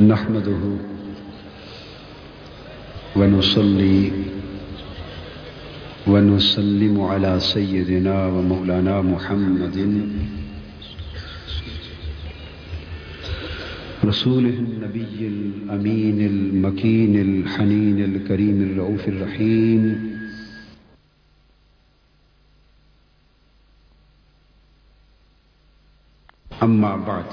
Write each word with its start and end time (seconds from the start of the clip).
نحمده 0.00 0.62
ونصلي 3.16 4.10
ونسلم 6.06 7.00
على 7.00 7.40
سيدنا 7.40 8.26
ومولانا 8.26 9.02
محمد 9.02 9.76
رسوله 14.04 14.50
النبي 14.66 15.18
الأمين 15.34 16.20
المكين 16.26 17.14
الحنين 17.20 17.98
الكريم 18.04 18.62
الرؤوف 18.62 19.08
الرحيم 19.08 19.82
أما 26.82 26.96
بعد. 26.96 27.24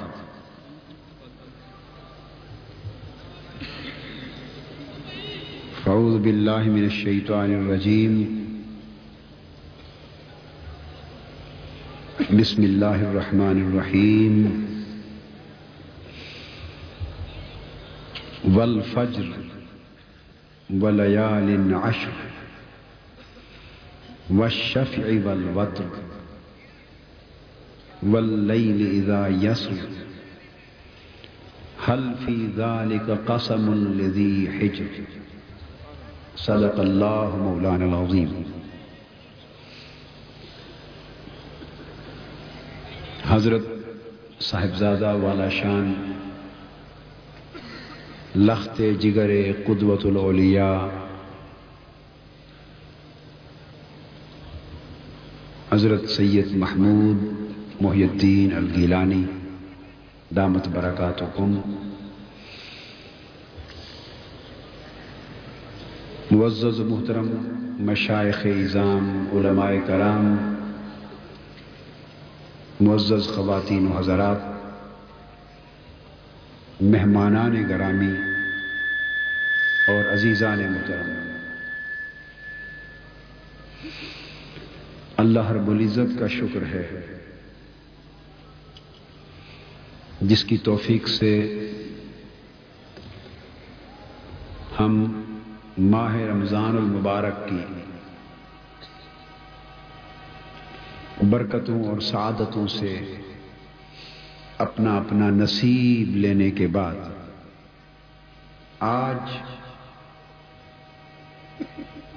فأعوذ 5.86 6.20
بالله 6.20 6.64
من 6.64 6.86
الشيطان 6.86 7.54
الرجيم 7.54 8.46
بسم 12.34 12.64
الله 12.64 12.96
الرحمن 13.12 13.58
الرحيم 13.68 14.36
والفجر 18.46 19.34
وليال 20.70 21.76
عشر 21.76 22.14
والشفع 24.30 25.04
والوتر. 25.26 26.09
والليل 28.04 29.04
إذا 29.04 29.28
يسر. 29.28 29.88
هل 31.86 32.16
في 32.26 32.48
ذلك 32.58 33.20
قسم 33.28 33.74
لذي 33.74 34.50
حجر؟ 34.52 34.88
صدق 36.36 36.80
الله 36.80 37.38
مولانا 37.38 37.86
العظيم. 37.86 38.44
حضرت 43.26 43.62
صاحبزادہ 44.40 45.16
والا 45.22 45.50
شان، 45.50 46.14
لخت 48.36 48.82
جگر 48.82 49.52
قدوت 49.68 50.06
الاولیاء 50.06 51.10
حضرت 55.72 56.10
سید 56.10 56.58
محمود 56.58 57.39
محی 57.82 58.04
الدین 58.04 58.54
الگیلانی، 58.54 59.26
دامت 60.36 60.68
برکاتکم۔ 60.68 61.62
معزز 66.32 66.80
محترم 66.80 67.28
مشائخ 67.80 68.40
اظام 68.44 69.28
علماء 69.34 69.72
کرام، 69.88 70.56
معزز 72.82 73.28
خواتین 73.28 73.88
و 73.88 74.00
حضرات، 74.00 74.38
مہمانان 76.82 77.70
گرامی 77.70 78.14
اور 79.88 80.14
عزیزان 80.14 80.72
محترم۔ 80.72 81.10
اللہ 85.18 85.52
رب 85.52 85.70
العزت 85.70 86.20
کا 86.20 86.28
شکر 86.28 86.62
ہے۔ 86.62 87.19
جس 90.22 90.44
کی 90.44 90.58
توفیق 90.58 91.08
سے 91.08 91.34
ہم 94.80 95.24
ماہ 95.78 96.16
رمضان 96.16 96.78
المبارک 96.78 97.50
کی 97.50 97.64
برکتوں 101.26 101.84
اور 101.84 102.00
سعادتوں 102.00 102.68
سے 102.68 103.00
اپنا 104.58 104.98
اپنا 104.98 105.30
نصیب 105.30 106.16
لینے 106.16 106.52
کے 106.52 106.68
بعد 106.68 106.96
آج 108.80 109.32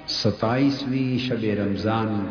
ستائیسویں 0.07 1.17
شب 1.17 1.45
رمضان 1.57 2.25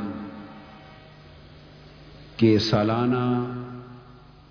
کے 2.36 2.58
سالانہ 2.58 3.61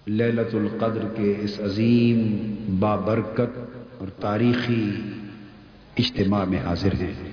للت 0.07 0.55
القدر 0.55 1.07
کے 1.15 1.35
اس 1.39 1.59
عظیم 1.59 2.55
بابرکت 2.79 3.59
اور 3.97 4.07
تاریخی 4.07 4.91
اجتماع 5.97 6.45
میں 6.45 6.59
حاضر 6.59 6.93
ہیں۔ 6.93 7.31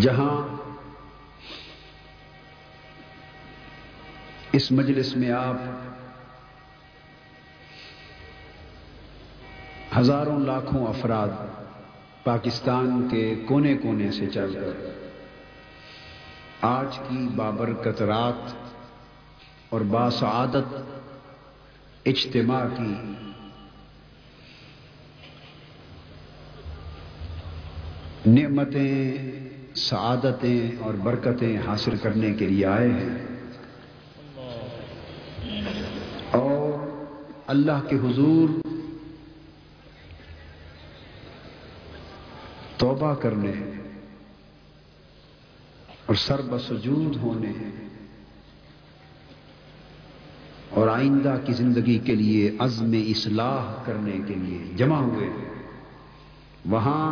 جہاں 0.00 0.56
اس 4.52 4.72
مجلس 4.72 5.16
میں 5.16 5.30
آپ 5.30 5.56
ہزاروں 9.98 10.40
لاکھوں 10.40 10.86
افراد 10.86 11.28
پاکستان 12.24 13.08
کے 13.10 13.34
کونے 13.46 13.76
کونے 13.76 14.10
سے 14.10 14.26
چل 14.26 14.54
کر۔ 14.54 14.90
آج 16.60 16.98
کی 16.98 17.28
بابرکت 17.36 18.02
رات 18.02 18.54
اور 19.68 19.80
باسعادت 19.80 20.74
اجتماع 22.04 22.66
کی۔ 22.76 22.94
نعمتیں، 28.26 29.14
سعادتیں 29.74 30.82
اور 30.82 30.94
برکتیں 30.94 31.58
حاصل 31.66 31.96
کرنے 31.96 32.32
کے 32.32 32.46
لیے 32.46 32.66
آئے 32.66 32.88
ہیں۔ 32.88 33.18
اور 36.30 36.88
اللہ 37.46 37.86
کے 37.88 37.96
حضور 37.96 38.73
توبہ 42.94 43.14
کرنے 43.14 43.52
اور 46.06 46.14
سر 46.14 46.40
بسجود 46.40 47.16
ہونے 47.16 47.52
اور 50.70 50.88
آئندہ 50.88 51.34
کی 51.44 51.52
زندگی 51.52 51.98
کے 51.98 52.14
لیے 52.14 52.50
عزم 52.58 52.92
اصلاح 53.06 53.72
کرنے 53.84 54.18
کے 54.28 54.34
لیے 54.34 54.58
جمع 54.76 55.00
ہوئے 55.00 55.28
وہاں 56.64 57.06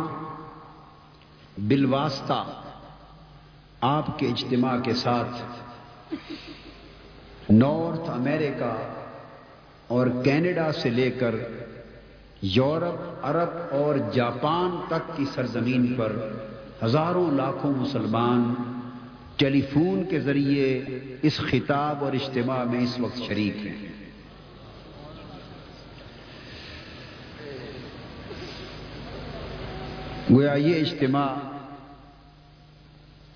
بالواسطہ 1.57 2.43
آپ 3.87 4.17
کے 4.19 4.27
اجتماع 4.27 4.77
کے 4.79 4.93
ساتھ 4.93 5.35
نارتھ 7.51 8.09
امریکہ 8.09 8.73
اور 9.87 10.07
کینیڈا 10.23 10.71
سے 10.71 10.89
لے 10.89 11.09
کر 11.11 11.35
یورپ، 12.45 13.25
عرب 13.25 13.73
اور 13.73 13.95
جاپان 14.13 14.81
تک 14.87 15.17
کی 15.17 15.25
سرزمین 15.35 15.93
پر 15.97 16.29
ہزاروں 16.83 17.31
لاکھوں 17.31 17.71
مسلمان 17.71 18.53
ٹیلی 19.35 19.61
فون 19.61 20.03
کے 20.09 20.19
ذریعے 20.19 20.83
اس 21.21 21.37
خطاب 21.37 22.03
اور 22.03 22.13
اجتماع 22.13 22.63
میں 22.63 22.79
اس 22.79 22.99
وقت 22.99 23.17
شریک 23.27 23.57
ہیں۔ 23.57 23.87
گویا 30.31 30.53
یہ 30.53 30.81
اجتماع 30.81 31.35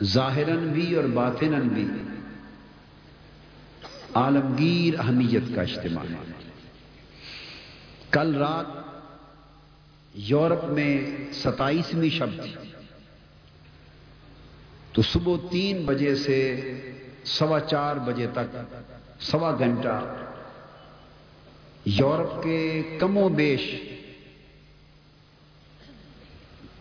ظاہراً 0.04 0.68
بھی 0.68 0.96
اور 0.96 1.04
باطناً 1.04 1.62
بھی 1.62 1.88
عالمگیر 4.16 5.00
اہمیت 5.00 5.56
کا 5.56 5.62
اجتماع 5.62 6.04
ہے۔ 6.04 6.34
کل 8.12 8.36
رات 8.36 8.87
یورپ 10.18 10.64
میں 10.64 11.06
ستائیسویں 11.34 12.10
شب 12.10 12.30
تھی۔ 12.44 12.54
تو 14.92 15.02
صبح 15.02 15.36
تین 15.52 15.86
بجے 15.86 16.16
سے 16.16 16.62
سوا 17.24 17.60
چار 17.60 17.96
بجے 17.96 18.28
تک، 18.34 18.58
سوا 19.20 19.56
گھنٹہ 19.60 20.16
یورپ 21.86 22.44
کے 22.44 22.84
کم 23.00 23.18
و 23.18 23.30
بیش 23.30 23.72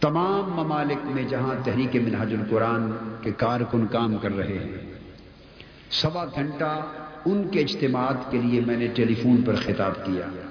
تمام 0.01 0.53
ممالک 0.53 1.05
میں 1.05 1.25
جہاں 1.25 1.55
تحریک 1.65 1.97
منہاج 1.97 2.35
القرآن 2.35 2.91
کے 3.23 3.33
کارکن 3.33 3.87
کام 3.87 4.17
کر 4.17 4.37
رہے 4.37 4.59
ہیں، 4.59 4.93
سوا 5.91 6.25
گھنٹہ 6.25 6.87
ان 7.25 7.49
کے 7.49 7.61
اجتماعات 7.61 8.31
کے 8.31 8.39
لیے 8.39 8.61
میں 8.61 8.77
نے 8.77 8.87
ٹیلی 8.87 9.15
فون 9.15 9.43
پر 9.43 9.57
خطاب 9.57 10.07
کیا۔ 10.07 10.46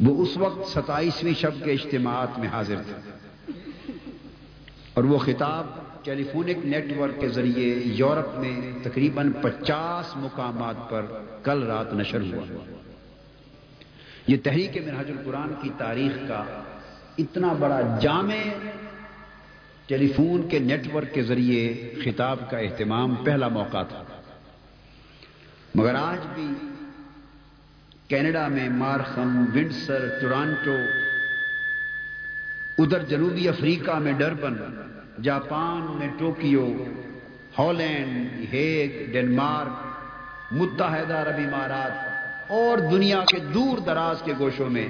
وہ 0.00 0.22
اس 0.22 0.36
وقت 0.36 0.68
ستائیسویں 0.68 1.34
شب 1.34 1.64
کے 1.64 1.72
اجتماعات 1.72 2.38
میں 2.38 2.48
حاضر 2.48 2.76
تھے۔ 2.86 3.10
اور 4.94 5.04
وہ 5.04 5.18
خطاب 5.18 5.66
ٹیلی 6.04 6.24
فونک 6.32 6.66
نیٹ 6.66 6.84
ورک 6.98 7.20
کے 7.20 7.28
ذریعے 7.28 7.74
یورپ 7.84 8.38
میں 8.38 8.60
تقریباً 8.82 9.32
پچاس 9.32 10.16
مقامات 10.16 10.90
پر 10.90 11.06
کل 11.42 11.62
رات 11.62 11.94
نشر 11.94 12.20
ہوا۔ 12.20 12.64
یہ 14.26 14.36
تحریک 14.42 14.82
منہاج 14.86 15.10
القرآن 15.10 15.54
کی 15.62 15.70
تاریخ 15.78 16.28
کا 16.28 16.44
اتنا 17.18 17.52
بڑا 17.52 17.98
جامع 18.02 18.48
ٹیلی 19.86 20.12
فون 20.16 20.48
کے 20.48 20.58
نیٹ 20.58 20.94
ورک 20.94 21.14
کے 21.14 21.22
ذریعے 21.22 21.94
خطاب 22.04 22.50
کا 22.50 22.58
اہتمام 22.58 23.14
پہلا 23.14 23.48
موقع 23.48 23.82
تھا۔ 23.82 24.02
مگر 25.74 25.94
آج 25.94 26.26
بھی 26.34 26.48
کینیڈا 28.08 28.46
میں 28.48 28.68
مارخم، 28.68 29.36
ونڈسر، 29.54 30.08
ٹورانٹو، 30.20 30.76
ادھر 32.78 33.04
جنوبی 33.04 33.48
افریقہ 33.48 33.98
میں 33.98 34.12
ڈربن، 34.12 34.56
جاپان 35.22 35.86
میں 35.98 36.08
ٹوکیو، 36.18 36.66
ہالینڈ، 37.58 38.44
ہیگ، 38.52 39.12
ڈنمارک، 39.12 40.52
متحدہ 40.52 41.14
عرب 41.14 41.38
امارات 41.46 42.50
اور 42.50 42.78
دنیا 42.90 43.24
کے 43.28 43.38
دور 43.54 43.78
دراز 43.78 44.22
کے 44.22 44.32
گوشوں 44.38 44.70
میں 44.70 44.88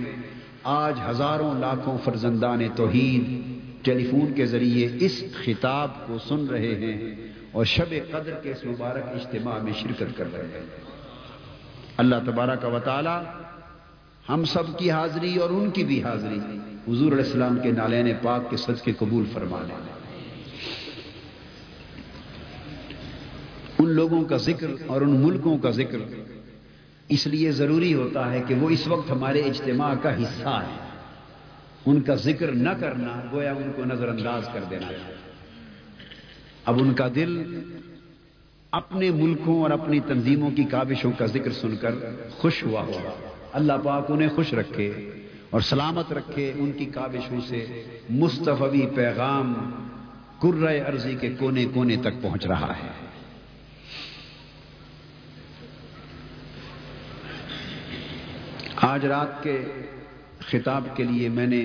آج 0.73 1.01
ہزاروں 1.09 1.53
لاکھوں 1.55 1.97
فرزندان 2.05 2.69
توحید 2.77 3.29
ٹیلی 3.85 4.07
فون 4.07 4.33
کے 4.35 4.47
ذریعے 4.47 4.89
اس 5.01 5.23
خطاب 5.45 6.07
کو 6.07 6.19
سن 6.19 6.47
رہے 6.47 6.75
ہیں 6.75 7.15
اور 7.53 7.65
شب 7.65 7.95
قدر 8.11 8.35
کے 8.43 8.51
اس 8.51 8.65
مبارک 8.65 9.05
اجتماع 9.09 9.59
میں 9.59 9.73
شرکت 9.73 10.17
کر 10.17 10.33
رہے 10.33 10.47
ہیں۔ 10.55 10.84
اللہ 11.97 12.15
تبارہ 12.27 12.55
کا 12.57 12.69
وطالعہ 12.69 13.23
ہم 14.29 14.45
سب 14.45 14.79
کی 14.79 14.91
حاضری 14.91 15.37
اور 15.37 15.51
ان 15.51 15.71
کی 15.71 15.85
بھی 15.85 16.03
حاضری 16.03 16.39
حضور 16.89 17.13
علیہ 17.13 17.25
السلام 17.25 17.59
کے 17.63 17.71
نالین 17.71 18.09
پاک 18.23 18.51
کے 18.51 18.57
سچ 18.57 18.83
کے 18.83 18.93
قبول 18.99 19.25
فرما 19.33 19.61
لیں۔ 19.61 19.77
ان 23.79 23.91
لوگوں 23.91 24.25
کا 24.25 24.37
ذکر 24.37 24.67
اور 24.87 25.01
ان 25.01 25.11
ملکوں 25.11 25.59
کا 25.59 25.71
ذکر 25.71 25.99
اس 27.09 27.27
لیے 27.27 27.53
ضروری 27.53 27.95
ہوتا 27.95 28.33
ہے 28.33 28.43
کہ 28.47 28.55
وہ 28.55 28.71
اس 28.71 28.87
وقت 28.87 29.11
ہمارے 29.11 29.41
اجتماع 29.41 29.95
کا 30.03 30.23
حصہ 30.23 30.49
ہے 30.49 30.77
ان 31.87 32.01
کا 32.01 32.15
ذکر 32.15 32.53
نہ 32.53 32.71
کرنا 32.81 33.21
گویا 33.33 33.53
ان 33.53 33.73
کو 33.77 33.85
نظر 33.85 34.09
انداز 34.09 34.49
کر 34.53 34.61
دینا۔ 34.71 34.89
اب 36.65 36.79
ان 36.81 36.95
کا 36.95 37.09
دل 37.15 37.61
اپنے 38.75 39.11
ملکوں 39.11 39.63
اور 39.63 39.71
اپنی 39.71 40.01
تنظیموں 40.01 40.51
کی 40.51 40.65
کابشوں 40.65 41.13
کا 41.19 41.27
ذکر 41.27 41.53
سن 41.53 41.77
کر 41.77 41.95
خوش 42.31 42.65
ہوا 42.65 42.81
ہوگا 42.81 43.11
اللہ 43.53 43.73
پاک 43.85 44.11
انہیں 44.11 44.29
خوش 44.29 44.55
رکھے 44.55 45.11
اور 45.51 45.61
سلامت 45.61 46.13
رکھے 46.13 46.53
ان 46.55 46.73
کی 46.73 46.85
کابشوں 46.85 47.41
سے۔ 47.49 47.83
مستفی 48.11 48.87
پیغام 48.87 49.55
کر 50.39 50.81
ارضی 50.87 51.17
کے 51.21 51.35
کونے 51.39 51.67
کونے 51.75 51.97
تک 51.97 52.23
پہنچ 52.23 52.47
رہا 52.47 52.73
ہے۔ 52.83 52.91
آج 58.77 59.07
رات 59.07 59.43
کے 59.43 59.65
خطاب 60.39 60.97
کے 60.97 61.05
لیے 61.05 61.29
میں 61.29 61.47
نے 61.47 61.65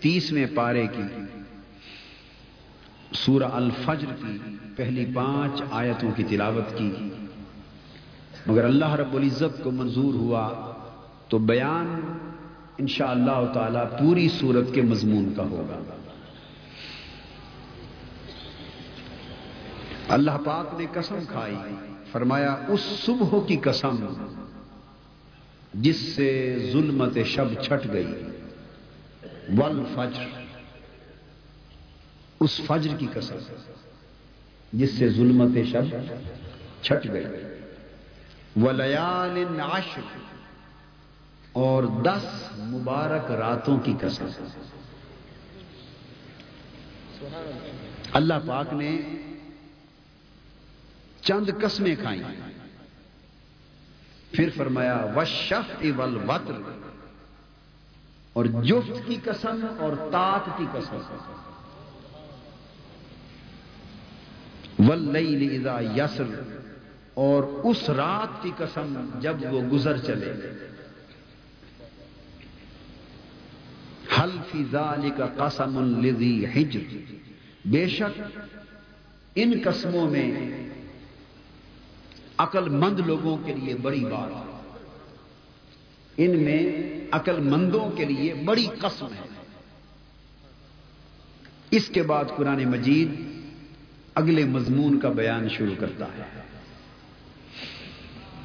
تیسویں 0.00 0.46
پارے 0.54 0.86
کی۔ 0.96 1.37
سورہ 3.12 3.44
الفجر 3.44 4.06
کی 4.06 4.38
پہلی 4.76 5.06
پانچ 5.14 5.62
آیتوں 5.70 6.10
کی 6.16 6.24
تلاوت 6.24 6.78
کی۔ 6.78 6.92
مگر 8.46 8.64
اللہ 8.64 8.94
رب 8.94 9.14
العزت 9.14 9.62
کو 9.62 9.70
منظور 9.70 10.14
ہوا 10.14 10.72
تو 11.28 11.38
بیان 11.38 12.00
انشاءاللہ 12.78 13.30
اللہ 13.30 13.52
تعالی 13.52 13.78
پوری 13.98 14.28
صورت 14.28 14.74
کے 14.74 14.82
مضمون 14.82 15.32
کا 15.36 15.42
ہوگا۔ 15.42 15.96
اللہ 20.08 20.30
پاک 20.44 20.80
نے 20.80 20.86
قسم 20.92 21.18
کھائی، 21.28 21.54
فرمایا، 22.12 22.56
اس 22.68 22.80
صبح 22.80 23.38
کی 23.46 23.56
قسم 23.56 23.96
جس 25.74 25.96
سے 25.96 26.58
ظلمت 26.72 27.18
شب 27.26 27.62
چھٹ 27.62 27.92
گئی۔ 27.92 28.14
ول 29.58 29.82
فجر 29.94 30.47
اس 32.40 32.60
فجر 32.66 32.96
کی 32.96 33.06
قسم 33.12 33.36
جس 34.72 34.98
سے 34.98 35.08
ظلمت 35.08 35.56
شب 35.72 35.86
چھٹ 36.82 37.06
گئی۔ 37.12 37.24
ولیال 38.62 39.60
عشر، 39.60 40.06
اور 41.52 41.82
دس 42.04 42.26
مبارک 42.58 43.30
راتوں 43.30 43.78
کی 43.78 43.94
قسم 44.00 44.26
اللہ 48.12 48.34
پاک 48.46 48.72
نے 48.72 48.90
چند 51.22 51.50
قسمیں 51.62 51.94
کھائیں۔ 52.00 52.22
پھر 54.30 54.48
فرمایا 54.56 54.96
وشف 55.16 55.70
اول 55.80 56.16
وطر 56.28 56.60
اور 58.32 58.44
جفت 58.44 59.06
کی 59.06 59.16
قسم 59.24 59.66
اور 59.78 59.92
تاک 60.12 60.58
کی 60.58 60.66
قسم۔ 60.72 60.96
ولئی 64.78 65.56
اذا 65.56 65.80
یسر، 65.96 66.40
اور 67.14 67.42
اس 67.64 67.90
رات 67.90 68.42
کی 68.42 68.50
قسم 68.56 69.10
جب 69.20 69.36
وہ 69.50 69.60
گزر 69.62 69.98
چلے۔ 69.98 70.32
حل 74.18 74.62
ذالک 74.70 75.20
قسم 75.36 75.78
الذی 75.78 76.46
حجر۔ 76.46 76.96
بے 77.64 77.88
شک 77.88 78.20
ان 79.34 79.52
قسموں 79.64 80.10
میں 80.10 80.30
عقل 82.38 82.68
مند 82.68 83.00
لوگوں 83.00 83.36
کے 83.44 83.54
لیے 83.54 83.74
بڑی 83.74 84.04
بات 84.04 84.32
ان 86.16 86.38
میں 86.44 86.62
عقل 87.12 87.40
مندوں 87.40 87.90
کے 87.90 88.04
لیے 88.04 88.34
بڑی 88.34 88.66
قسم 88.78 89.06
ہے۔ 89.06 89.26
اس 91.70 91.88
کے 91.88 92.02
بعد 92.02 92.24
قرآن 92.36 92.64
مجید 92.64 93.37
اگلے 94.18 94.44
مضمون 94.44 95.00
کا 95.00 95.08
بیان 95.08 95.48
شروع 95.48 95.74
کرتا 95.78 96.04
ہے۔ 96.04 96.40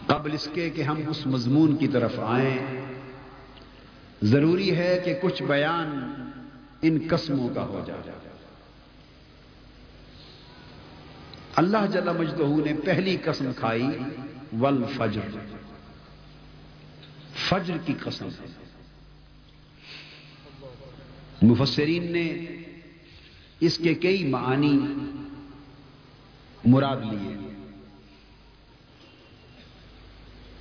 قبل 0.05 0.33
اس 0.33 0.49
کے 0.53 0.69
کہ 0.69 0.81
ہم 0.81 1.09
اس 1.09 1.27
مضمون 1.27 1.77
کی 1.77 1.87
طرف 1.87 2.19
آئیں، 2.19 2.81
ضروری 4.23 4.77
ہے 4.77 5.01
کہ 5.05 5.13
کچھ 5.21 5.43
بیان 5.43 6.13
ان 6.81 6.97
قسموں 7.09 7.49
کا 7.55 7.63
ہو 7.63 7.83
جائے۔ 7.87 8.01
اللہ 11.55 11.85
جل 11.93 12.17
مجدہ 12.17 12.65
نے 12.65 12.73
پہلی 12.85 13.17
قسم 13.23 13.51
کھائی 13.57 13.87
ول 14.59 14.83
فجر 14.97 15.37
فجر 17.35 17.77
کی 17.85 17.93
قسم۔ 18.03 18.27
مفسرین 21.41 22.11
نے 22.11 22.45
اس 23.59 23.77
کے 23.77 23.93
کئی 23.93 24.27
معانی 24.27 24.79
مراد 26.65 26.97
لیے۔ 27.11 27.35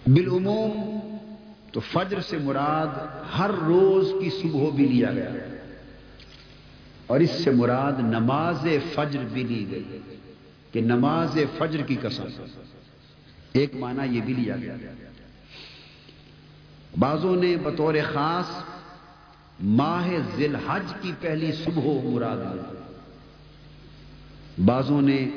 بالعموم 0.07 1.01
تو 1.73 1.81
فجر 1.81 2.21
سے 2.21 2.39
مراد 2.39 2.87
ہر 3.39 3.51
روز 3.51 4.13
کی 4.21 4.31
صبح 4.31 4.71
بھی 4.71 4.87
لیا 4.87 5.13
گیا۔ 5.13 5.31
اور 7.07 7.21
اس 7.21 7.31
سے 7.45 7.51
مراد 7.51 7.93
نماز 7.99 8.67
فجر 8.95 9.23
بھی 9.33 9.45
لی 9.45 9.67
گئی۔ 9.71 9.99
کہ 10.73 10.81
نماز 10.81 11.39
فجر 11.59 11.83
کی 11.83 11.97
قسم۔ 12.03 12.23
ایک 13.53 13.75
معنی 13.75 14.17
یہ 14.17 14.21
بھی 14.21 14.35
لیا 14.35 14.57
گیا۔ 14.57 14.77
بعضوں 16.99 17.37
نے 17.37 17.57
بطور 17.57 17.95
خاص 18.13 18.63
ماہ 19.63 20.09
ذل 20.37 20.57
حج 20.57 20.95
کی 21.01 21.13
پہلی 21.21 21.53
صبح 21.53 22.11
مراد 22.11 22.37
لی۔ 22.37 22.83
بعضوں 24.65 25.03
نے 25.03 25.29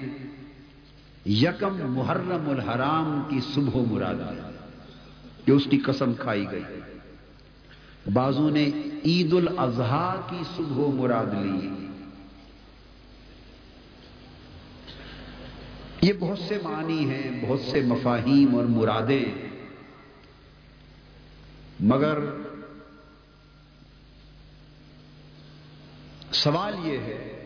یکم 1.25 1.91
محرم 1.91 2.49
الحرام 2.49 3.23
کی 3.29 3.39
صبح 3.53 3.81
مراد 3.91 4.15
لی 4.15 4.41
کہ 5.45 5.51
اس 5.51 5.63
کی 5.69 5.77
قسم 5.77 6.13
کھائی 6.13 6.45
گئی۔ 6.51 6.63
بعضوں 8.13 8.51
نے 8.51 8.69
عید 9.05 9.33
الاضحیٰ 9.33 10.29
کی 10.29 10.41
صبح 10.55 11.01
مراد 11.01 11.25
لی۔ 11.25 11.87
یہ 16.01 16.13
بہت 16.19 16.39
سے 16.39 16.57
معنی 16.63 17.09
ہیں، 17.09 17.45
بہت 17.47 17.59
سے 17.59 17.81
مفاہیم 17.81 18.55
اور 18.55 18.65
مرادیں۔ 18.65 19.25
مگر 21.79 22.19
سوال 26.31 26.75
یہ 26.83 26.97
ہے 26.97 27.44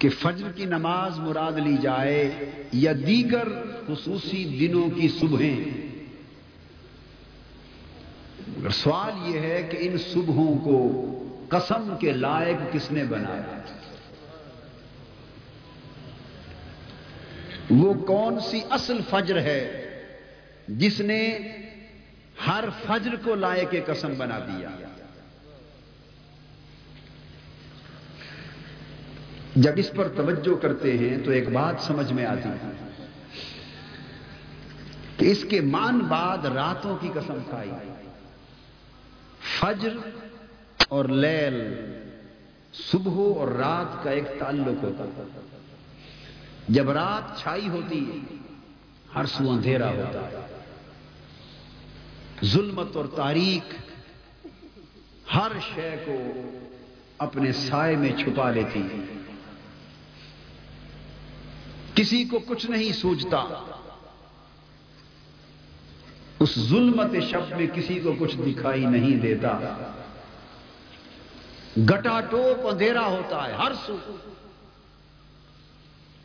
کہ 0.00 0.08
فجر 0.08 0.52
کی 0.52 0.64
نماز 0.64 1.18
مراد 1.18 1.52
لی 1.52 1.76
جائے 1.80 2.50
یا 2.72 2.92
دیگر 3.06 3.48
خصوصی 3.86 4.44
دنوں 4.60 4.90
کی 4.90 5.08
صبحیں۔ 5.08 5.90
سوال 8.70 9.34
یہ 9.34 9.40
ہے 9.40 9.68
کہ 9.70 9.76
ان 9.80 9.98
صبحوں 9.98 10.58
کو 10.58 10.78
قسم 11.48 11.94
کے 12.00 12.12
لائق 12.12 12.72
کس 12.72 12.90
نے 12.90 13.04
بنایا؟ 13.04 13.58
وہ 17.70 17.94
کون 17.94 18.40
سی 18.40 18.60
اصل 18.70 18.98
فجر 19.10 19.40
ہے 19.40 19.86
جس 20.68 21.00
نے 21.00 21.38
ہر 22.46 22.64
فجر 22.86 23.16
کو 23.24 23.34
لائے 23.34 23.64
کے 23.70 23.80
قسم 23.86 24.14
بنا 24.18 24.38
دیا؟ 24.38 24.89
جب 29.62 29.72
اس 29.76 29.90
پر 29.96 30.08
توجہ 30.08 30.62
کرتے 30.62 30.98
ہیں 30.98 31.16
تو 31.24 31.30
ایک 31.30 31.48
بات 31.48 31.74
سمجھ 31.80 32.12
میں 32.12 32.24
آتی 32.26 32.48
ہے 32.48 32.70
کہ 35.16 35.30
اس 35.30 35.44
کے 35.50 35.60
مان 35.60 35.98
بعد 35.98 36.44
راتوں 36.44 36.96
کی 37.00 37.08
قسم 37.14 37.38
کھائی۔ 37.50 37.70
فجر 39.58 39.96
اور 40.88 41.04
لیل، 41.04 41.58
صبح 42.72 43.12
اور 43.12 43.48
رات 43.48 44.02
کا 44.04 44.10
ایک 44.10 44.28
تعلق 44.38 44.84
ہوتا 44.84 45.04
جب 46.68 46.90
رات 46.90 47.38
چھائی 47.38 47.68
ہوتی 47.68 48.10
ہے، 48.10 48.18
ہر 49.14 49.26
سو 49.26 49.50
اندھیرا 49.50 49.90
ہوتا 49.90 50.20
ہے۔ 50.30 50.46
ظلمت 52.44 52.96
اور 52.96 53.04
تاریخ 53.16 53.74
ہر 55.34 55.52
شے 55.74 55.94
کو 56.04 56.16
اپنے 57.18 57.52
سائے 57.52 57.96
میں 57.96 58.12
چھپا 58.18 58.50
لیتی 58.50 58.82
کسی 62.00 62.24
کو 62.24 62.38
کچھ 62.38 62.70
نہیں 62.70 62.92
سوچتا 62.92 63.64
اس 66.38 66.54
ظلمت 66.58 67.10
شب 67.30 67.56
میں 67.56 67.66
کسی 67.74 68.00
کو 68.00 68.12
کچھ 68.18 68.36
دکھائی 68.36 68.84
نہیں 68.84 69.16
دیتا۔ 69.16 69.58
گٹا 71.78 72.20
ٹوپ 72.20 72.66
اندھیرا 72.66 73.06
ہوتا 73.06 73.48
ہے 73.48 73.52
ہر 73.52 73.72
سو۔ 73.86 73.96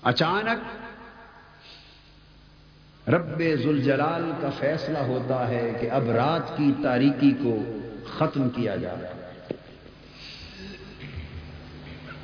اچانک 0.02 0.60
رب 3.10 3.42
ذوالجلال 3.64 4.32
کا 4.42 4.50
فیصلہ 4.50 4.98
ہوتا 4.98 5.48
ہے 5.48 5.78
کہ 5.82 5.92
اب 5.92 6.10
رات 6.10 6.58
کی 6.58 6.72
تاریکی 6.84 7.32
کو 7.32 7.64
ختم 8.18 8.50
کیا 8.50 8.76
جا 8.76 8.96
رہا 9.02 9.10
ہے 9.10 9.54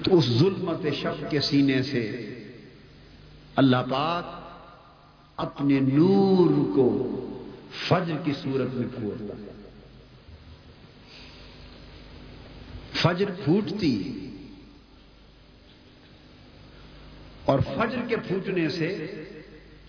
تو 0.03 0.17
اس 0.17 0.25
ظلمت 0.25 0.85
شب 1.01 1.29
کے 1.29 1.39
سینے 1.39 1.83
سے 1.83 2.27
اللہ 3.55 3.77
پاک 3.91 4.41
اپنے 5.37 5.79
نور 5.79 6.75
کو 6.75 7.17
فجر 7.87 8.15
کی 8.23 8.31
صورت 8.41 8.73
میں 8.73 8.87
پھوٹتا 8.95 9.33
فجر 12.93 13.25
پھوٹتی 13.43 14.27
اور 17.45 17.59
فجر 17.59 17.99
کے 18.07 18.15
پھوٹنے 18.17 18.69
سے 18.69 19.07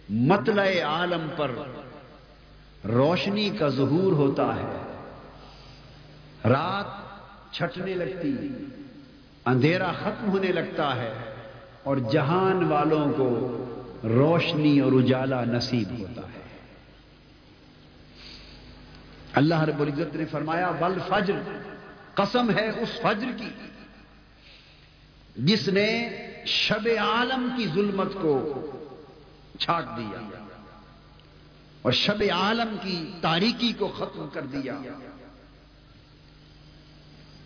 مطلع 0.08 0.64
عالم 0.82 1.28
پر 1.36 1.50
روشنی 2.84 3.50
کا 3.50 3.68
ظہور 3.68 4.12
ہوتا 4.12 4.56
ہے۔ 4.56 4.92
رات 6.44 6.86
چھٹنے 7.52 7.94
لگتی، 7.94 8.48
اندھیرا 9.46 9.92
ختم 9.92 10.30
ہونے 10.30 10.52
لگتا 10.52 10.96
ہے۔ 10.96 11.31
اور 11.82 11.96
جہان 11.96 12.64
والوں 12.64 13.12
کو 13.12 13.58
روشنی 14.04 14.80
اور 14.80 14.92
اجالا 14.92 15.44
نصیب 15.44 15.98
ہوتا 15.98 16.20
ہے۔ 16.20 16.42
اللہ 19.32 19.60
رب 19.60 19.80
العزت 19.80 20.16
نے 20.16 20.24
فرمایا، 20.24 20.68
ول 20.68 20.98
فجر، 21.08 21.40
قسم 22.14 22.50
ہے 22.50 22.68
اس 22.68 22.88
فجر 23.02 23.38
کی 23.38 23.50
جس 25.36 25.68
نے 25.68 26.08
شب 26.46 26.88
عالم 26.98 27.48
کی 27.56 27.66
ظلمت 27.74 28.12
کو 28.14 28.60
چھاٹ 29.58 29.84
دیا 29.96 30.20
اور 31.82 31.92
شب 31.92 32.22
عالم 32.32 32.76
کی 32.82 33.12
تاریکی 33.20 33.72
کو 33.78 33.88
ختم 33.88 34.28
کر 34.32 34.46
دیا۔ 34.46 34.74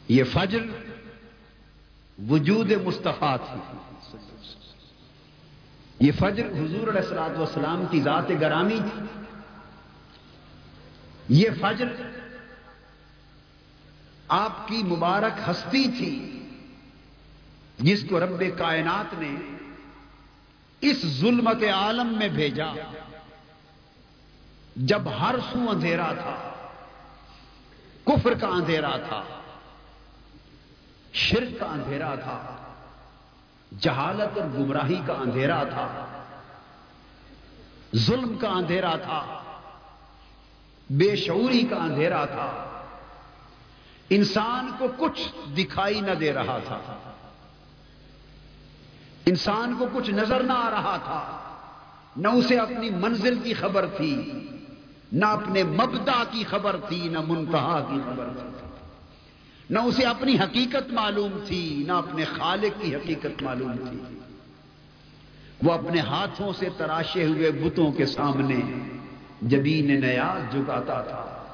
یہ 0.09 0.25
فجر 0.25 0.61
وجود 2.29 2.73
مصطفیٰ 2.73 3.37
تھی۔ 3.37 3.77
یہ 6.01 6.13
فجر 6.13 6.47
حضور 6.47 6.89
علیہ 6.89 7.01
السلام 7.01 7.41
والسلام 7.41 7.85
کی 7.91 8.01
ذات 8.01 8.31
گرامی 8.41 8.79
تھی۔ 8.79 9.23
یہ 11.29 11.51
فجر 11.61 11.87
آپ 14.29 14.69
کی 14.69 14.83
مبارک 14.83 15.51
ہستی 15.51 15.85
تھی 15.99 16.43
جس 17.79 18.05
کو 18.09 18.21
رب 18.21 18.43
کائنات 18.59 19.15
نے 19.19 19.35
اس 20.81 21.07
ظلمت 21.07 21.63
عالم 21.63 22.19
میں 22.19 22.29
بھیجا۔ 22.29 22.73
جب 24.77 25.03
ہر 25.21 25.35
سو 25.53 25.71
اندھیرا 25.71 26.13
تھا، 26.13 26.53
کفر 28.05 28.35
کا 28.35 28.49
اندھیرا 28.49 28.97
تھا 28.97 29.23
شرک 31.17 31.61
کا 31.61 31.67
اندھیرا 31.67 32.15
تھا، 32.15 32.57
جہالت 33.81 34.39
اور 34.39 34.49
گمراہی 34.59 35.01
کا 35.07 35.13
اندھیرا 35.13 35.65
تھا، 35.65 36.07
ظلم 37.97 38.39
کا 38.39 38.49
اندھیرا 38.49 38.97
تھا، 38.97 39.43
بے 40.91 41.17
شعوری 41.17 41.61
کا 41.61 41.77
اندھیرا 41.77 42.25
تھا۔ 42.25 42.69
انسان 44.11 44.71
کو 44.79 44.87
کچھ 44.99 45.51
دکھائی 45.57 46.01
نہ 46.01 46.11
دے 46.11 46.33
رہا 46.33 46.59
تھا۔ 46.65 46.79
انسان 49.27 49.75
کو 49.79 49.87
کچھ 49.93 50.11
نظر 50.11 50.43
نہ 50.43 50.53
آ 50.53 50.71
رہا 50.71 50.97
تھا۔ 51.05 51.39
نہ 52.17 52.29
اسے 52.29 52.59
اپنی 52.59 52.91
منزل 52.91 53.39
کی 53.39 53.55
خبر 53.55 53.87
تھی، 53.87 54.33
نہ 55.13 55.25
اپنے 55.25 55.63
مبدا 55.63 56.25
کی 56.31 56.45
خبر 56.45 56.77
تھی، 56.89 57.09
نہ 57.09 57.19
منتہا 57.27 57.81
کی 57.89 58.01
خبر 58.05 58.29
تھی۔ 58.39 58.66
نہ 59.71 59.79
اسے 59.79 60.05
اپنی 60.05 60.39
حقیقت 60.39 60.93
معلوم 60.93 61.39
تھی، 61.47 61.85
نہ 61.87 61.93
اپنے 61.93 62.25
خالق 62.25 62.83
کی 62.83 62.97
حقیقت 62.97 63.43
معلوم 63.43 63.73
تھی۔ 63.73 64.19
وہ 65.63 65.73
اپنے 65.73 66.01
ہاتھوں 66.01 66.53
سے 66.53 66.69
تراشے 66.77 67.25
ہوئے 67.25 67.51
بتوں 67.51 67.93
کے 67.93 68.07
سامنے 68.07 68.89
جبین 69.43 70.01
نیاز 70.01 70.53
جگاتا 70.53 71.03
تھا۔ 71.03 71.45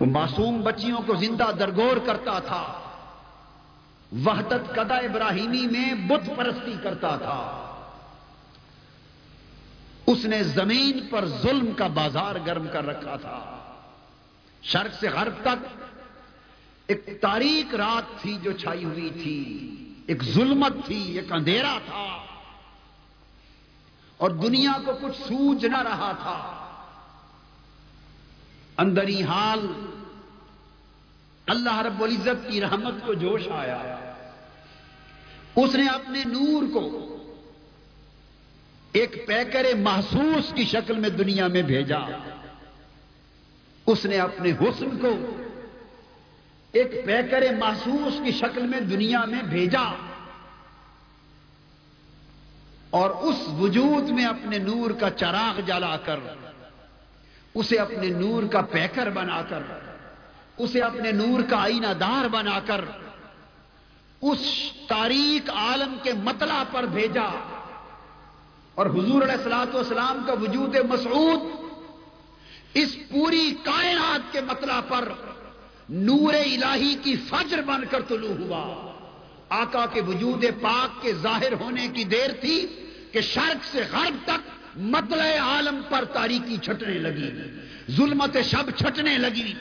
وہ 0.00 0.06
معصوم 0.06 0.60
بچیوں 0.62 0.98
کو 1.06 1.14
زندہ 1.14 1.50
درگور 1.58 1.96
کرتا 2.06 2.38
تھا۔ 2.38 2.80
وحدت 4.24 4.74
قدا 4.74 4.96
ابراہیمی 4.96 5.66
میں 5.66 5.94
بت 5.94 6.36
پرستی 6.36 6.74
کرتا 6.82 7.16
تھا۔ 7.16 7.60
اس 10.06 10.24
نے 10.24 10.42
زمین 10.42 11.06
پر 11.10 11.26
ظلم 11.26 11.72
کا 11.72 11.86
بازار 11.86 12.34
گرم 12.46 12.66
کر 12.72 12.86
رکھا 12.86 13.16
تھا۔ 13.16 13.60
شرق 14.62 14.94
سے 15.00 15.08
غرب 15.08 15.32
تک 15.42 15.83
ایک 16.86 17.18
تاریخ 17.20 17.74
رات 17.74 18.22
تھی 18.22 18.38
جو 18.42 18.52
چھائی 18.52 18.84
ہوئی 18.84 19.10
تھی۔ 19.10 19.70
ایک 20.06 20.24
ظلمت 20.24 20.72
تھی، 20.86 21.18
ایک 21.18 21.32
اندھیرا 21.32 21.78
تھا۔ 21.84 22.18
اور 24.16 24.30
دنیا 24.30 24.72
کو 24.84 24.92
کچھ 24.92 25.16
سوج 25.16 25.66
نہ 25.66 25.82
رہا 25.82 26.12
تھا۔ 26.12 26.60
اندری 28.76 29.22
حال 29.22 29.66
اللہ 31.46 31.76
رب 31.76 32.02
العزت 32.02 32.50
کی 32.50 32.60
رحمت 32.60 33.06
کو 33.06 33.14
جوش 33.14 33.48
آیا۔ 33.48 33.76
اس 35.56 35.74
نے 35.74 35.86
اپنے 35.86 36.24
نور 36.24 36.62
کو 36.72 37.10
ایک 38.92 39.26
پیکر 39.26 39.66
محسوس 39.78 40.52
کی 40.54 40.64
شکل 40.64 40.98
میں 40.98 41.08
دنیا 41.08 41.46
میں 41.46 41.62
بھیجا۔ 41.62 41.98
اس 43.86 44.04
نے 44.04 44.18
اپنے 44.18 44.50
حسن 44.50 44.98
کو 44.98 45.36
ایک 46.74 46.94
پیکر 47.04 47.42
محسوس 47.58 48.14
کی 48.24 48.32
شکل 48.32 48.66
میں 48.66 48.80
دنیا 48.80 49.24
میں 49.24 49.42
بھیجا 49.42 49.82
اور 52.90 53.10
اس 53.28 53.36
وجود 53.58 54.08
میں 54.10 54.24
اپنے 54.24 54.58
نور 54.58 54.90
کا 54.90 55.10
چراغ 55.10 55.60
جلا 55.66 55.96
کر، 55.96 56.18
اسے 57.54 57.78
اپنے 57.78 58.08
نور 58.08 58.42
کا 58.52 58.60
پیکر 58.70 59.10
بنا 59.10 59.40
کر، 59.48 59.62
اسے 60.56 60.80
اپنے 60.80 61.12
نور 61.12 61.42
کا 61.50 61.60
آئینہ 61.62 61.92
دار 62.00 62.28
بنا 62.28 62.58
کر، 62.66 62.84
اس 64.22 64.42
تاریخ 64.88 65.50
عالم 65.50 65.96
کے 66.02 66.12
مطلع 66.22 66.62
پر 66.72 66.86
بھیجا 66.92 67.28
اور 68.74 68.86
حضور 68.86 69.22
علیہ 69.22 69.34
السلاط 69.34 69.74
والسلام 69.74 70.22
کا 70.26 70.32
وجود 70.32 70.76
مسعود 70.90 71.40
اس 72.74 72.96
پوری 73.10 73.54
کائنات 73.62 74.32
کے 74.32 74.40
مطلع 74.40 74.80
پر 74.88 75.08
نور 75.88 76.34
الہی 76.34 76.94
کی 77.02 77.16
فجر 77.16 77.62
بن 77.62 77.84
کر 77.90 78.00
طلوع 78.08 78.46
ہوا۔ 78.46 78.92
آقا 79.48 79.86
کے 79.86 80.00
وجود 80.00 80.44
پاک 80.60 81.02
کے 81.02 81.12
ظاہر 81.12 81.52
ہونے 81.52 81.88
کی 81.94 82.04
دیر 82.04 82.30
تھی 82.40 82.66
کہ 83.12 83.20
شرق 83.20 83.64
سے 83.64 83.80
غرب 83.92 84.14
تک 84.24 84.50
مطلع 84.76 85.38
عالم 85.38 85.80
پر 85.88 86.04
تاریکی 86.04 86.56
چھٹنے 86.56 86.94
لگی۔ 86.94 87.30
ظلمت 87.90 88.36
شب 88.44 88.70
چھٹنے 88.70 89.18
لگی۔ 89.18 89.54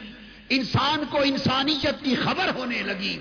انسان 0.50 1.04
کو 1.10 1.22
انسانیت 1.22 2.04
کی 2.04 2.16
خبر 2.16 2.50
ہونے 2.56 2.82
لگی۔ 2.84 3.20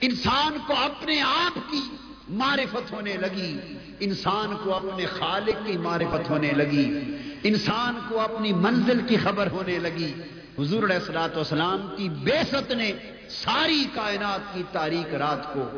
انسان 0.00 0.58
کو 0.66 0.74
اپنے 0.76 1.20
آپ 1.20 1.70
کی 1.70 1.80
معرفت 2.28 2.92
ہونے 2.92 3.12
لگی۔ 3.12 3.58
انسان 4.00 4.54
کو 4.64 4.74
اپنے 4.74 5.06
خالق 5.06 5.66
کی 5.66 5.76
معرفت 5.78 6.30
ہونے 6.30 6.52
لگی۔ 6.52 6.98
انسان 7.42 7.98
کو 8.08 8.20
اپنی 8.20 8.52
منزل 8.52 9.00
کی 9.08 9.16
خبر 9.16 9.50
ہونے 9.50 9.78
لگی۔ 9.78 10.12
حضور 10.58 10.82
علیہ 10.82 10.96
السلاط 10.96 11.36
والسلام 11.36 11.94
کی 11.96 12.08
بے 12.08 12.38
ست 12.50 12.72
نے 12.72 12.92
ساری 13.30 13.84
کائنات 13.94 14.54
کی 14.54 14.62
تاریخ 14.72 15.14
رات 15.14 15.54
کو 15.54 15.68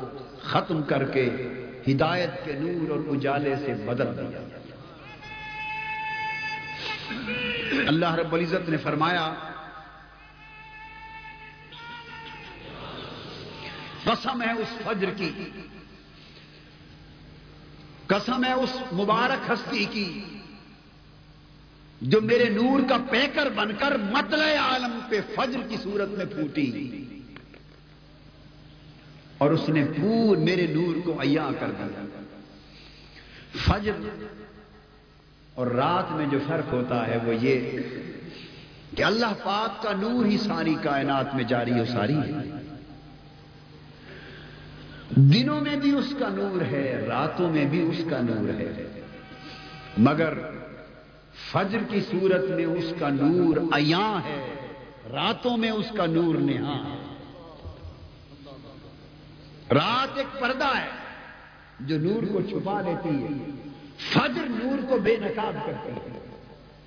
ختم 0.42 0.82
کر 0.82 1.04
کے 1.04 1.24
ہدایت 1.88 2.44
کے 2.44 2.52
نور 2.52 2.90
اور 2.90 3.16
اجالے 3.16 3.54
سے 3.56 3.74
بدل 3.86 4.16
دیا۔ 4.16 4.40
اللہ 7.88 8.14
رب 8.14 8.34
العزت 8.34 8.68
نے 8.68 8.76
فرمایا، 8.76 9.34
قسم 14.04 14.42
ہے 14.42 14.52
اس 14.52 14.78
فجر 14.84 15.10
کی، 15.16 15.30
قسم 18.06 18.44
ہے 18.44 18.52
اس 18.52 18.76
مبارک 18.92 19.50
ہستی 19.50 19.84
کی 19.84 20.37
جو 22.00 22.20
میرے 22.20 22.44
نور 22.44 22.80
کا 22.88 22.96
پیکر 23.10 23.48
بن 23.54 23.68
کر 23.78 23.96
مطلع 23.96 24.56
عالم 24.58 24.98
پہ 25.08 25.20
فجر 25.34 25.60
کی 25.68 25.76
صورت 25.82 26.08
میں 26.08 26.24
پھوٹی۔ 26.24 27.04
اور 29.38 29.50
اس 29.50 29.68
نے 29.68 29.84
پور 29.96 30.36
میرے 30.36 30.66
نور 30.66 30.94
کو 31.04 31.20
عیاں 31.20 31.50
کر 31.60 31.70
دیا۔ 31.70 32.04
فجر 33.66 33.92
اور 35.54 35.66
رات 35.66 36.12
میں 36.12 36.26
جو 36.26 36.38
فرق 36.46 36.72
ہوتا 36.72 37.06
ہے 37.06 37.18
وہ 37.24 37.34
یہ 37.34 37.78
کہ 38.96 39.02
اللہ 39.02 39.32
پاک 39.44 39.82
کا 39.82 39.92
نور 39.92 40.24
ہی 40.24 40.38
ساری 40.38 40.74
کائنات 40.82 41.34
میں 41.34 41.44
جاری 41.44 41.80
و 41.80 41.84
ساری 41.84 42.16
ہے۔ 42.16 42.74
دنوں 45.10 45.60
میں 45.60 45.76
بھی 45.76 45.92
اس 45.92 46.14
کا 46.18 46.28
نور 46.28 46.62
ہے، 46.62 47.04
راتوں 47.08 47.50
میں 47.50 47.64
بھی 47.64 47.82
اس 47.82 48.04
کا 48.10 48.20
نور 48.20 48.60
ہے۔ 48.60 49.00
مگر 49.98 50.32
فجر 51.52 51.78
کی 51.90 52.00
صورت 52.00 52.50
میں 52.50 52.64
اس 52.64 52.94
کا 52.98 53.08
نور 53.08 53.56
ایاں 53.72 54.18
ہے، 54.24 54.66
راتوں 55.12 55.56
میں 55.56 55.70
اس 55.70 55.86
کا 55.96 56.06
نور 56.06 56.34
نہاں۔ 56.34 56.84
ہے 56.84 57.08
رات 59.74 60.18
ایک 60.18 60.40
پردہ 60.40 60.78
ہے 60.78 60.88
جو 61.80 61.98
نور 61.98 62.22
کو 62.22 62.40
چھپا 62.40 62.80
لیتی 62.80 63.08
ہے۔ 63.08 63.50
فجر 64.10 64.42
نور 64.48 64.90
کو 64.90 64.96
بے 64.96 65.16
نقاب 65.16 65.66
کرتی 65.66 65.92
ہے۔ 65.92 66.36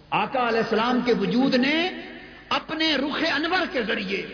آقا 0.10 0.48
علیہ 0.48 0.60
السلام 0.60 1.00
کے 1.06 1.14
وجود 1.14 1.56
نے 1.56 1.90
اپنے 2.50 2.96
رخ 2.96 3.24
انور 3.36 3.66
کے 3.72 3.84
ذریعے، 3.84 4.26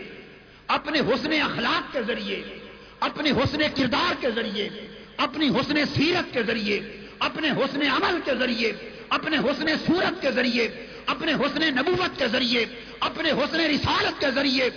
اپنے 0.66 1.00
حسن 1.00 1.32
اخلاق 1.32 1.92
کے 1.92 2.02
ذریعے، 2.02 2.58
اپنے 3.00 3.30
حسن 3.30 3.58
کردار 3.74 4.14
کے 4.20 4.30
ذریعے، 4.30 4.68
اپنی 5.16 5.48
حسن 5.48 5.74
سیرت 5.94 6.34
کے 6.34 6.42
ذریعے، 6.42 6.80
اپنے 7.18 7.50
حسن 7.50 7.82
عمل 7.82 8.20
کے 8.24 8.34
ذریعے 8.38 8.72
اپنے 9.08 9.38
حسن 9.38 9.66
صورت 9.86 10.22
کے 10.22 10.32
ذریعے، 10.32 10.86
اپنے 11.06 11.34
حسن 11.34 11.60
نبوت 11.60 12.18
کے 12.18 12.28
ذریعے، 12.28 12.66
اپنے 13.00 13.30
حسن 13.30 13.60
رسالت 13.60 14.20
کے 14.20 14.30
ذریعے، 14.30 14.70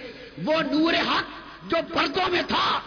وہ 0.46 0.62
نور 0.72 0.94
حق 0.94 1.24
جو 1.72 1.78
پردوں 1.94 2.32
میں 2.32 2.42
تھا، 2.48 2.80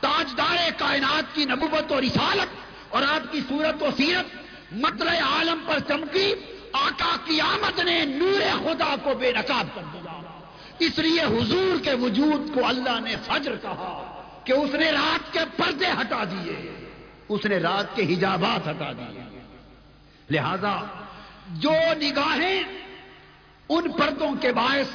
تاجدار 0.00 0.56
کائنات 0.78 1.34
کی 1.34 1.44
نبوت 1.44 1.92
و 1.92 2.00
رسالت 2.00 2.48
اور 2.88 3.02
آپ 3.02 3.32
کی 3.32 3.40
صورت 3.48 3.82
و 3.82 3.86
سیرت، 3.96 4.36
مطلع 4.72 5.14
عالم 5.22 5.58
پر 5.66 5.78
چمکی، 5.88 6.34
آقا 6.72 7.16
کی 7.24 7.40
آمد 7.40 7.78
نے 7.78 8.04
نور 8.04 8.40
خدا 8.64 8.94
کو 9.02 9.14
بے 9.14 9.32
نقاب 9.32 9.66
کر 9.74 9.82
دیا۔ 9.92 10.38
اس 10.78 10.98
لیے 10.98 11.22
حضور 11.22 11.84
کے 11.84 11.94
وجود 11.94 12.54
کو 12.54 12.66
اللہ 12.66 13.00
نے 13.00 13.14
فجر 13.26 13.56
کہا 13.62 14.22
کہ 14.44 14.52
اس 14.52 14.74
نے 14.74 14.90
رات 14.90 15.32
کے 15.32 15.40
پردے 15.56 15.86
ہٹا 15.86 16.24
دیے۔ 16.24 16.86
اس 17.28 17.44
نے 17.44 17.58
رات 17.58 17.96
کے 17.96 18.14
حجابات 18.14 18.68
ہٹا 18.68 18.92
دیے۔ 18.92 19.40
لہذا 20.30 20.99
جو 21.58 21.72
نگاہیں 22.00 22.62
ان 23.68 23.90
پردوں 23.92 24.34
کے 24.40 24.52
باعث 24.52 24.94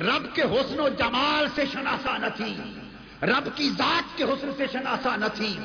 رب 0.00 0.34
کے 0.34 0.42
حسن 0.42 0.80
و 0.80 0.88
جمال 0.88 1.46
سے 1.54 1.64
شناسا 1.72 2.16
نہ 2.18 2.26
تھی 2.36 2.54
رب 3.22 3.48
کی 3.54 3.70
ذات 3.70 4.16
کے 4.18 4.24
حسن 4.24 4.50
سے 4.56 4.66
شناسا 4.72 5.16
نہ 5.16 5.24
تھی 5.34 5.56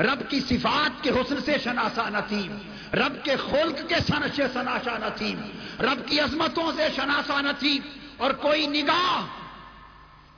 رب 0.00 0.30
کی 0.30 0.40
صفات 0.40 1.02
کے 1.02 1.10
حسن 1.10 1.40
سے 1.44 1.58
شناسا 1.64 2.08
نہ 2.08 2.18
تھی 2.28 2.48
رب 2.94 3.24
کے 3.24 3.36
خلق 3.36 3.88
کے 3.88 3.94
سن 4.08 4.22
سے 4.36 4.42
شناسا 4.54 4.96
نہ 4.98 5.08
تھی 5.16 5.34
رب 5.80 6.08
کی 6.08 6.20
عظمتوں 6.20 6.70
سے 6.76 6.88
شناسا 6.96 7.40
نہ 7.40 7.52
تھی 7.58 7.78
اور 8.16 8.30
کوئی 8.30 8.66
نگاہ 8.66 9.26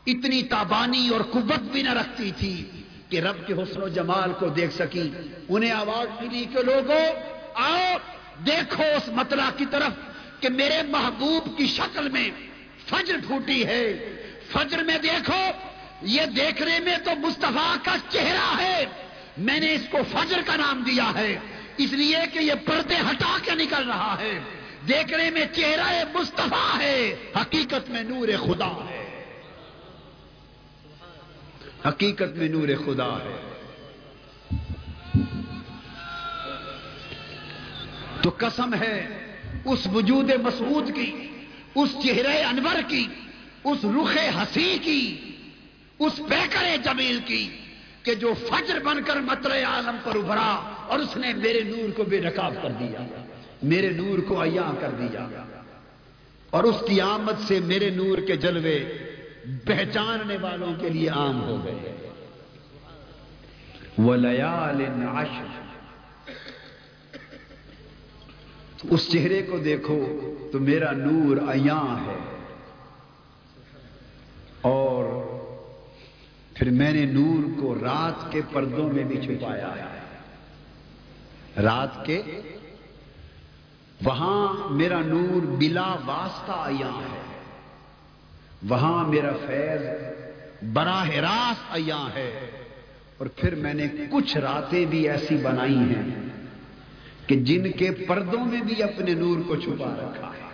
اتنی 0.07 0.43
تابانی 0.43 1.09
اور 1.09 1.21
قوت 1.21 1.71
بھی 1.73 1.83
نہ 1.83 1.93
رکھتی 1.93 2.31
تھی 2.39 2.55
کہ 3.11 3.21
رب 3.21 3.47
کے 3.47 3.53
حسن 3.53 3.83
و 3.83 3.89
جمال 3.89 4.33
کو 4.39 4.49
دیکھ 4.49 4.75
سکی 4.75 5.11
انہیں 5.49 5.71
آواز 5.71 6.21
ملی 6.23 6.45
کہ 6.53 6.63
لوگوں 6.63 7.05
آؤ 7.55 7.97
دیکھو 8.39 8.83
اس 8.83 9.09
مطلع 9.09 9.51
کی 9.57 9.65
طرف 9.71 9.93
کہ 10.41 10.49
میرے 10.49 10.83
محبوب 10.83 11.59
کی 11.59 11.67
شکل 11.67 12.09
میں 12.09 12.31
فجر 12.87 13.17
پھوٹی 13.27 13.67
ہے۔ 13.67 13.93
فجر 14.53 14.83
میں 14.83 14.99
دیکھو، 14.99 15.51
یہ 16.03 16.27
دیکھنے 16.27 16.81
میں 16.81 16.99
تو 17.05 17.11
مصطفیٰ 17.19 17.77
کا 17.85 17.97
چہرہ 18.09 18.57
ہے۔ 18.59 18.85
میں 19.39 19.61
نے 19.61 19.73
اس 19.73 19.83
کو 19.91 19.99
فجر 20.13 20.41
کا 20.47 20.57
نام 20.57 20.83
دیا 20.83 21.13
ہے، 21.15 21.39
اس 21.77 21.93
لیے 21.93 22.17
کہ 22.33 22.39
یہ 22.39 22.55
پردے 22.65 22.97
ہٹا 22.97 23.37
کے 23.43 23.51
نکل 23.55 23.89
رہا 23.89 24.17
ہے۔ 24.19 24.41
دیکھنے 24.89 25.31
میں 25.31 25.45
چہرہ 25.53 26.05
مصطفیٰ 26.15 26.81
ہے، 26.81 27.17
حقیقت 27.41 27.91
میں 27.91 28.03
نور 28.03 28.29
خدا 28.29 28.87
ہے۔ 28.91 29.25
حقیقت 31.89 32.37
میں 32.37 32.49
نور 32.49 32.69
خدا 32.87 33.17
ہے۔ 33.17 33.54
تو 38.25 38.31
قسم 38.39 38.75
ہے، 38.75 38.99
اس 39.65 39.87
وجود 39.95 40.31
مسعود 40.43 40.91
کی، 40.95 41.11
اس 41.75 41.91
چہرے 42.03 42.37
انور 42.43 42.81
کی، 42.89 43.07
اس 43.65 43.85
رخ 43.85 44.17
ہسی 44.37 44.79
کی، 44.83 45.03
اس 45.99 46.21
پیکر 46.29 46.65
جمیل 46.85 47.19
کی 47.27 47.49
کہ 48.03 48.15
جو 48.15 48.33
فجر 48.49 48.79
بن 48.85 49.03
کر 49.03 49.21
مطلع 49.21 49.59
عالم 49.67 49.97
پر 50.05 50.17
ابھرا 50.17 50.51
اور 50.89 50.99
اس 50.99 51.17
نے 51.17 51.33
میرے 51.33 51.61
نور 51.61 51.91
کو 51.97 52.05
بے 52.05 52.21
نقاب 52.21 52.55
کر 52.63 52.73
دیا، 52.81 53.05
میرے 53.63 53.91
نور 53.91 54.19
کو 54.19 54.43
عیاں 54.43 54.73
کر 54.81 54.91
دیا 54.91 55.27
اور 56.51 56.65
اس 56.65 56.83
کی 56.89 57.01
آمد 57.01 57.47
سے 57.49 57.61
میرے 57.61 57.91
نور 57.91 58.19
کے 58.19 58.37
جلوے 58.37 58.79
پہچاننے 59.65 60.37
والوں 60.41 60.75
کے 60.81 60.89
لیے 60.89 61.09
عام 61.09 61.43
ہو 61.43 61.65
گئے۔ 61.65 61.97
وہ 63.99 64.17
لیال 64.17 64.81
اس 68.91 69.13
چہرے 69.13 69.43
کو 69.43 69.59
دیکھو 69.59 70.21
تو 70.53 70.59
میرا 70.61 70.93
نور 70.93 71.37
ایاں 71.37 72.07
ہے۔ 72.07 72.37
اور 74.61 75.05
پھر 76.55 76.71
میں 76.71 76.93
نے 76.93 77.05
نور 77.05 77.61
کو 77.61 77.75
رات 77.75 78.33
کے 78.33 78.41
پردوں 78.53 78.93
میں 78.93 79.05
بھی 79.05 79.21
چھپایا۔ 79.23 79.69
ہے 79.69 79.95
رات 81.63 82.07
کے 82.07 82.23
وہاں 84.05 84.69
میرا 84.71 85.01
نور 85.01 85.47
بلا 85.47 85.97
واسطہ 86.07 86.53
ایاں 86.53 87.01
ہے۔ 87.01 87.41
وہاں 88.69 89.09
میرا 89.09 89.33
فیض 89.47 89.83
براہ 90.73 91.11
راست 91.11 91.63
ایاں 91.71 92.15
ہے۔ 92.15 92.51
اور 93.19 93.27
پھر 93.27 93.55
میں 93.55 93.75
نے 93.75 93.87
کچھ 94.11 94.37
راتیں 94.37 94.87
بھی 94.87 95.09
ایسی 95.09 95.37
بنائی 95.37 95.79
ہیں۔ 95.79 96.34
کہ 97.27 97.37
جن 97.37 97.73
کے 97.73 97.91
پردوں 97.91 98.45
میں 98.45 98.61
بھی 98.61 98.83
اپنے 98.83 99.15
نور 99.15 99.41
کو 99.49 99.57
چھپا 99.57 99.95
رکھا 99.99 100.31
ہے۔ 100.35 100.45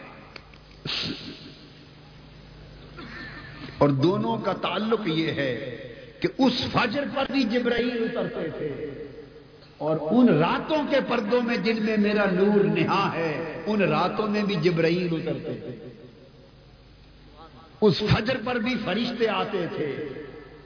اور 3.78 3.88
دونوں 3.88 4.36
کا 4.36 4.52
تعلق 4.52 5.00
یہ 5.06 5.30
ہے 5.30 5.76
کہ 6.20 6.28
اس 6.38 6.66
فجر 6.72 7.04
پر 7.14 7.24
بھی 7.32 7.42
جبرائیل 7.42 8.04
اترتے 8.04 8.48
تھے 8.58 8.68
اور 9.78 9.96
ان 10.00 10.28
راتوں 10.28 10.78
کے 10.90 10.96
پردوں 11.08 11.42
میں 11.42 11.56
جن 11.56 11.84
میں 11.84 11.96
میرا 11.96 12.24
نور 12.30 12.64
نہا 12.64 13.12
ہے، 13.14 13.62
ان 13.66 13.82
راتوں 13.82 14.28
میں 14.28 14.42
بھی 14.42 14.54
جبرائیل 14.54 15.08
اترتے 15.12 15.54
تھے۔ 15.54 15.88
اس 17.80 17.98
فجر 17.98 18.36
پر 18.44 18.54
بھی 18.54 18.74
فرشتے 18.84 19.28
آتے 19.28 19.66
تھے 19.76 20.08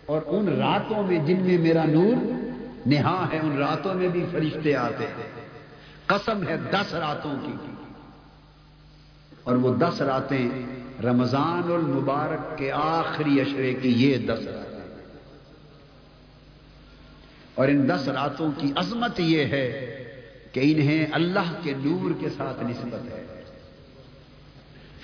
اور 0.07 0.23
ان 0.27 0.49
راتوں 0.49 1.03
میں 1.03 1.19
جن 1.19 1.43
میں 1.43 1.59
میرا 1.59 1.85
نور 1.85 2.17
نہا 2.87 3.29
ہے، 3.33 3.39
ان 3.39 3.59
راتوں 3.59 3.95
میں 3.95 4.09
بھی 4.09 4.25
فرشتے 4.33 4.75
آتے 4.75 5.07
تھے۔ 5.17 5.44
قسم 6.15 6.49
ہے 6.49 6.57
دس 6.57 6.95
راتوں 6.95 7.37
کی۔ 7.47 7.53
اور 9.45 9.57
وہ 9.57 9.77
دس 9.77 10.01
راتیں 10.01 10.49
رمضان 11.03 11.63
المبارک 11.65 12.59
کے 12.59 12.73
آخری 12.73 13.41
اشرے 13.41 13.75
کی 13.75 13.89
یہ 13.89 14.19
دس 14.19 14.47
راتیں۔ 14.47 14.95
اور 17.55 17.69
ان 17.69 17.89
دس 17.89 18.09
راتوں 18.09 18.53
کی 18.59 18.73
عظمت 18.77 19.21
یہ 19.21 19.45
ہے 19.45 19.97
کہ 20.53 20.61
انہیں 20.63 21.07
اللہ 21.13 21.61
کے 21.63 21.73
نور 21.79 22.11
کے 22.21 22.29
ساتھ 22.29 22.65
نسبت 22.65 23.13
ہے۔ 23.13 23.45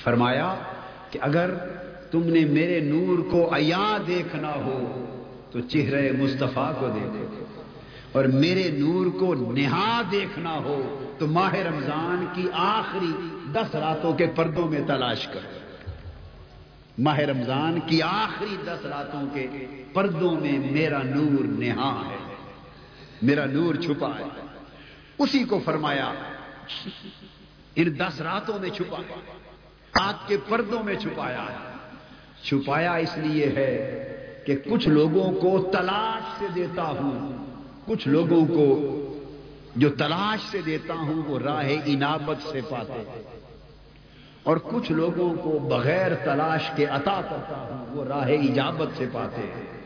فرمایا 0.02 0.54
کہ 1.10 1.18
اگر 1.22 1.50
تم 2.10 2.22
نے 2.24 2.44
میرے 2.44 2.80
نور 2.80 3.30
کو 3.30 3.54
ایا 3.54 3.96
دیکھنا 4.06 4.54
ہو 4.54 5.04
تو 5.50 5.60
چہرے 5.60 6.12
مصطفیٰ 6.12 6.72
کو 6.80 6.88
دیکھو۔ 6.88 7.44
اور 8.12 8.24
میرے 8.24 8.70
نور 8.70 9.06
کو 9.06 9.34
نہا 9.34 10.02
دیکھنا 10.12 10.54
ہو 10.54 11.12
تو 11.18 11.26
ماہ 11.26 11.54
رمضان 11.54 12.26
کی 12.32 12.48
آخری 12.52 13.12
دس 13.52 13.74
راتوں 13.74 14.12
کے 14.12 14.26
پردوں 14.26 14.68
میں 14.68 14.80
تلاش 14.86 15.26
کرو 15.26 15.58
ماہ 16.98 17.18
رمضان 17.18 17.80
کی 17.86 18.02
آخری 18.02 18.56
دس 18.64 18.84
راتوں 18.84 19.22
کے 19.34 19.46
پردوں 19.92 20.40
میں 20.40 20.58
میرا 20.70 21.02
نور 21.02 21.44
نہا 21.44 22.02
ہے۔ 22.10 22.34
میرا 23.22 23.44
نور 23.44 23.74
چھپا 23.74 24.18
ہے۔ 24.18 24.24
اسی 25.18 25.44
کو 25.44 25.60
فرمایا، 25.64 26.12
ان 27.76 27.98
دس 27.98 28.20
راتوں 28.20 28.58
میں 28.58 28.70
چھپا، 28.70 29.00
آپ 29.92 30.28
کے 30.28 30.36
پردوں 30.48 30.82
میں 30.82 30.94
چھپایا۔ 30.94 31.42
ہے 31.42 31.70
چھپایا 32.42 32.94
اس 32.94 33.18
لیے 33.18 33.46
ہے 33.46 34.00
کہ 34.46 34.56
کچھ 34.70 34.88
لوگوں 34.88 35.32
کو 35.32 35.70
تلاش 35.72 36.22
سے 36.38 36.46
دیتا 36.54 36.82
ہوں۔ 36.82 37.49
کچھ 37.86 38.08
لوگوں 38.08 38.46
کو 38.46 38.96
جو 39.76 39.90
تلاش 39.90 40.50
سے 40.50 40.62
دیتا 40.62 40.94
ہوں 40.94 41.22
وہ 41.26 41.38
راہ 41.38 41.68
انابت 41.84 42.48
سے 42.52 42.60
پاتے 42.70 43.22
اور 44.42 44.56
کچھ 44.56 44.92
لوگوں 44.92 45.34
کو 45.34 45.58
بغیر 45.58 46.14
تلاش 46.14 46.70
کے 46.76 46.84
عطا 46.84 47.20
کرتا 47.30 47.56
ہوں 47.56 47.96
وہ 47.96 48.04
راہ 48.04 48.26
ایجابت 48.26 48.98
سے 48.98 49.06
پاتے 49.12 49.40
ہیں۔ 49.40 49.80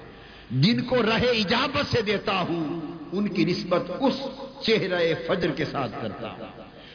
جن 0.50 0.84
کو 0.84 0.96
راہ 0.96 1.22
ایجابت 1.22 1.94
سے 1.94 2.02
دیتا 2.02 2.40
ہوں، 2.40 2.80
ان 3.12 3.28
کی 3.28 3.44
نسبت 3.44 3.82
اس 4.00 4.20
چہرہ 4.66 4.98
فجر 5.26 5.50
کے 5.50 5.64
ساتھ 5.64 5.92
کرتا 6.02 6.28
ہوں۔ 6.28 6.46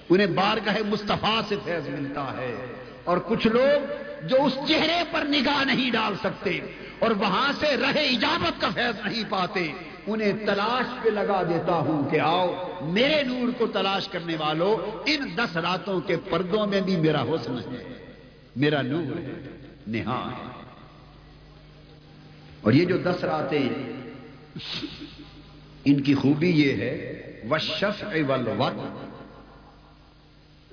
انہیں 0.10 0.28
بارگاہ 0.28 0.78
مصطفیٰ 0.86 1.42
سے 1.48 1.56
فیض 1.66 1.90
ملتا 1.90 2.34
ہے۔ 2.38 2.74
اور 3.04 3.18
کچھ 3.18 3.48
لوگ 3.48 3.94
جو 4.28 4.38
اس 4.46 4.54
چہرے 4.68 5.04
پر 5.12 5.26
نگاہ 5.26 5.64
نہیں 5.64 5.92
ڈال 5.92 6.14
سکتے 6.16 6.60
اور 7.00 7.12
وہاں 7.12 7.52
سے 7.60 7.78
رہے 7.78 8.02
ایجابت 8.02 8.62
کا 8.62 8.70
فیض 8.70 9.06
نہیں 9.06 9.24
پاتے 9.30 9.74
انہیں 10.08 10.32
تلاش 10.46 11.04
پہ 11.04 11.10
لگا 11.10 11.44
دیتا 11.44 11.74
ہوں 11.74 12.10
کہ 12.10 12.20
آؤ، 12.20 12.56
میرے 12.82 13.24
نور 13.24 13.52
کو 13.58 13.68
تلاش 13.68 14.08
کرنے 14.08 14.36
والوں 14.40 14.98
ان 15.06 15.38
دس 15.38 15.58
راتوں 15.58 16.02
کے 16.02 16.18
پردوں 16.30 16.68
میں 16.68 16.82
بھی 16.82 16.98
میرا 16.98 17.22
حسن 17.22 17.58
ہے۔ 17.58 18.06
میرا 18.56 18.82
نور 18.82 19.18
ہے 19.18 19.58
نہا 19.88 20.32
ہے۔ 20.32 20.50
اور 22.62 22.74
یہ 22.74 22.86
جو 22.86 22.98
دس 22.98 23.24
راتیں 23.24 23.70
ان 25.86 26.02
کی 26.02 26.16
خوبی 26.16 26.50
یہ 26.50 26.74
ہے 26.74 27.24
وشف 27.50 28.04
والوقت 28.28 29.10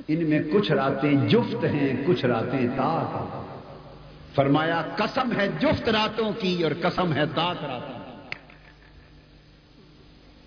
ان 0.08 0.30
میں 0.30 0.40
کچھ 0.52 0.72
راتیں 0.72 1.28
جفت 1.28 1.64
ہیں، 1.64 2.02
کچھ 2.06 2.24
راتیں 2.24 2.68
تاک 2.76 3.46
فرمایا، 4.34 4.82
قسم 4.96 5.32
ہے 5.36 5.48
جفت 5.60 5.88
راتوں 5.88 6.30
کی 6.40 6.64
اور 6.64 6.72
قسم 6.82 7.12
ہے 7.12 7.26
تاک 7.26 7.64
راتوں 7.64 7.95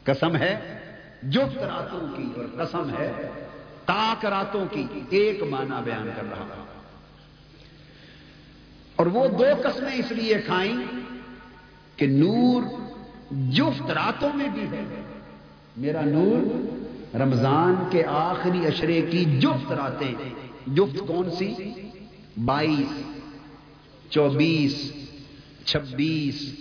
قسم 0.04 0.36
ہے، 0.36 0.80
جفت 1.24 1.58
راتوں 1.58 2.18
کی 2.18 2.30
اور 2.36 2.66
قسم 2.66 2.90
ہے، 2.90 3.12
تاک 3.86 4.26
راتوں 4.26 4.66
کی 4.72 4.88
ایک 5.10 5.44
معنی 5.44 5.82
بیان 5.84 6.10
کر 6.16 6.24
رہا 6.24 6.66
اور 8.96 9.06
وہ 9.06 9.28
دو 9.28 9.44
قسمیں 9.64 9.94
اس 9.94 10.12
لیے 10.12 10.42
کھائیں 10.46 10.76
کہ 11.96 12.08
نور 12.08 12.62
جفت 13.32 13.92
راتوں 13.92 14.30
میں 14.34 14.48
بھی 14.48 14.62
ہے۔ 14.62 15.02
میرا 15.78 16.02
نور 16.06 16.70
رمضان 17.16 17.76
کے 17.92 18.04
آخری 18.06 18.68
اشرے 18.68 19.02
کی 19.02 19.26
جفت 19.40 19.72
راتیں۔ 19.72 20.16
جفت 20.68 21.08
کون 21.08 21.32
سی؟ 21.32 21.54
بائیس، 22.46 23.04
چوبیس، 24.10 24.94
چھبیس، 25.66 26.56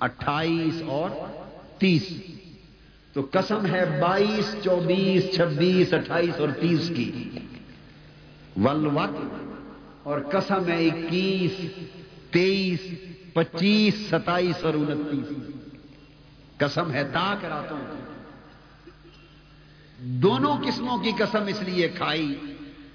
اٹھائیس 0.00 0.82
اور 0.86 1.10
تیس۔ 1.78 2.12
تو 3.12 3.26
قسم 3.30 3.66
ہے 3.66 4.00
بائیس، 4.00 4.56
چوبیس، 4.64 5.34
چھبیس، 5.34 5.94
اٹھائیس 5.94 6.40
اور 6.40 6.48
تیس 6.60 6.92
کی۔ 6.96 7.30
ولوت 8.56 9.16
اور 10.02 10.20
قسم 10.20 10.68
ہے 10.68 10.86
اکیس، 10.86 11.82
تیئیس، 12.30 12.80
پچیس، 13.32 13.94
ستائیس 14.10 14.64
اور 14.64 14.74
انتیس۔ 14.74 15.36
قسم 16.56 16.92
ہے 16.92 17.04
تاک 17.12 17.44
راتوں 17.44 17.76
کی۔ 17.78 18.02
دونوں 19.98 20.56
قسموں 20.66 20.98
کی 20.98 21.10
قسم 21.18 21.46
اس 21.46 21.62
لیے 21.62 21.88
کھائی 21.88 22.34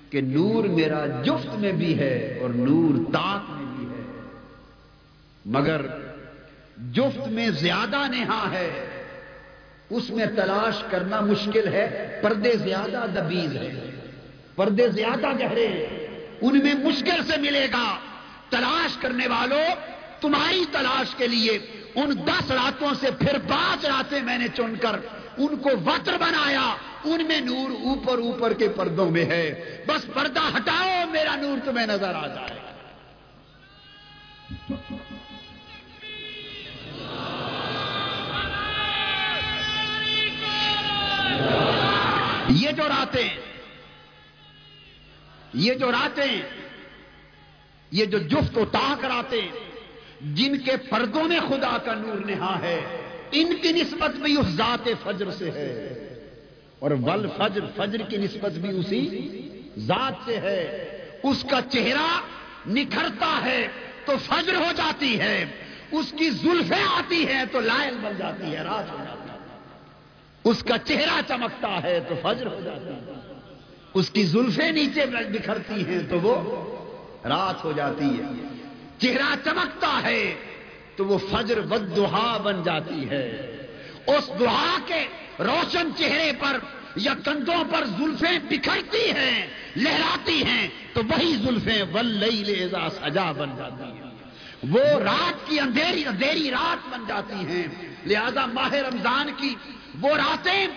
کہ 0.10 0.22
نور 0.22 0.64
میرا 0.64 1.06
جفت 1.06 1.60
میں 1.60 1.72
بھی 1.72 2.00
ہے 2.00 2.40
اور 2.42 2.50
نور 2.50 3.14
تاک 3.14 3.50
میں 3.50 3.76
بھی 3.76 3.86
ہے۔ 3.86 4.22
مگر 5.46 5.86
جفت 6.94 7.28
میں 7.28 7.50
زیادہ 7.50 8.08
نہا 8.08 8.52
ہے۔ 8.52 8.87
اس 9.90 10.10
میں 10.10 10.26
تلاش 10.26 10.84
کرنا 10.92 11.22
مشکل 11.22 11.68
ہے، 11.68 12.20
پردے 12.24 12.58
زیادہ 12.58 13.06
دبیز 13.16 13.56
ہے 13.56 13.92
پردے 14.56 14.88
زیادہ 14.88 15.28
گہرے 15.40 15.68
ہیں، 15.68 16.08
ان 16.42 16.60
میں 16.64 16.74
مشکل 16.74 17.24
سے 17.28 17.38
ملے 17.38 17.68
گا۔ 17.74 17.98
تلاش 18.50 18.98
کرنے 18.98 19.28
والوں، 19.28 19.76
تمہاری 20.22 20.66
تلاش 20.72 21.16
کے 21.16 21.28
لیے 21.28 21.60
ان 21.96 22.16
دس 22.28 22.52
راتوں 22.52 22.90
سے 23.00 23.12
پھر 23.12 23.38
پانچ 23.48 23.86
راتیں 23.86 24.22
میں 24.22 24.38
نے 24.38 24.48
چن 24.56 24.76
کر 24.82 24.96
ان 25.38 25.58
کو 25.58 25.70
وطر 25.86 26.14
بنایا۔ 26.18 26.76
ان 27.04 27.26
میں 27.28 27.42
نور 27.42 27.70
اوپر 27.70 28.18
اوپر 28.18 28.54
کے 28.54 28.70
پردوں 28.70 29.10
میں 29.12 29.26
ہے۔ 29.26 29.78
بس 29.88 30.14
پردہ 30.14 30.40
ہٹاؤ، 30.58 31.12
میرا 31.12 31.36
نور 31.36 31.58
تمہیں 31.66 31.88
نظر 31.88 32.16
آ 32.16 32.28
جائے۔ 32.28 32.58
یہ 42.58 42.72
جو 42.72 42.84
راتیں، 42.84 43.30
یہ 45.54 45.74
جو 45.74 45.92
راتیں، 45.92 46.42
یہ 47.92 48.06
جو 48.06 48.18
جفت 48.18 48.58
و 48.58 48.66
تاک 48.66 49.06
راتیں، 49.06 49.48
جن 50.22 50.58
کے 50.58 50.78
پردوں 50.78 51.24
میں 51.24 51.40
خدا 51.40 51.78
کا 51.86 51.94
نور 51.94 52.18
نہا 52.18 52.60
ہے، 52.62 52.82
ان 53.32 53.56
کی 53.62 53.72
نسبت 53.72 54.10
بھی 54.10 54.40
اس 54.40 54.48
ذات 54.48 54.90
فجر 55.04 55.32
سے 55.32 55.52
ہے۔ 55.52 55.94
اور 56.80 56.92
ول 56.92 57.28
فجر 57.38 57.62
فجر 57.76 58.02
کی 58.02 58.18
نسبت 58.18 58.52
بھی 58.52 58.80
اسی 58.80 59.42
ذات 59.78 60.14
سے 60.26 60.38
ہے۔ 60.38 60.88
اس 61.24 61.46
کا 61.52 61.60
چہرہ 61.72 62.20
نکھرتا 62.68 63.42
ہے 63.46 63.68
تو 64.06 64.14
فجر 64.18 64.56
ہو 64.56 64.72
جاتی 64.78 65.20
ہے، 65.20 65.46
اس 65.92 66.14
کی 66.18 66.30
زلفیں 66.30 66.84
آتی 66.84 67.28
ہیں 67.28 67.44
تو 67.52 67.60
لائل 67.60 67.96
بن 68.02 68.12
جاتی 68.18 68.56
ہے 68.56 68.64
رات 68.64 68.92
ہو 68.92 68.98
جاتی 68.98 69.22
ہے۔ 69.22 69.27
اس 70.50 70.64
کا 70.64 70.78
چہرہ 70.78 71.22
چمکتا 71.28 71.84
ہے 71.84 72.00
تو 72.10 72.16
فجر 72.22 72.48
ہو 72.48 72.62
جاتا 72.64 72.86
ہے۔ 72.86 73.14
اس 73.94 74.10
کی 74.10 74.24
زلفیں 74.24 74.72
نیچے 74.72 75.06
بکھرتی 75.06 75.86
ہیں 75.86 76.00
تو 76.10 76.20
وہ 76.20 76.36
رات 77.28 77.64
ہو 77.64 77.72
جاتی 77.72 78.06
ہے۔ 78.06 78.24
چہرہ 78.98 79.36
چمکتا 79.46 80.00
ہے 80.04 80.36
تو 80.96 81.06
وہ 81.06 81.18
فجر 81.18 81.58
ود 81.58 82.00
بن 82.44 82.64
جاتی 82.64 83.10
ہے۔ 83.10 83.26
اس 84.08 84.30
دہا 84.40 84.78
کے 84.86 85.08
روشن 85.40 85.90
چہرے 85.98 86.32
پر 86.40 86.58
یا 86.96 87.14
کندھوں 87.26 87.64
پر 87.72 87.86
زلفیں 87.86 88.40
بکھرتی 88.50 89.12
ہیں، 89.12 89.48
لہراتی 89.76 90.44
ہیں، 90.44 90.68
تو 90.94 91.02
وہی 91.04 91.36
زلفیں 91.36 91.84
ول 91.94 92.24
سجا 93.04 93.32
بن 93.32 93.50
جاتی 93.58 93.84
ہیں۔ 93.84 94.08
وہ 94.70 94.80
رات 94.80 95.50
کی 95.50 95.60
اندھیری 95.60 96.06
اندھیری 96.06 96.52
رات 96.52 96.94
بن 96.94 97.04
جاتی 97.08 97.46
ہیں۔ 97.46 97.68
لہذا 98.06 98.46
ماہ 98.46 98.74
رمضان 98.74 99.30
کی 99.38 99.56
وہ 100.02 100.16
راتیں 100.16 100.68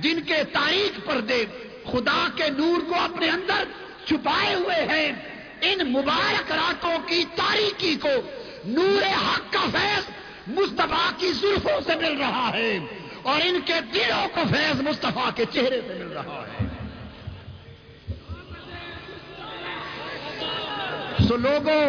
جن 0.00 0.20
کے 0.20 0.44
تاریخ 0.44 1.00
پر 1.04 1.20
دے 1.20 1.44
خدا 1.92 2.26
کے 2.36 2.48
نور 2.50 2.80
کو 2.88 2.94
اپنے 2.94 3.28
اندر 3.28 3.64
چھپائے 4.04 4.54
ہوئے 4.54 4.84
ہیں، 4.88 5.12
ان 5.60 5.92
مبارک 5.92 6.52
راتوں 6.52 6.98
کی 7.06 7.24
تاریخی 7.34 7.94
کو 7.96 8.08
نور 8.64 9.02
حق 9.02 9.52
کا 9.52 9.64
فیض 9.72 10.10
مصطفیٰ 10.58 11.10
کی 11.18 11.32
زلفوں 11.32 11.80
سے 11.86 11.96
مل 11.96 12.16
رہا 12.18 12.50
ہے 12.54 12.78
اور 13.22 13.40
ان 13.44 13.60
کے 13.64 13.80
دلوں 13.94 14.28
کو 14.34 14.40
فیض 14.50 14.80
مصطفیٰ 14.80 15.30
کے 15.34 15.44
چہرے 15.52 15.80
سے 15.86 15.94
مل 15.94 16.12
رہا 16.12 16.44
ہے۔ 16.46 16.66
سو 21.28 21.36
لوگوں، 21.36 21.86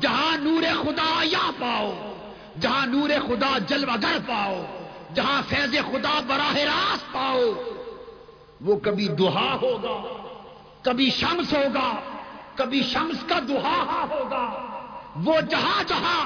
جہاں 0.00 0.36
نور 0.36 0.62
خدا 0.82 1.22
یا 1.22 1.50
پاؤ، 1.58 2.14
جہاں 2.60 2.86
نور 2.86 3.10
خدا 3.28 3.58
جلوہ 3.68 3.96
گر 4.02 4.18
پاؤ 4.26 4.81
جہاں 5.14 5.42
فیض 5.48 5.74
خدا 5.90 6.20
براہ 6.26 6.56
راست 6.56 7.12
پاؤ، 7.12 7.40
وہ 8.60 8.78
کبھی 8.80 9.08
دہا 9.08 9.52
ہوگا، 9.62 9.96
کبھی 10.82 11.10
شمس 11.10 11.52
ہوگا، 11.52 11.88
کبھی 12.54 12.82
شمس 12.82 13.24
کا 13.28 13.38
دہا 13.48 14.04
ہوگا۔ 14.10 14.44
وہ 15.24 15.40
جہاں 15.40 15.82
جہاں 15.88 16.20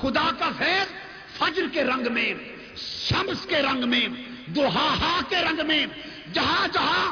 خدا 0.00 0.30
کا 0.38 0.48
فیض 0.58 0.92
فجر 1.38 1.66
کے 1.72 1.84
رنگ 1.84 2.12
میں، 2.12 2.34
شمس 2.76 3.46
کے 3.46 3.62
رنگ 3.62 3.88
میں 3.88 4.06
دہا 4.56 5.20
کے 5.28 5.36
رنگ 5.36 5.66
میں، 5.66 5.86
جہاں 6.32 6.66
جہاں 6.72 7.06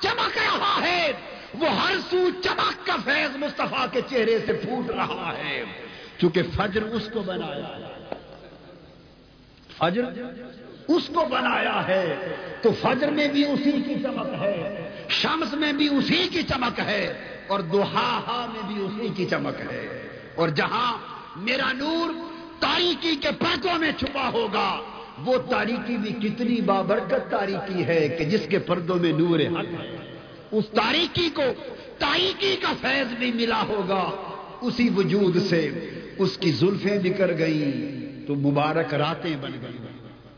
چمک 0.00 0.38
رہا 0.38 0.74
ہے، 0.82 1.12
وہ 1.54 1.68
ہر 1.68 1.94
سو 2.10 2.28
چمک 2.44 2.86
کا 2.86 2.96
فیض 3.04 3.36
مصطفیٰ 3.36 3.86
کے 3.92 4.00
چہرے 4.10 4.38
سے 4.46 4.52
پھوٹ 4.52 4.90
رہا 4.90 5.32
ہے۔ 5.38 5.64
چونکہ 6.18 6.42
فجر 6.56 6.82
اس 6.82 7.08
کو 7.12 7.20
بنایا 7.20 7.76
فجر 9.78 10.04
اس 10.96 11.06
کو 11.06 11.24
بنایا 11.30 11.88
ہے 11.88 12.34
تو 12.62 12.70
فجر 12.82 13.10
میں 13.10 13.28
بھی 13.28 13.44
اسی 13.44 13.72
کی 13.72 13.94
چمک 14.02 14.42
ہے، 14.42 14.88
شمس 15.08 15.54
میں 15.54 15.72
بھی 15.72 15.88
اسی 15.88 16.28
کی 16.32 16.42
چمک 16.42 16.80
ہے، 16.80 17.14
اور 17.46 17.60
دوہا 17.60 18.46
میں 18.52 18.72
بھی 18.72 18.82
اسی 18.84 19.08
کی 19.16 19.24
چمک 19.24 19.60
ہے۔ 19.60 20.08
اور 20.34 20.48
جہاں 20.48 20.98
میرا 21.36 21.72
نور 21.72 22.10
تاریکی 22.60 23.16
کے 23.16 23.28
پردوں 23.38 23.78
میں 23.78 23.92
چھپا 23.98 24.30
ہوگا، 24.32 24.80
وہ 25.18 25.36
تاریکی 25.50 25.96
بھی 25.96 26.28
کتنی 26.28 26.60
بابرکت 26.60 27.30
تاریکی 27.30 27.84
ہے 27.84 28.08
کہ 28.18 28.24
جس 28.24 28.40
کے 28.48 28.58
پردوں 28.58 28.96
میں 28.96 29.12
نور 29.12 29.40
حق 29.40 29.80
ہے۔ 29.80 30.16
اس 30.52 30.64
تاریکی 30.68 31.28
کو 31.34 31.42
تاریکی 31.98 32.56
کا 32.56 32.72
فیض 32.80 33.18
بھی 33.18 33.32
ملا 33.32 33.62
ہوگا۔ 33.62 34.04
اسی 34.62 34.88
وجود 34.96 35.36
سے 35.42 35.68
اس 36.18 36.38
کی 36.38 36.50
زلفیں 36.50 36.98
بکر 36.98 37.38
گئی 37.38 37.64
تو 38.26 38.34
مبارک 38.34 38.94
راتیں 38.94 39.36
بن 39.40 39.52
گئی 39.62 39.89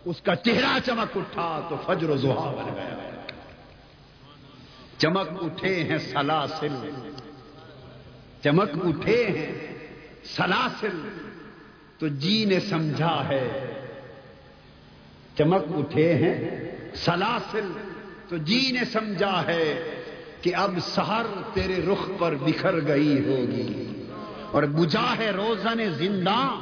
اس 0.05 0.21
کا 0.21 0.35
چہرہ 0.35 0.79
چمک 0.87 1.17
اٹھا 1.17 1.67
تو 1.69 1.77
فجر 1.87 2.09
و 2.09 2.17
زحا 2.17 2.51
بن 2.51 2.75
گیا۔ 2.75 3.21
چمک 4.99 5.45
اٹھے 5.45 5.85
ہیں 5.85 5.99
سلاسل۔ 5.99 6.91
چمک 8.45 8.69
اٹھے 8.85 9.27
ہیں 9.27 9.75
سلاسل۔ 10.25 11.09
تو 11.99 12.09
جی 12.09 12.45
نے 12.45 12.61
سمجھا 12.61 13.29
ہے۔ 13.29 13.73
چمک 15.39 15.63
اٹھے 15.69 16.15
ہیں 16.15 16.71
سلاسل۔ 16.95 17.73
تو 18.29 18.37
جی 18.37 18.71
نے 18.73 18.85
سمجھا 18.85 19.43
ہے 19.47 19.91
کہ 20.43 20.57
اب 20.57 20.79
سہر 20.81 21.27
تیرے 21.53 21.87
رخ 21.93 22.11
پر 22.19 22.35
بکھر 22.35 22.89
گئی 22.89 23.19
ہوگی۔ 23.19 24.05
اور 24.51 24.63
بجا 24.63 25.17
ہے 25.19 25.31
روزن 25.31 25.91
زندہ 25.93 26.55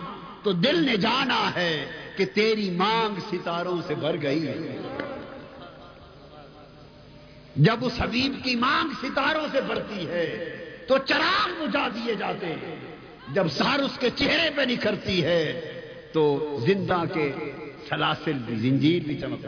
تو 0.43 0.53
دل 0.53 0.87
نے 0.87 0.97
جانا 0.97 1.55
ہے۔ 1.55 1.87
کہ 2.21 2.25
تیری 2.35 2.71
مانگ 2.71 3.21
ستاروں 3.31 3.77
سے 3.87 3.95
بھر 3.95 4.17
گئی۔ 4.23 4.47
ہے 4.47 4.79
جب 7.57 7.77
اس 7.81 7.93
حبیب 7.99 8.33
کی 8.45 8.55
مانگ 8.57 8.89
ستاروں 9.03 9.47
سے 9.53 9.61
بھرتی 9.61 10.07
ہے، 10.09 10.25
تو 10.89 10.99
چراغ 10.99 11.49
بجا 11.61 11.89
دیے 11.89 12.15
جاتے 12.15 12.47
ہیں۔ 12.47 12.75
جب 13.35 13.49
سہر 13.49 13.81
اس 13.81 13.99
کے 13.99 14.11
چہرے 14.11 14.51
پہ 14.57 14.63
نکھرتی 14.67 15.25
ہے، 15.25 15.43
تو 16.13 16.23
زندہ 16.67 17.03
کے 17.15 17.33
سلاسل 17.89 18.33
بھی 18.33 18.57
زنجیر 18.57 19.03
بھی 19.07 19.19
چمک 19.21 19.47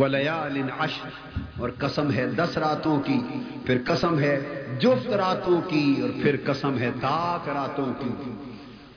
ولیال 0.00 0.56
عشر، 0.78 1.38
اور 1.60 1.70
قسم 1.78 2.12
ہے 2.12 2.26
دس 2.26 2.58
راتوں 2.58 3.00
کی، 3.00 3.20
پھر 3.66 3.78
قسم 3.86 4.18
ہے 4.18 4.64
جفت 4.80 5.10
راتوں 5.10 5.60
کی، 5.60 5.94
اور 6.02 6.10
پھر 6.22 6.36
قسم 6.46 6.78
ہے 6.78 6.90
تاک 7.00 7.48
راتوں 7.48 7.92
کی۔ 8.00 8.32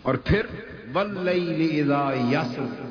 اور 0.02 0.16
پھر 0.16 0.46
ولیل 0.96 1.92
اذا 1.92 2.10
یسر 2.14 2.82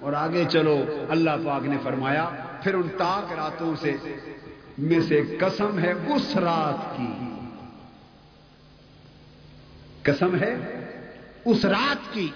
اور 0.00 0.12
آگے 0.12 0.44
چلو، 0.48 0.84
اللہ 1.08 1.30
پاک 1.46 1.62
نے 1.62 1.76
فرمایا، 1.82 2.30
پھر 2.62 2.74
ان 2.74 2.88
تاک 2.98 3.32
راتوں 3.32 3.74
سے 3.76 3.96
میں 4.78 5.00
سے 5.00 5.22
قسم 5.40 5.78
ہے 5.78 5.92
اس 5.92 6.36
رات 6.36 6.96
کی۔ 6.96 7.12
قسم 10.02 10.36
ہے 10.36 10.56
اس 11.44 11.64
رات 11.64 12.14
کی 12.14 12.28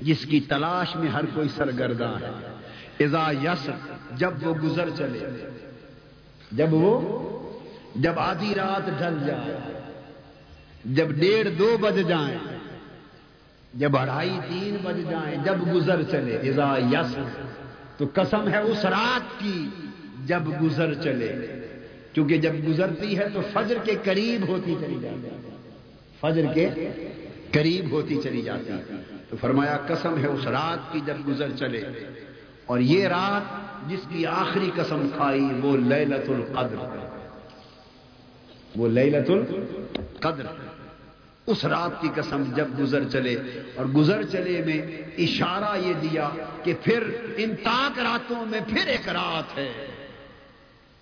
جس 0.00 0.26
کی 0.26 0.40
تلاش 0.40 0.96
میں 0.96 1.08
ہر 1.08 1.24
کوئی 1.34 1.48
سرگرداں 1.48 2.14
ہے۔ 2.14 2.54
اذا 3.04 3.30
یسر 3.42 3.72
جب 4.10 4.30
وہ 4.42 4.54
گزر 4.54 4.90
چلے۔ 4.90 5.48
جب 6.52 6.66
وہ، 6.70 7.20
جب 7.94 8.18
آدھی 8.18 8.54
رات 8.54 8.86
ڈھل 8.98 9.26
جائے۔ 9.26 9.56
جب 10.84 11.08
ڈیڑھ 11.08 11.48
دو 11.48 11.76
بج 11.80 12.08
جائیں۔ 12.08 12.59
جب 13.74 13.96
اڑھائی 13.96 14.38
تین 14.48 14.76
بج 14.82 15.10
جائیں، 15.10 15.36
جب 15.44 15.74
گزر 15.74 16.02
چلے، 16.02 16.36
اذا 16.36 16.74
یس 16.92 17.18
تو 17.96 18.04
قسم 18.14 18.48
ہے 18.48 18.58
اس 18.58 18.84
رات 18.84 19.40
کی 19.40 19.68
جب 20.26 20.42
گزر 20.62 20.94
چلے۔ 20.94 21.32
کیونکہ 22.12 22.38
جب 22.38 22.52
گزرتی 22.68 23.18
ہے 23.18 23.28
تو 23.34 23.40
فجر 23.52 23.78
کے 23.84 23.94
قریب 24.04 24.48
ہوتی 24.48 24.74
چلی 24.80 24.98
جاتی 25.02 25.28
فجر 26.20 26.42
کے 26.54 26.68
قریب 27.52 27.90
ہوتی 27.90 28.20
چلی 28.22 28.42
جاتی 28.42 28.72
تو 29.30 29.36
فرمایا، 29.40 29.78
قسم 29.86 30.18
ہے 30.18 30.26
اس 30.26 30.46
رات 30.46 30.92
کی 30.92 31.00
جب 31.06 31.16
گزر 31.28 31.48
چلے۔ 31.58 31.82
اور 32.66 32.78
یہ 32.78 33.08
رات 33.08 33.42
جس 33.90 34.00
کی 34.08 34.26
آخری 34.26 34.70
قسم 34.74 35.08
کھائی، 35.16 35.48
وہ 35.62 35.76
لیلت 35.76 36.30
القدر۔ 36.30 36.96
وہ 38.76 38.88
لیلت 38.88 39.30
القدر۔ 39.30 40.69
اس 41.50 41.64
رات 41.64 42.02
کی 42.02 42.08
قسم 42.14 42.42
جب 42.56 42.68
گزر 42.78 43.08
چلے 43.08 43.36
اور 43.74 43.86
گزر 43.86 44.22
چلے 44.22 44.62
میں 44.66 44.82
اشارہ 45.18 45.78
یہ 45.78 45.92
دیا 45.92 46.28
کہ 46.64 46.74
پھر 46.82 47.02
ان 47.36 47.50
تاک 47.62 47.98
راتوں 47.98 48.46
میں 48.46 48.60
پھر 48.68 48.86
ایک 48.86 49.08
رات 49.08 49.58
ہے۔ 49.58 49.72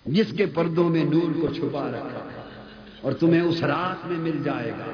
جس 0.05 0.25
کے 0.37 0.45
پردوں 0.45 0.89
میں 0.89 1.03
نور 1.03 1.41
کو 1.41 1.53
چھپا 1.53 1.91
رکھا 1.91 2.41
اور 3.01 3.11
تمہیں 3.11 3.41
اس 3.41 3.63
رات 3.63 4.07
میں 4.07 4.17
مل 4.17 4.43
جائے 4.43 4.71
گا۔ 4.71 4.91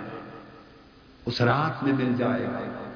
اس 1.26 1.42
رات 1.42 1.84
میں 1.84 1.94
مل 1.94 2.14
جائے 2.18 2.44
گا۔ 2.44 2.92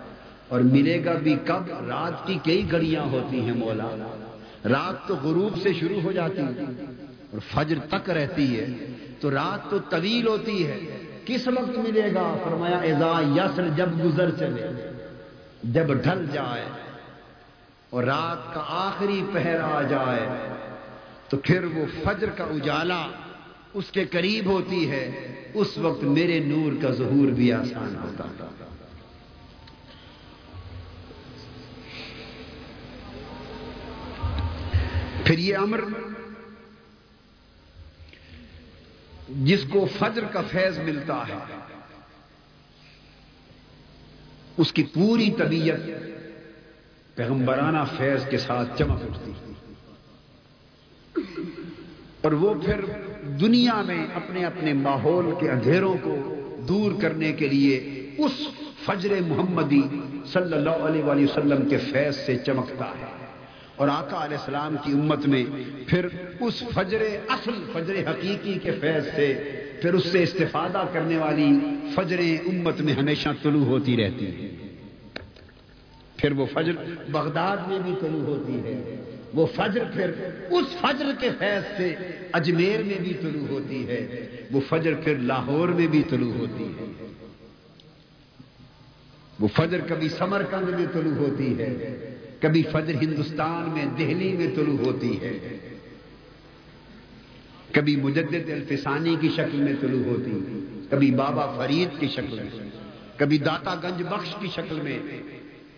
اور 0.48 0.60
ملے 0.60 1.06
گا 1.06 1.14
بھی 1.14 1.36
کب؟ 1.46 1.70
رات 1.70 2.28
کی 2.28 2.38
کئی 2.44 2.72
گھڑیاں 2.72 3.04
ہوتی 3.04 3.40
ہیں 3.40 3.54
مولا۔ 3.54 4.18
رات 4.70 5.08
تو 5.08 5.16
غروب 5.16 5.62
سے 5.62 5.74
شروع 5.74 6.02
ہو 6.02 6.12
جاتی 6.12 6.42
ہے 6.42 6.64
اور 7.32 7.40
فجر 7.40 7.76
تک 7.90 8.10
رہتی 8.10 8.60
ہے۔ 8.60 8.66
تو 9.20 9.32
رات 9.32 9.70
تو 9.70 9.80
طویل 9.80 10.28
ہوتی 10.28 10.68
ہے۔ 10.68 10.99
کس 11.30 11.48
وقت 11.48 11.78
ملے 11.78 12.14
گا؟ 12.14 12.24
فرمایا 12.44 12.78
ایزا 12.78 13.12
یسر، 13.36 13.68
جب 13.76 13.90
گزر 14.06 14.30
چلے، 14.32 14.68
جب 15.64 15.94
ڈھل 15.94 16.26
جائے 16.32 16.66
اور 17.90 18.04
رات 18.04 18.54
کا 18.54 18.64
آخری 18.68 19.22
پہر 19.34 19.60
آ 19.60 19.82
جائے، 19.82 20.28
تو 21.30 21.38
پھر 21.38 21.64
وہ 21.64 21.86
فجر 22.04 22.30
کا 22.30 22.44
اجالا 22.44 23.02
اس 23.74 23.92
کے 23.92 24.06
قریب 24.06 24.46
ہوتی 24.46 24.90
ہے۔ 24.92 25.04
اس 25.54 25.78
وقت 25.78 26.04
میرے 26.04 26.40
نور 26.40 26.82
کا 26.82 26.92
ظہور 26.92 27.32
بھی 27.32 27.52
آسان 27.54 27.96
ہوتا 28.04 28.24
تھا 28.38 28.48
پھر 35.24 35.38
یہ 35.38 35.58
امر 35.58 35.82
جس 39.30 39.64
کو 39.70 39.88
فجر 40.00 40.24
کا 40.26 40.42
فیض 40.52 40.78
ملتا 40.78 41.24
ہے۔ 41.30 41.38
اس 44.58 44.74
کی 44.74 44.84
پوری 44.84 45.32
طبیعت 45.32 45.80
پیغمبرانہ 47.16 47.78
فیض 47.98 48.28
کے 48.30 48.38
ساتھ 48.38 48.78
چمک 48.78 49.02
اٹھتی 49.04 49.32
اور 52.22 52.32
وہ 52.32 52.54
پھر 52.54 52.82
دنیا 53.24 53.82
میں 53.82 54.08
اپنے 54.16 54.46
اپنے 54.46 54.74
ماحول 54.74 55.26
کے 55.40 55.50
اندھیروں 55.50 55.96
کو 56.04 56.36
دور 56.68 56.92
کرنے 57.02 57.34
کے 57.34 57.48
لیے 57.48 58.10
اس 58.18 58.32
فجر 58.86 59.22
محمدی 59.28 59.82
صلی 60.28 60.54
اللہ 60.54 60.70
علیہ 60.70 61.04
وسلم 61.04 61.70
کے 61.70 61.78
فیض 61.78 62.16
سے 62.16 62.38
چمکتا 62.38 62.86
ہے۔ 62.86 63.09
اور 63.80 63.88
آقا 63.88 64.26
علیہ 64.26 64.38
السلام 64.38 64.76
کی 64.84 64.92
امت 64.92 65.28
میں 65.28 65.46
پھر 65.88 66.08
اس 66.40 66.64
فجر 66.74 67.02
اصل، 67.28 67.52
فجر 67.74 68.12
حقیقی 68.12 68.60
کے 68.64 68.72
فیض 68.72 69.06
سے 69.16 69.44
پھر 69.82 69.94
اس 69.94 70.06
سے 70.06 70.24
استفادہ 70.24 70.86
کرنے 70.94 71.18
والی 71.18 71.60
فجر 71.96 72.20
امت 72.46 72.82
میں 72.82 72.94
ہمیشہ 72.94 73.30
طلوع 73.44 73.66
ہوتی 73.66 73.98
رہتی 73.98 74.26
ہے 74.26 74.50
پھر 76.18 76.32
وہ 76.32 76.46
فجر 76.54 76.72
بغداد 77.12 77.58
میں 77.68 77.80
بھی 77.80 77.92
طلوع 78.02 78.22
ہوتی 78.22 78.54
ہے۔ 78.54 78.96
وہ 79.34 79.48
فجر 79.56 79.84
پھر 79.94 80.12
اس 80.50 80.66
فجر 80.82 81.06
کے 81.20 81.30
فیض 81.40 81.78
سے 81.78 81.96
اجمیر 82.32 82.84
میں 82.84 82.98
بھی 83.02 83.14
طلوع 83.14 83.48
ہوتی 83.48 83.88
ہے۔ 83.88 84.28
وہ 84.52 84.62
فجر 84.70 84.94
پھر 84.94 85.16
لاہور 85.16 85.70
میں 85.70 85.88
بھی 85.88 86.04
طلوع 86.10 86.34
ہوتی 86.34 86.64
ہے۔ 86.64 87.06
وہ 89.40 89.48
فجر 89.48 89.80
کبھی 89.88 90.10
سمرکند 90.10 90.70
میں 90.70 90.86
طلوع 90.94 91.16
ہوتی 91.16 91.60
ہے۔ 91.60 92.06
کبھی 92.42 92.62
فجر 92.72 93.02
ہندوستان 93.02 93.70
میں 93.70 93.86
دہلی 93.98 94.32
میں 94.38 94.48
طلوع 94.56 94.78
ہوتی 94.78 95.12
ہے، 95.22 95.38
کبھی 97.72 97.96
مجدد 97.96 98.50
الفسانی 98.50 99.16
کی 99.22 99.30
شکل 99.36 99.58
میں 99.58 99.74
طلوع 99.82 100.04
ہوتی 100.04 100.32
کبھی 100.90 101.12
بابا 101.16 101.46
فرید 101.58 102.00
کی 102.00 102.08
شکل 102.08 102.40
میں، 102.44 102.70
کبھی 103.18 103.38
داتا 103.38 103.76
گنج 103.84 104.02
بخش 104.10 104.36
کی 104.40 104.48
شکل 104.56 104.80
میں، 104.84 104.98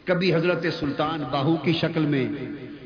کبھی 0.06 0.34
حضرت 0.36 0.66
سلطان 0.80 1.24
باہو 1.32 1.56
کی 1.56 1.74
شکل 1.74 2.06
میں، 2.06 2.28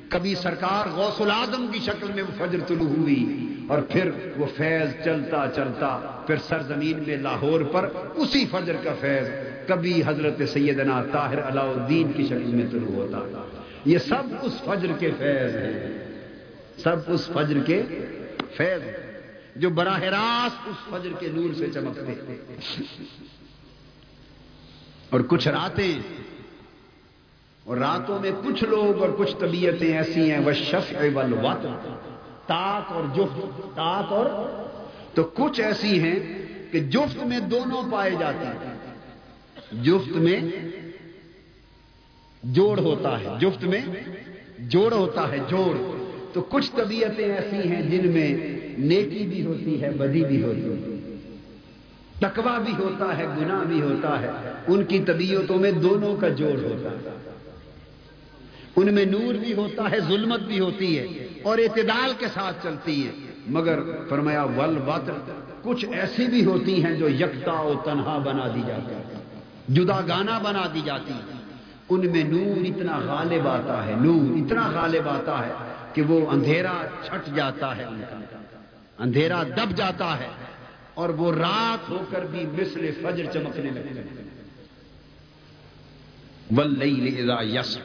کبھی 0.09 0.33
سرکار 0.35 0.87
غوث 0.95 1.21
العظم 1.21 1.65
کی 1.71 1.79
شکل 1.79 2.11
میں 2.15 2.23
وہ 2.23 2.33
فجر 2.37 2.59
طلوع 2.67 2.87
ہوئی 2.87 3.23
اور 3.69 3.81
پھر 3.81 4.09
وہ 4.37 4.45
فیض 4.55 4.93
چلتا 5.05 5.45
چلتا 5.55 5.89
پھر 6.27 6.37
سرزمین 6.47 7.03
میں 7.07 7.17
لاہور 7.17 7.61
پر 7.71 7.89
اسی 8.15 8.45
فجر 8.51 8.75
کا 8.83 8.93
فیض 8.99 9.29
کبھی 9.67 10.01
حضرت 10.05 10.41
سیدنا 10.53 11.01
طاہر 11.11 11.47
علاؤ 11.47 11.73
الدین 11.73 12.11
کی 12.11 12.25
شکل 12.25 12.55
میں 12.55 12.65
طلوع 12.71 12.93
ہوتا۔ 12.93 13.19
یہ 13.85 13.97
سب 13.97 14.23
اس 14.41 14.53
فجر 14.65 14.91
کے 14.99 15.11
فیض 15.17 15.55
ہیں۔ 15.55 15.97
سب 16.77 16.95
اس 17.07 17.29
فجر 17.33 17.59
کے 17.65 17.81
فیض 18.57 18.81
جو 19.55 19.69
براہ 19.69 20.01
راست 20.01 20.69
اس 20.69 20.79
فجر 20.89 21.11
کے 21.19 21.27
نور 21.27 21.53
سے 21.53 21.67
چمکتے 21.73 22.13
اور 25.09 25.19
کچھ 25.19 25.47
راتیں 25.47 25.99
اور 27.63 27.77
راتوں 27.77 28.19
میں 28.19 28.31
کچھ 28.45 28.63
لوگ 28.63 29.01
اور 29.01 29.09
کچھ 29.17 29.35
طبیعتیں 29.39 29.97
ایسی 29.97 30.31
ہیں، 30.31 30.39
وہ 30.39 30.51
شف 30.51 30.93
وط 31.43 31.65
تاک 32.45 32.91
اور 32.91 33.03
جفت 33.15 33.61
تاک 33.75 34.13
اور 34.13 34.25
تو 35.13 35.23
کچھ 35.23 35.61
ایسی 35.61 35.99
ہیں 35.99 36.19
کہ 36.71 36.79
جفت 36.79 37.23
میں 37.23 37.39
دونوں 37.39 37.81
پائے 37.91 38.11
جاتے 38.19 38.45
ہیں۔ 38.45 38.73
جفت 39.83 40.11
میں 40.11 40.39
جوڑ 42.51 42.79
ہوتا 42.79 43.19
ہے، 43.19 43.25
جفت 43.39 43.63
میں 43.63 43.81
جوڑ 44.59 44.93
ہوتا 44.93 45.31
ہے، 45.31 45.37
جوڑ۔ 45.49 45.77
تو 46.33 46.41
کچھ 46.41 46.71
طبیعتیں 46.75 47.33
ایسی 47.33 47.69
ہیں 47.69 47.81
جن 47.81 48.11
میں 48.11 48.37
نیکی 48.77 49.27
بھی 49.29 49.45
ہوتی 49.45 49.81
ہے، 49.81 49.89
بدی 49.89 50.23
بھی 50.23 50.43
ہوتی 50.43 50.61
ہے 50.61 51.15
تکوا 52.19 52.57
بھی 52.57 52.73
ہوتا 52.79 53.17
ہے، 53.17 53.25
گناہ 53.25 53.63
بھی 53.63 53.81
ہوتا 53.81 54.21
ہے۔ 54.21 54.31
ان 54.67 54.83
کی 54.83 54.99
طبیعتوں 54.99 55.57
میں 55.57 55.71
دونوں 55.71 56.15
کا 56.15 56.29
جوڑ 56.29 56.63
ہوتا 56.63 56.91
ہے۔ 56.91 57.09
ان 58.75 58.93
میں 58.93 59.05
نور 59.05 59.33
بھی 59.33 59.53
ہوتا 59.53 59.91
ہے، 59.91 59.99
ظلمت 59.99 60.39
بھی 60.39 60.59
ہوتی 60.59 60.99
ہے 60.99 61.27
اور 61.43 61.57
اعتدال 61.57 62.13
کے 62.19 62.25
ساتھ 62.33 62.63
چلتی 62.63 63.07
ہے۔ 63.07 63.11
مگر 63.47 63.79
فرمایا 64.09 64.43
ول 64.43 64.77
وط 64.87 65.09
کچھ 65.61 65.85
ایسی 65.91 66.25
بھی 66.25 66.45
ہوتی 66.45 66.83
ہیں 66.83 66.93
جو 66.93 67.09
یکتا 67.09 67.61
و 67.61 67.73
تنہا 67.85 68.17
بنا 68.17 68.47
دی 68.55 68.61
جاتی 68.67 68.95
ہے 68.95 69.03
جدا 69.67 70.01
گانا 70.07 70.39
بنا 70.39 70.67
دی 70.73 70.81
جاتی 70.85 71.13
ہے 71.13 71.34
ان 71.89 72.11
میں 72.11 72.23
نور 72.23 72.65
اتنا 72.65 72.97
غالب 72.99 73.47
آتا 73.47 73.85
ہے، 73.85 73.93
نور 73.95 74.23
اتنا 74.37 74.69
غالب 74.73 75.07
آتا 75.09 75.45
ہے 75.45 75.53
کہ 75.93 76.01
وہ 76.01 76.17
اندھیرا 76.31 76.73
چھٹ 77.03 77.35
جاتا 77.35 77.75
ہے۔ 77.77 77.85
ان 77.85 78.01
کا 78.09 78.17
اندھیرا 79.03 79.43
دب 79.43 79.75
جاتا 79.75 80.17
ہے 80.19 80.29
اور 80.93 81.09
وہ 81.09 81.31
رات 81.33 81.89
ہو 81.89 82.03
کر 82.09 82.25
بھی 82.25 82.45
مثل 82.53 82.91
فجر 83.01 83.25
چمکنے 83.33 83.69
لگتے 83.71 83.99
ہیں 83.99 84.23
یس 87.43 87.77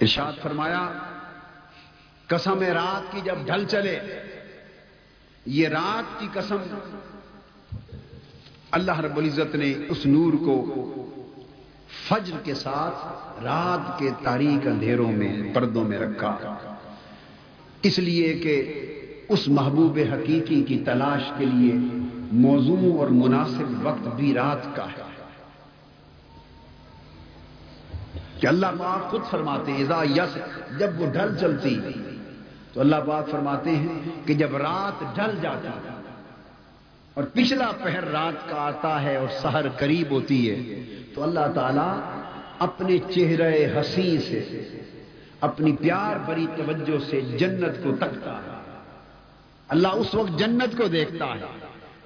ارشاد 0.00 0.32
فرمایا، 0.42 0.82
قسم 2.26 2.62
رات 2.62 3.12
کی 3.12 3.20
جب 3.24 3.38
ڈھل 3.46 3.64
چلے، 3.64 3.98
یہ 5.46 5.68
رات 5.68 6.20
کی 6.20 6.28
قسم 6.32 6.60
اللہ 8.70 9.00
رب 9.00 9.16
العزت 9.16 9.54
نے 9.54 9.74
اس 9.88 10.06
نور 10.06 10.32
کو 10.32 10.84
فجر 12.08 12.36
کے 12.44 12.54
ساتھ 12.54 13.06
رات 13.44 13.98
کے 13.98 14.10
تاریخ 14.22 14.66
اندھیروں 14.66 15.12
میں، 15.12 15.54
پردوں 15.54 15.84
میں 15.84 15.98
رکھا۔ 15.98 16.36
اس 17.82 17.98
لیے 17.98 18.34
کہ 18.34 18.72
اس 19.28 19.48
محبوب 19.48 19.98
حقیقی 20.12 20.62
کی 20.62 20.78
تلاش 20.78 21.22
کے 21.38 21.44
لیے 21.44 21.72
موضوع 22.32 22.98
اور 22.98 23.08
مناسب 23.08 23.86
وقت 23.86 24.16
بھی 24.16 24.34
رات 24.34 24.76
کا 24.76 24.84
ہے۔ 24.84 25.02
کہ 28.40 28.46
اللہ 28.46 28.66
پاک 28.78 29.10
خود 29.10 29.20
فرماتے 29.30 29.72
ہیں 29.72 29.84
یس، 30.16 30.38
جب 30.78 31.00
وہ 31.00 31.06
ڈھل 31.06 31.36
چلتی۔ 31.40 31.80
تو 32.72 32.80
اللہ 32.80 32.96
پاک 33.06 33.30
فرماتے 33.30 33.70
ہیں 33.70 33.98
کہ 34.24 34.34
جب 34.34 34.56
رات 34.56 35.14
ڈھل 35.14 35.38
جاتی 35.42 35.68
اور 37.18 37.26
پچھلا 37.32 37.70
پہر 37.82 38.04
رات 38.04 38.48
کا 38.48 38.56
آتا 38.56 39.02
ہے 39.02 39.16
اور 39.16 39.28
سحر 39.42 39.68
قریب 39.68 40.10
ہوتی 40.10 40.50
ہے، 40.50 40.84
تو 41.14 41.22
اللہ 41.22 41.52
تعالی 41.54 42.00
اپنے 42.58 42.98
چہرے 42.98 43.66
ہنسی 43.66 44.18
سے، 44.18 44.38
اپنی 45.40 45.72
پیار 45.72 46.16
بری 46.26 46.46
توجہ 46.56 47.10
سے 47.10 47.20
جنت 47.20 47.84
کو 47.84 47.96
تکتا 47.96 48.32
ہے۔ 48.32 48.70
اللہ 49.68 49.88
اس 49.88 50.14
وقت 50.14 50.38
جنت 50.38 50.76
کو 50.76 50.86
دیکھتا 50.86 51.24
ہے 51.24 51.44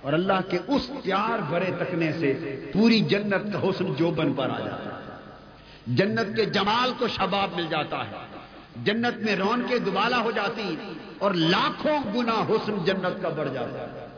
اور 0.00 0.12
اللہ 0.12 0.50
کے 0.50 0.58
اس 0.68 0.90
پیار 1.02 1.38
بھرے 1.48 1.70
تکنے 1.78 2.12
سے 2.12 2.60
پوری 2.72 3.00
جنت 3.00 3.52
کا 3.52 3.58
حسن 3.62 3.94
جوبن 3.94 4.32
پر 4.32 4.50
آ 4.50 4.58
جاتا 4.58 4.90
ہے۔ 4.96 5.16
جنت 5.86 6.36
کے 6.36 6.44
جمال 6.44 6.92
کو 6.98 7.08
شباب 7.08 7.50
مل 7.56 7.66
جاتا 7.70 7.98
ہے، 7.98 8.16
جنت 8.84 9.16
میں 9.16 9.36
رون 9.36 9.62
کے 9.68 9.78
دوبالا 9.78 10.20
ہو 10.20 10.30
جاتی 10.30 10.76
اور 11.18 11.30
لاکھوں 11.30 12.16
گنا 12.16 12.44
حسن 12.48 12.84
جنت 12.84 13.22
کا 13.22 13.28
بڑھ 13.28 13.48
جاتا 13.54 13.92
ہے۔ 13.92 14.11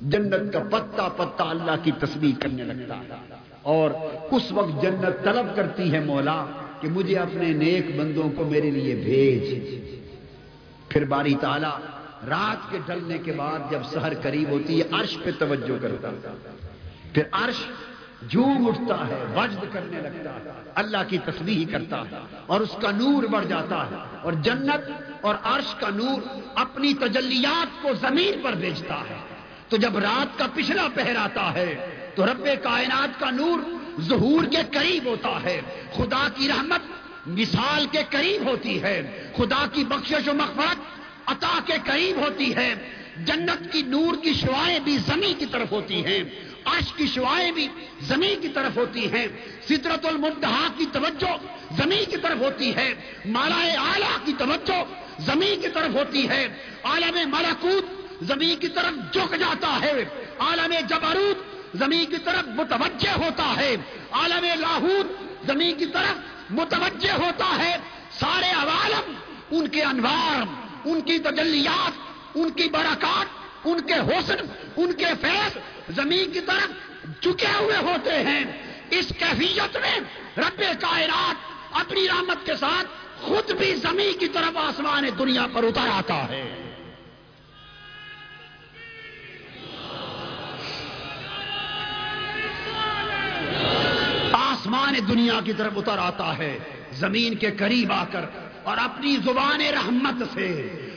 جنت 0.00 0.52
کا 0.52 0.58
پتا 0.70 1.08
پتا 1.08 1.44
اللہ 1.50 1.72
کی 1.82 1.90
تصویر 1.98 2.42
کرنے 2.42 2.64
لگتا 2.64 2.96
ہے۔ 2.96 3.34
اور 3.62 3.90
اس 4.30 4.52
وقت 4.52 4.82
جنت 4.82 5.24
طلب 5.24 5.56
کرتی 5.56 5.92
ہے 5.92 6.00
مولا 6.00 6.46
کہ 6.80 6.88
مجھے 6.88 7.18
اپنے 7.18 7.52
نیک 7.52 8.00
بندوں 8.00 8.30
کو 8.36 8.44
میرے 8.44 8.70
لیے 8.70 8.94
بھیج۔ 8.94 9.74
پھر 10.88 11.04
باری 11.04 11.34
تعالی 11.40 11.86
رات 12.28 12.70
کے 12.70 12.78
ڈلنے 12.86 13.18
کے 13.18 13.32
بعد 13.32 13.58
جب 13.70 13.78
سحر 13.92 14.12
قریب 14.22 14.48
ہوتی 14.48 14.80
ہے 14.80 14.84
عرش 14.92 15.18
پہ 15.24 15.30
توجہ 15.38 15.82
کرتا 15.82 16.10
پھر 17.12 17.22
عرش 17.32 17.66
جھوم 18.28 18.68
اٹھتا 18.68 19.08
ہے، 19.08 19.24
وجد 19.36 19.64
کرنے 19.72 20.00
لگتا 20.02 20.30
ہے، 20.30 20.50
اللہ 20.74 20.96
کی 21.08 21.18
تصویر 21.18 21.72
کرتا 21.72 22.00
ہے 22.00 22.16
اور 22.46 22.60
اس 22.60 22.76
کا 22.80 22.90
نور 22.90 23.22
بڑھ 23.22 23.46
جاتا 23.46 23.90
ہے۔ 23.90 23.96
اور 24.22 24.32
جنت 24.32 24.90
اور 25.20 25.34
عرش 25.42 25.74
کا 25.74 25.88
نور 25.94 26.38
اپنی 26.54 26.94
تجلیات 26.94 27.82
کو 27.82 27.94
زمین 27.94 28.40
پر 28.42 28.52
بیچتا 28.52 28.94
ہے۔ 28.94 29.33
تو 29.68 29.76
جب 29.76 29.98
رات 29.98 30.38
کا 30.38 30.46
پچھلا 30.54 30.88
پہر 30.94 31.16
آتا 31.16 31.54
ہے، 31.54 31.96
تو 32.14 32.26
رب 32.26 32.48
کائنات 32.62 33.20
کا 33.20 33.30
نور 33.30 33.58
ظہور 34.00 34.44
کے 34.44 34.56
قریب 34.72 35.04
ہوتا 35.06 35.42
ہے۔ 35.44 35.60
خدا 35.96 36.28
کی 36.34 36.48
رحمت 36.48 36.80
مثال 37.26 37.86
کے 37.92 37.98
قریب 38.10 38.46
ہوتی 38.46 38.82
ہے۔ 38.82 39.30
خدا 39.36 39.66
کی 39.72 39.84
بخشش 39.84 40.28
و 40.28 40.34
مغفرت 40.34 40.76
عطا 41.26 41.58
کے 41.66 41.72
قریب 41.84 42.16
ہوتی 42.16 42.56
ہے۔ 42.56 42.74
جنت 43.16 43.72
کی 43.72 43.82
نور 43.82 44.14
کی 44.22 44.32
شوائیں 44.32 44.78
بھی 44.78 44.96
زمین 44.96 45.34
کی 45.38 45.46
طرف 45.46 45.72
ہوتی 45.72 46.06
ہیں۔ 46.06 46.24
عرش 46.64 46.92
کی 46.92 47.06
شوائیں 47.06 47.52
بھی 47.52 47.68
زمین 48.00 48.40
کی 48.40 48.48
طرف 48.48 48.76
ہوتی 48.76 49.12
ہیں۔ 49.12 49.26
سدرت 49.68 50.06
المنتہا 50.06 50.66
کی 50.76 50.86
توجہ 50.92 51.36
زمین 51.82 52.10
کی 52.10 52.16
طرف 52.16 52.38
ہوتی 52.40 52.76
ہے۔ 52.76 52.94
مالا 53.26 53.62
اعلیٰ 53.62 54.26
کی 54.26 54.32
توجہ 54.38 54.84
زمین 55.18 55.60
کی 55.60 55.68
طرف 55.68 55.94
ہوتی 55.94 56.28
ہے۔ 56.28 56.48
عالم 56.82 57.30
ملکوت 57.30 58.03
زمین 58.26 58.56
کی 58.56 58.68
طرف 58.68 59.12
جھک 59.12 59.34
جاتا 59.36 59.78
ہے۔ 59.82 60.04
عالم 60.38 60.74
جبروت 60.86 61.38
زمین 61.76 62.06
کی 62.06 62.16
طرف 62.24 62.48
متوجہ 62.48 63.10
ہوتا 63.10 63.54
ہے۔ 63.56 63.76
عالم 64.10 64.44
لاہور 64.60 65.24
زمین 65.46 65.78
کی 65.78 65.86
طرف 65.86 66.14
متوجہ 66.50 67.12
ہوتا 67.12 67.58
ہے۔ 67.58 67.76
سارے 68.10 68.50
عوالم، 68.50 69.12
ان 69.50 69.68
کے 69.68 69.82
انوار، 69.82 70.42
ان 70.84 71.00
کی 71.00 71.18
تجلیات، 71.18 71.92
ان 72.34 72.50
کی 72.50 72.68
برکات، 72.68 73.26
ان 73.64 73.80
کے 73.80 73.94
حسن، 73.94 74.36
ان 74.76 74.92
کے 74.92 75.06
فیض 75.20 75.56
زمین 75.96 76.30
کی 76.30 76.40
طرف 76.40 76.68
جھکے 77.22 77.46
ہوئے 77.60 77.76
ہوتے 77.76 78.12
ہیں۔ 78.12 78.44
اس 78.90 79.12
کیفیت 79.18 79.76
میں 79.76 80.00
رب 80.36 80.58
کائرات 80.58 81.34
اپنی 81.72 82.08
رحمت 82.08 82.46
کے 82.46 82.56
ساتھ 82.56 82.86
خود 83.20 83.50
بھی 83.50 83.74
زمین 83.74 84.18
کی 84.18 84.28
طرف 84.28 84.56
آسمان 84.56 85.04
دنیا 85.18 85.46
پر 85.52 85.62
اتر 85.62 85.88
آتا 85.90 86.28
ہے۔ 86.28 86.73
آسمان 94.94 95.16
دنیا 95.16 95.40
کی 95.44 95.52
طرف 95.52 95.72
اتر 95.76 95.98
آتا 95.98 96.38
ہے، 96.38 96.58
زمین 96.92 97.34
کے 97.34 97.50
قریب 97.50 97.92
آ 97.92 98.04
کر، 98.12 98.24
اور 98.62 98.76
اپنی 98.78 99.16
زبان 99.16 99.60
رحمت 99.60 100.22
سے، 100.34 100.48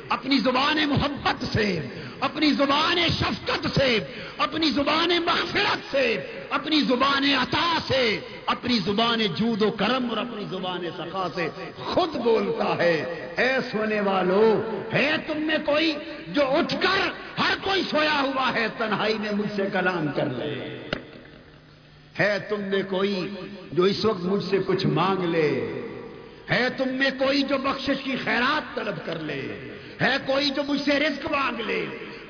اپنی 0.10 0.38
زبان 0.38 0.78
محبت 0.88 1.46
سے، 1.54 1.80
اپنی 2.20 2.52
زبان 2.52 2.98
شفقت 3.20 3.68
سے، 3.76 4.00
اپنی 4.38 4.70
زبان 4.70 5.10
مغفرت 5.26 5.92
سے، 5.92 6.22
اپنی 6.50 6.82
زبان 6.82 7.24
عطا 7.24 7.78
سے، 7.88 8.20
اپنی 8.46 8.80
زبان 8.80 9.20
جود 9.36 9.62
و 9.62 9.72
کرم 9.72 10.10
اور 10.10 10.18
اپنی 10.18 10.46
زبان 10.50 10.86
سخا 10.98 11.28
سے 11.36 11.48
خود 11.78 12.16
بولتا 12.16 12.78
ہے۔ 12.78 12.96
اے 13.38 13.52
سونے 13.72 14.02
والو، 14.02 14.62
ہے 14.94 15.16
تم 15.28 15.42
میں 15.42 15.58
کوئی 15.66 15.94
جو 16.28 16.42
اٹھ 16.42 16.76
کر 16.82 17.10
ہر 17.40 17.54
کوئی 17.62 17.82
سویا 17.92 18.22
ہوا 18.22 18.52
ہے، 18.56 18.68
تنہائی 18.78 19.18
میں 19.20 19.32
مجھ 19.32 19.56
سے 19.56 19.68
کلام 19.74 20.08
کر 20.16 20.26
لے۔ 20.26 20.80
ہے 22.20 22.40
تم 22.50 22.62
میں 22.62 22.84
کوئی 22.90 23.30
جو 23.72 23.84
اس 23.84 24.06
وقت 24.06 24.26
مجھ 24.26 24.44
سے 24.44 24.58
کچھ 24.68 24.86
مانگ 24.86 25.24
لے؟ 25.24 25.82
ہے 26.52 26.68
تم 26.78 26.90
میں 26.90 27.10
کوئی 27.20 27.42
جو 27.42 27.58
بخشش 27.58 28.04
کی 28.04 28.16
خیرات 28.24 28.76
طلب 28.76 29.06
کر 29.06 29.20
لے؟ 29.20 29.70
ہے 30.02 30.16
کوئی 30.26 30.50
جو 30.50 30.64
مجھ 30.68 30.82
سے 30.82 31.00
رزق 31.00 31.32
مانگ 31.32 31.60
لے؟ 31.60 31.86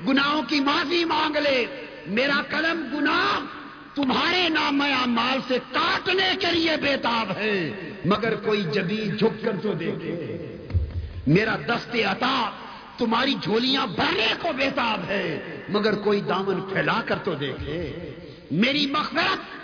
گناہوں 0.08 0.42
کی 0.48 0.60
معافی 0.60 1.04
مانگ 1.04 1.36
لے؟ 1.36 1.64
میرا 2.06 2.42
قلم 2.48 2.98
گناہ 2.98 3.44
تمہارے 3.94 4.48
نام 4.48 4.82
مال 5.06 5.38
سے 5.48 5.58
کاٹنے 5.72 6.36
کے 6.40 6.46
لیے 6.52 6.76
بےتاب 6.80 7.30
ہے، 7.36 7.70
مگر 8.04 8.34
کوئی 8.34 8.62
جبی 8.62 9.10
جھک 9.18 9.44
کر 9.44 9.52
تو 9.62 9.72
دیکھے۔ 9.72 10.46
میرا 11.26 11.56
دست 11.56 11.96
عطا 12.06 12.50
تمہاری 12.98 13.34
جھولیاں 13.42 13.86
بھرنے 13.86 14.26
کو 14.42 14.48
بےتاب 14.56 15.00
ہے، 15.08 15.38
مگر 15.68 15.94
کوئی 15.94 16.20
دامن 16.20 16.60
پھیلا 16.60 17.02
کر 17.06 17.18
تو 17.24 17.34
دیکھے۔ 17.34 18.10
میری 18.50 18.86
مغفرت 18.86 19.58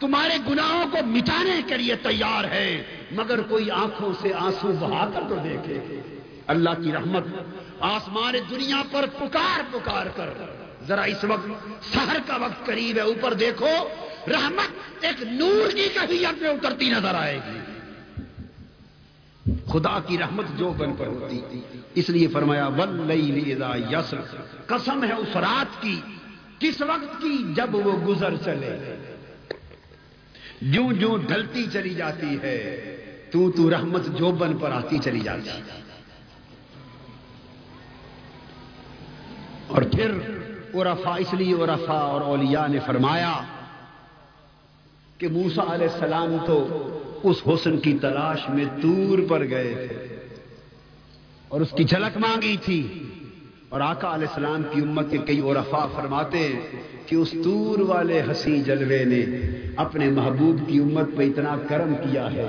تمہارے 0.00 0.34
گناہوں 0.48 0.84
کو 0.90 0.98
مٹانے 1.06 1.62
کے 1.66 1.76
لیے 1.76 1.96
تیار 1.96 2.44
ہے، 2.44 2.82
مگر 3.10 3.40
کوئی 3.42 3.70
آنکھوں 3.70 4.12
سے 4.22 4.34
آنسو 4.34 4.72
بہا 4.72 5.10
کر 5.14 5.20
تو 5.28 5.34
دیکھے۔ 5.44 6.00
اللہ 6.46 6.70
کی 6.82 6.92
رحمت 6.92 7.24
آسمان 7.80 8.34
دنیا 8.50 8.82
پر 8.92 9.04
پکار 9.18 9.60
پکار 9.70 10.06
کر۔ 10.16 10.30
ذرا 10.86 11.02
اس 11.02 11.24
وقت 11.24 11.48
سہر 11.94 12.16
کا 12.26 12.36
وقت 12.36 12.66
قریب 12.66 12.96
ہے، 12.96 13.00
اوپر 13.00 13.34
دیکھو، 13.34 13.88
رحمت 14.28 15.04
ایک 15.04 15.22
نور 15.22 15.70
کی 15.70 15.88
کیفیت 15.94 16.42
میں 16.42 16.50
اترتی 16.50 16.90
نظر 16.90 17.14
آئے 17.14 17.40
گی۔ 17.46 17.58
خدا 19.72 20.00
کی 20.06 20.18
رحمت 20.18 20.44
جو 20.56 20.70
بن 20.70 20.94
پر 20.94 21.06
ہوتی۔ 21.06 21.60
اس 21.94 22.10
لیے 22.10 22.26
فرمایا 22.26 22.68
یسر 23.90 24.20
قسم 24.66 25.04
ہے 25.04 25.12
اس 25.12 25.36
رات 25.36 25.82
کی، 25.82 26.00
کس 26.58 26.82
وقت 26.82 27.22
کی، 27.22 27.52
جب 27.56 27.74
وہ 27.74 27.92
گزر 27.92 28.36
چلے۔ 28.44 28.96
جو 30.60 30.92
جو 30.92 31.16
ڈھلتی 31.16 31.66
چلی 31.72 31.94
جاتی 31.94 32.36
ہے، 32.42 32.96
تو 33.30 33.50
تو 33.50 33.70
رحمت 33.70 34.06
جو 34.06 34.32
بن 34.32 34.58
پر 34.58 34.70
آتی 34.70 34.98
چلی 34.98 35.20
جاتی۔ 35.20 35.50
اور 39.66 39.82
پھر 39.82 40.10
عرفا 40.74 41.14
اس 41.14 41.34
لیے 41.34 41.54
عرفا 41.54 41.92
اور 41.92 42.20
اولیاء 42.20 42.66
نے 42.66 42.78
فرمایا 42.86 43.40
کہ 45.18 45.28
موسا 45.28 45.74
علیہ 45.74 45.88
السلام 45.92 46.36
تو 46.46 46.86
اس 47.22 47.36
حسن 47.46 47.78
کی 47.78 47.98
تلاش 47.98 48.48
میں 48.48 48.64
دور 48.64 49.18
پر 49.28 49.40
گئے 49.50 49.74
تھے 49.74 50.28
اور 51.48 51.60
اس 51.60 51.70
کی 51.76 51.84
جھلک 51.84 52.16
مانگی 52.16 52.56
تھی۔ 52.56 53.09
اور 53.70 53.80
آقا 53.80 54.14
علیہ 54.14 54.26
السلام 54.28 54.62
کی 54.70 54.80
امت 54.80 55.10
کے 55.10 55.18
کئی 55.26 55.40
عرفا 55.50 55.84
فرماتے 55.86 56.38
کہ 57.06 57.16
اس 57.16 57.30
تور 57.44 57.78
والے 57.88 58.20
ہنسی 58.20 58.56
جلوے 58.62 59.02
نے 59.04 59.20
اپنے 59.76 60.08
محبوب 60.10 60.66
کی 60.68 60.78
امت 60.78 61.16
پہ 61.16 61.26
اتنا 61.26 61.56
کرم 61.68 61.94
کیا 61.94 62.26
ہے 62.32 62.46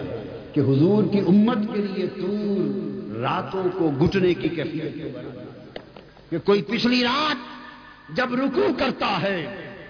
کہ 0.53 0.61
حضور 0.61 1.03
کی 1.11 1.19
امت 1.27 1.67
کے 1.73 1.81
لیے 1.81 2.07
تور 2.15 3.19
راتوں 3.21 3.63
کو 3.77 3.89
گٹنے 4.01 4.33
کی 4.33 4.49
کیفیت 4.49 4.97
کہ 6.31 6.37
کوئی 6.45 6.61
پچھلی 6.61 7.03
رات 7.03 8.15
جب 8.17 8.33
رکو 8.35 8.71
کرتا 8.79 9.11
ہے 9.21 9.37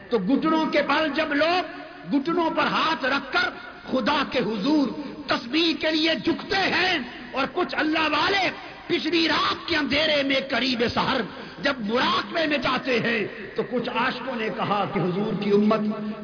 تو 0.10 0.18
گٹنوں 0.28 0.66
کے 0.72 0.82
بل 0.88 1.08
جب 1.16 1.34
لوگ 1.36 2.14
گٹنوں 2.14 2.50
پر 2.58 2.68
ہاتھ 2.72 3.06
رکھ 3.06 3.32
کر 3.34 3.50
خدا 3.92 4.22
کے 4.32 4.40
حضور 4.42 4.88
تصویر 5.28 5.82
کے 5.82 5.92
لیے 5.92 6.16
جھکتے 6.16 6.68
ہیں 6.76 6.98
اور 7.34 7.46
کچھ 7.54 7.76
اللہ 7.78 8.08
والے 8.12 8.50
پچھلی 8.92 9.28
رات 9.28 9.68
کے 9.68 9.76
اندھیرے 9.76 10.24
میں 10.24 10.36
قریب 10.50 10.84
سہر 10.94 11.22
جب 11.62 11.74
مراقبے 11.80 12.48
میں 12.48 12.58
جاتے 12.58 13.00
ہیں، 13.00 13.28
تو 13.56 13.64
کچھ 13.64 13.90
عاشقوں 13.90 14.36
نے 14.36 14.50
کہا 14.58 14.86
کہ 14.94 15.00
حضور 15.00 15.44
کی 15.44 15.50
امت 15.50 15.80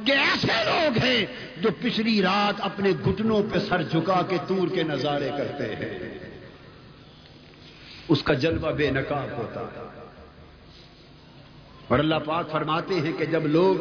کے 0.05 0.13
ایسے 0.13 0.63
لوگ 0.65 0.97
ہیں 0.97 1.25
جو 1.57 1.69
پچھلی 1.81 2.21
رات 2.21 2.61
اپنے 2.61 2.91
گھٹنوں 3.05 3.43
پہ 3.53 3.59
سر 3.59 3.81
جھکا 3.83 4.21
کے 4.29 4.37
تور 4.47 4.67
کے 4.67 4.83
نظارے 4.83 5.29
کرتے 5.37 5.75
ہیں۔ 5.75 6.19
اس 8.09 8.23
کا 8.23 8.33
جلوہ 8.33 8.71
بے 8.71 8.91
نقاب 8.91 9.37
ہوتا 9.37 9.59
اور 11.87 11.99
اللہ 11.99 12.15
پاک 12.15 12.51
فرماتے 12.51 12.95
ہیں 12.95 13.11
کہ 13.17 13.25
جب 13.25 13.47
لوگ 13.47 13.75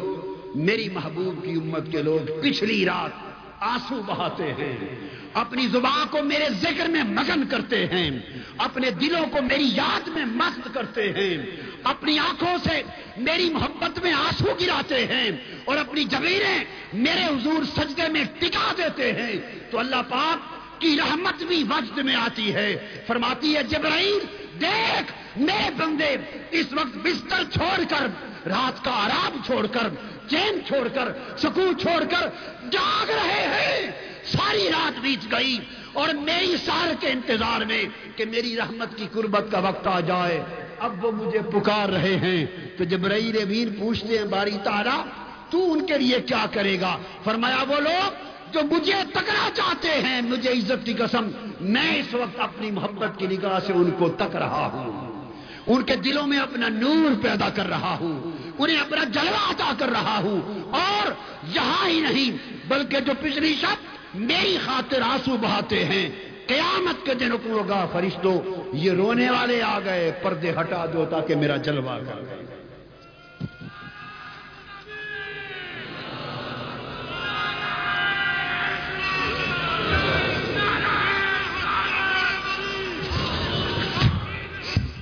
میری 0.54 0.88
محبوب 0.88 1.44
کی 1.44 1.50
امت 1.50 1.92
کے 1.92 2.02
لوگ 2.02 2.40
پچھلی 2.42 2.84
رات 2.84 3.25
آنسو 3.60 4.02
بہاتے 4.06 4.52
ہیں، 4.52 5.08
اپنی 5.34 5.66
زبان 5.66 6.06
کو 6.10 6.22
میرے 6.22 6.46
ذکر 6.62 6.86
میں 6.86 7.02
مگن 7.02 7.46
کرتے 7.48 7.86
ہیں، 7.86 8.10
اپنے 8.58 8.90
دلوں 8.90 9.26
کو 9.26 9.42
میری 9.42 9.68
یاد 9.72 10.08
میں 10.08 10.24
مست 10.24 10.68
کرتے 10.74 11.12
ہیں، 11.12 11.36
اپنی 11.84 12.18
آنکھوں 12.18 12.56
سے 12.68 12.82
میری 13.16 13.50
محبت 13.50 13.98
میں 13.98 14.12
آنسو 14.12 14.54
گراتے 14.60 15.06
ہیں 15.06 15.30
اور 15.64 15.76
اپنی 15.76 16.04
جبیریں 16.04 16.64
میرے 16.92 17.24
حضور 17.24 17.64
سجدے 17.76 18.08
میں 18.08 18.24
ٹکا 18.38 18.72
دیتے 18.76 19.12
ہیں۔ 19.12 19.32
تو 19.70 19.78
اللہ 19.78 20.02
پاک 20.08 20.38
کی 20.80 20.96
رحمت 20.98 21.42
بھی 21.42 21.62
وجد 21.62 21.98
میں 21.98 22.14
آتی 22.14 22.54
ہے۔ 22.54 23.02
فرماتی 23.06 23.56
ہے، 23.56 23.62
جبرائیل، 23.62 24.18
دیکھ، 24.60 25.12
میرے 25.36 25.70
بندے، 25.76 26.16
اس 26.50 26.66
وقت 26.72 26.96
بستر 26.96 27.42
چھوڑ 27.52 27.82
کر، 27.88 28.06
رات 28.48 28.84
کا 28.84 28.90
آرام 28.90 29.38
چھوڑ 29.46 29.66
کر 29.66 29.88
چین 30.30 30.60
چھوڑ 30.66 30.88
کر 30.88 31.12
سکون 31.38 31.78
چھوڑ 31.78 32.04
کر 32.04 32.28
جاگ 32.72 33.10
رہے 33.10 33.46
ہیں۔ 33.46 33.90
ساری 34.24 34.68
رات 34.68 34.98
بیچ 35.00 35.32
گئی 35.32 35.58
اور 35.92 36.08
میری 36.08 36.56
سال 36.66 36.94
کے 37.00 37.06
انتظار 37.06 37.60
میں 37.60 37.84
کہ 38.16 38.24
میری 38.24 38.56
رحمت 38.56 38.96
کی 38.96 39.06
قربت 39.12 39.52
کا 39.52 39.58
وقت 39.58 39.86
آ 39.86 40.00
جائے۔ 40.00 40.42
اب 40.78 41.04
وہ 41.04 41.12
مجھے 41.12 41.38
پکار 41.38 41.88
رہے 41.88 42.16
ہیں۔ 42.16 42.46
تو 42.78 42.84
جب 42.84 43.06
رئی 43.06 43.42
امین 43.42 43.74
پوچھتے 43.74 44.18
ہیں، 44.18 44.24
باری 44.24 44.56
تارا، 44.64 45.04
تو 45.50 45.72
ان 45.72 45.86
کے 45.86 45.98
لیے 45.98 46.20
کیا 46.20 46.46
کرے 46.52 46.80
گا؟ 46.80 46.98
فرمایا، 47.24 47.56
وہ 47.68 47.80
لوگ 47.80 48.10
جو 48.52 48.60
مجھے 48.70 48.94
تکنا 49.12 49.50
چاہتے 49.54 49.88
ہیں، 49.88 50.20
مجھے 50.22 50.50
عزت 50.50 50.86
کی 50.86 50.94
قسم، 50.94 51.30
میں 51.60 51.96
اس 51.96 52.14
وقت 52.14 52.40
اپنی 52.40 52.70
محبت 52.70 53.18
کی 53.18 53.26
نگاہ 53.26 53.58
سے 53.66 53.72
ان 53.72 53.90
کو 53.90 54.08
تک 54.08 54.36
رہا 54.36 54.66
ہوں۔ 54.72 55.16
ان 55.66 55.82
کے 55.82 55.96
دلوں 55.96 56.26
میں 56.26 56.38
اپنا 56.38 56.68
نور 56.68 57.22
پیدا 57.22 57.48
کر 57.48 57.68
رہا 57.68 57.96
ہوں۔ 58.00 58.35
انہیں 58.58 58.76
اپنا 58.78 59.04
جلوہ 59.12 59.50
عطا 59.50 59.72
کر 59.78 59.88
رہا 59.90 60.18
ہوں 60.24 60.40
اور 60.80 61.10
یہاں 61.54 61.88
ہی 61.88 62.00
نہیں، 62.00 62.36
بلکہ 62.68 63.00
جو 63.06 63.12
پچھلی 63.20 63.54
شب 63.60 64.14
میری 64.14 64.56
خاطر 64.64 65.02
آنسو 65.02 65.36
بہاتے 65.42 65.84
ہیں، 65.84 66.08
قیامت 66.48 67.04
کے 67.06 67.14
دن 67.20 67.36
کو 67.42 67.58
ہوگا 67.58 67.84
فرشتوں 67.92 68.38
یہ 68.84 68.92
رونے 68.98 69.30
والے 69.30 69.60
آ 69.62 69.78
گئے، 69.84 70.10
پردے 70.22 70.52
ہٹا 70.60 70.84
دو 70.92 71.04
تاکہ 71.10 71.34
میرا 71.36 71.56
جلوہ 71.66 71.98
کر 72.06 72.44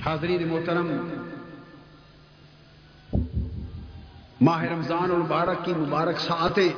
حاضرین 0.05 0.47
محترم 0.47 0.87
ماہ 4.41 4.63
رمضان 4.63 5.11
المبارک 5.11 5.65
کی 5.65 5.73
مبارک 5.73 6.19
ساتیں 6.19 6.69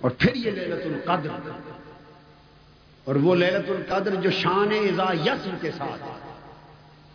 اور 0.00 0.10
پھر 0.18 0.34
یہ 0.34 0.50
للت 0.50 0.86
القدر 0.86 1.50
اور 3.04 3.14
وہ 3.14 3.34
للت 3.34 3.70
القدر 3.70 4.14
جو 4.14 4.30
شان 4.30 4.68
ازا 4.72 5.12
یسر 5.24 5.54
کے 5.60 5.70
ساتھ 5.70 6.02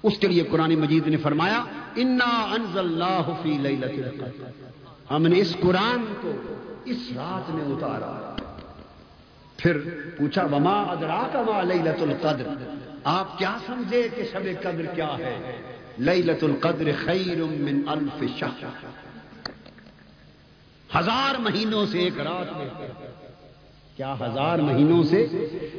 اس 0.03 0.17
کے 0.17 0.27
لیے 0.27 0.43
قرآن 0.43 0.75
مجید 0.75 1.07
نے 1.07 1.17
فرمایا، 1.17 1.63
انا 1.95 2.43
انزل 2.51 2.79
اللہ 2.79 3.29
فی 3.43 3.57
لیلت 3.57 4.05
القدر۔ 4.05 4.49
ہم 5.13 5.27
نے 5.27 5.39
اس 5.39 5.55
قرآن 5.61 6.13
کو 6.21 6.31
اس 6.85 6.97
رات 7.15 7.49
میں 7.49 7.65
اتارا۔ 7.65 8.35
پھر 9.57 9.77
پوچھا، 10.17 10.43
وما 10.43 10.81
ادراک 10.81 11.35
ما 11.35 11.61
لیلت 11.61 12.01
القدر؟ 12.01 12.47
آپ 13.03 13.37
کیا 13.37 13.57
سمجھے 13.65 14.07
کہ 14.15 14.23
شب 14.31 14.61
قدر 14.61 14.85
کیا 14.85 15.15
ہے؟ 15.17 15.61
لیلت 15.97 16.43
القدر 16.43 16.91
خیر 17.05 17.43
من 17.43 17.81
الف 17.87 18.39
شہر۔ 18.39 18.85
ہزار 20.95 21.39
مہینوں 21.39 21.85
سے 21.85 21.99
ایک 21.99 22.19
رات 22.19 22.53
بہتر 22.53 23.11
کیا 23.97 24.13
ہزار 24.13 24.59
مہینوں 24.59 25.03
سے 25.03 25.27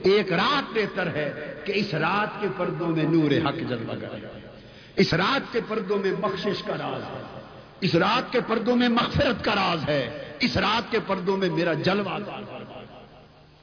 ایک 0.05 0.33
رات 0.33 0.73
بہتر 0.75 1.07
ہے 1.07 1.55
کہ 1.65 1.73
اس 1.77 1.95
رات 1.95 2.41
کے 2.41 2.49
پردوں 2.57 2.89
میں 2.89 3.05
نور 3.05 3.49
حق 3.49 3.57
جلوہ 3.69 3.95
کرے۔ 4.01 4.27
اس 4.97 5.15
رات 5.15 5.53
کے 5.53 5.61
پردوں 5.69 5.99
میں 5.99 6.12
بخشش 6.12 6.62
کا 6.62 6.73
راز 6.73 7.03
ہے۔ 7.03 7.41
اس 7.81 7.95
رات 7.95 8.33
کے 8.33 8.41
پردوں 8.47 8.77
میں 8.77 8.89
مغفرت 8.89 9.45
کا 9.45 9.55
راز 9.55 9.89
ہے۔ 9.89 10.33
اس 10.41 10.57
رات 10.57 10.93
کے 10.93 10.99
پردوں 11.07 11.37
میں 11.37 11.51
میرا 11.51 11.73
جلوہ 11.73 12.19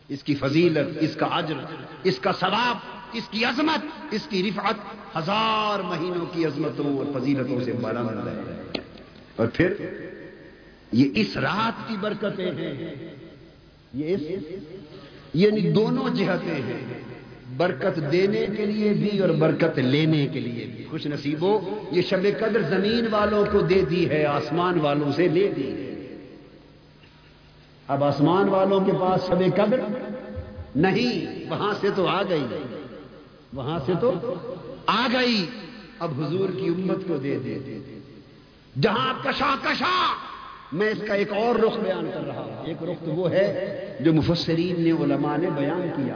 اس 0.08 0.24
کی 0.24 0.36
فضیلت، 0.36 0.97
اس 0.99 1.16
کا 1.16 1.28
عجر، 1.32 1.56
اس 2.04 2.20
کا 2.20 2.32
ثواب 2.34 2.78
اس 3.14 3.28
کی 3.32 3.45
عظمت، 3.45 3.86
اس 4.12 4.28
کی 4.30 4.49
رفعت 4.49 4.76
ہزار 5.18 5.80
مہینوں 5.80 6.26
کی 6.34 6.45
عظمتوں 6.45 6.97
اور 6.97 7.20
فضیلتوں 7.20 7.59
سے 7.66 7.72
بلند 7.72 8.28
ہے۔ 8.28 8.72
اور 9.36 9.47
پھر 9.53 9.74
یہ 10.91 11.09
اس 11.16 11.38
رات 11.38 11.88
کی 11.88 11.95
برکتیں 12.01 12.51
ہیں۔ 12.51 12.95
یہ 13.93 14.16
اس 14.16 14.22
یعنی 15.34 15.72
دونوں 15.72 16.09
جہتیں 16.09 16.55
ہیں۔ 16.55 16.99
برکت 17.57 18.12
دینے 18.12 18.45
کے 18.57 18.66
لیے 18.66 18.93
بھی 18.93 19.20
اور 19.20 19.30
برکت 19.30 19.80
لینے 19.80 20.28
کے 20.28 20.39
لیے 20.39 20.66
بھی۔ 20.66 20.86
خوش 20.86 21.05
نصیب 21.05 21.41
ہو، 21.41 21.80
یہ 21.91 22.01
شب 22.01 22.24
قدر 22.39 22.62
زمین 22.62 23.07
والوں 23.12 23.45
کو 23.51 23.59
دے 23.59 23.82
دی 23.89 24.09
ہے، 24.09 24.26
آسمان 24.26 24.80
والوں 24.80 25.12
سے 25.12 25.28
لے 25.28 25.53
دی 25.55 25.72
ہے۔ 25.72 26.18
اب 27.88 28.03
آسمان 28.03 28.49
والوں 28.49 28.86
کے 28.86 28.91
پاس 29.01 29.28
شب 29.28 29.55
قدر 29.55 29.80
نہیں، 30.76 31.45
وہاں 31.49 31.74
سے 31.82 31.88
تو 31.95 32.07
آ 32.07 32.24
گئی۔ 32.24 32.45
وہاں 33.54 33.80
سے 33.86 33.91
تو 34.02 34.34
آ 34.86 35.08
گئی۔ 35.14 35.45
اب 35.99 36.24
حضور 36.24 36.49
کی 36.49 36.68
امت 36.68 37.08
کو 37.08 37.18
دے 37.18 37.39
دے۔ 37.39 37.58
جہاں 38.82 39.14
کشا 39.24 39.56
کشا، 39.64 40.14
میں 40.72 40.89
اس 40.89 40.97
کا 41.08 41.14
ایک 41.14 41.34
اور 41.34 41.56
رخ 41.56 41.78
بیان 41.78 42.10
کر 42.14 42.22
رہا 42.22 42.39
ہوں۔ 42.39 42.66
ایک 42.66 42.84
رخ 42.84 43.06
تو 43.06 43.12
وہ 43.12 43.32
ہے 43.32 43.97
جو 43.99 44.14
مفسرین 44.14 44.84
نے 44.84 44.91
علماء 44.91 45.38
نے 45.38 45.49
بیان 45.49 45.82
کیا 45.95 46.16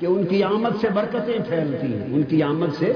کہ 0.00 0.06
ان 0.06 0.26
کی 0.26 0.42
آمد 0.42 0.80
سے 0.80 0.88
برکتیں 0.88 1.38
پھیلتی 1.48 1.94
ہیں۔ 1.94 2.04
ان 2.04 2.22
کی 2.22 2.42
آمد 2.42 2.78
سے 2.78 2.92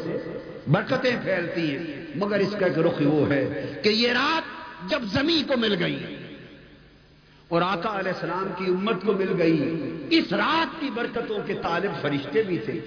برکتیں 0.70 1.16
پھیلتی 1.24 1.76
ہیں۔ 1.76 1.82
مگر 2.14 2.38
اس 2.38 2.54
کا 2.58 2.66
ایک 2.66 2.78
رخ 2.78 3.02
وہ 3.04 3.30
ہے 3.30 3.72
کہ 3.84 3.88
یہ 3.88 4.12
رات 4.12 4.42
جب 4.90 5.02
زمین 5.02 5.44
کو 5.48 5.56
مل 5.56 5.82
گئی 5.82 6.16
اور 7.48 7.62
آقا 7.62 7.98
علیہ 7.98 8.12
السلام 8.12 8.46
کی 8.58 8.64
امت 8.64 9.02
کو 9.06 9.12
مل 9.12 9.34
گئی، 9.38 9.78
اس 10.10 10.32
رات 10.32 10.80
کی 10.80 10.90
برکتوں 10.94 11.38
کے 11.46 11.54
طالب 11.62 12.02
فرشتے 12.02 12.42
بھی 12.42 12.58
تھے۔ 12.58 12.80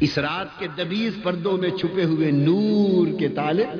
اس 0.00 0.18
رات 0.18 0.58
کے 0.58 0.66
دبیز 0.78 1.12
پردوں 1.22 1.56
میں 1.56 1.70
چھپے 1.70 2.04
ہوئے 2.04 2.30
نور 2.30 3.18
کے 3.18 3.28
طالب 3.28 3.78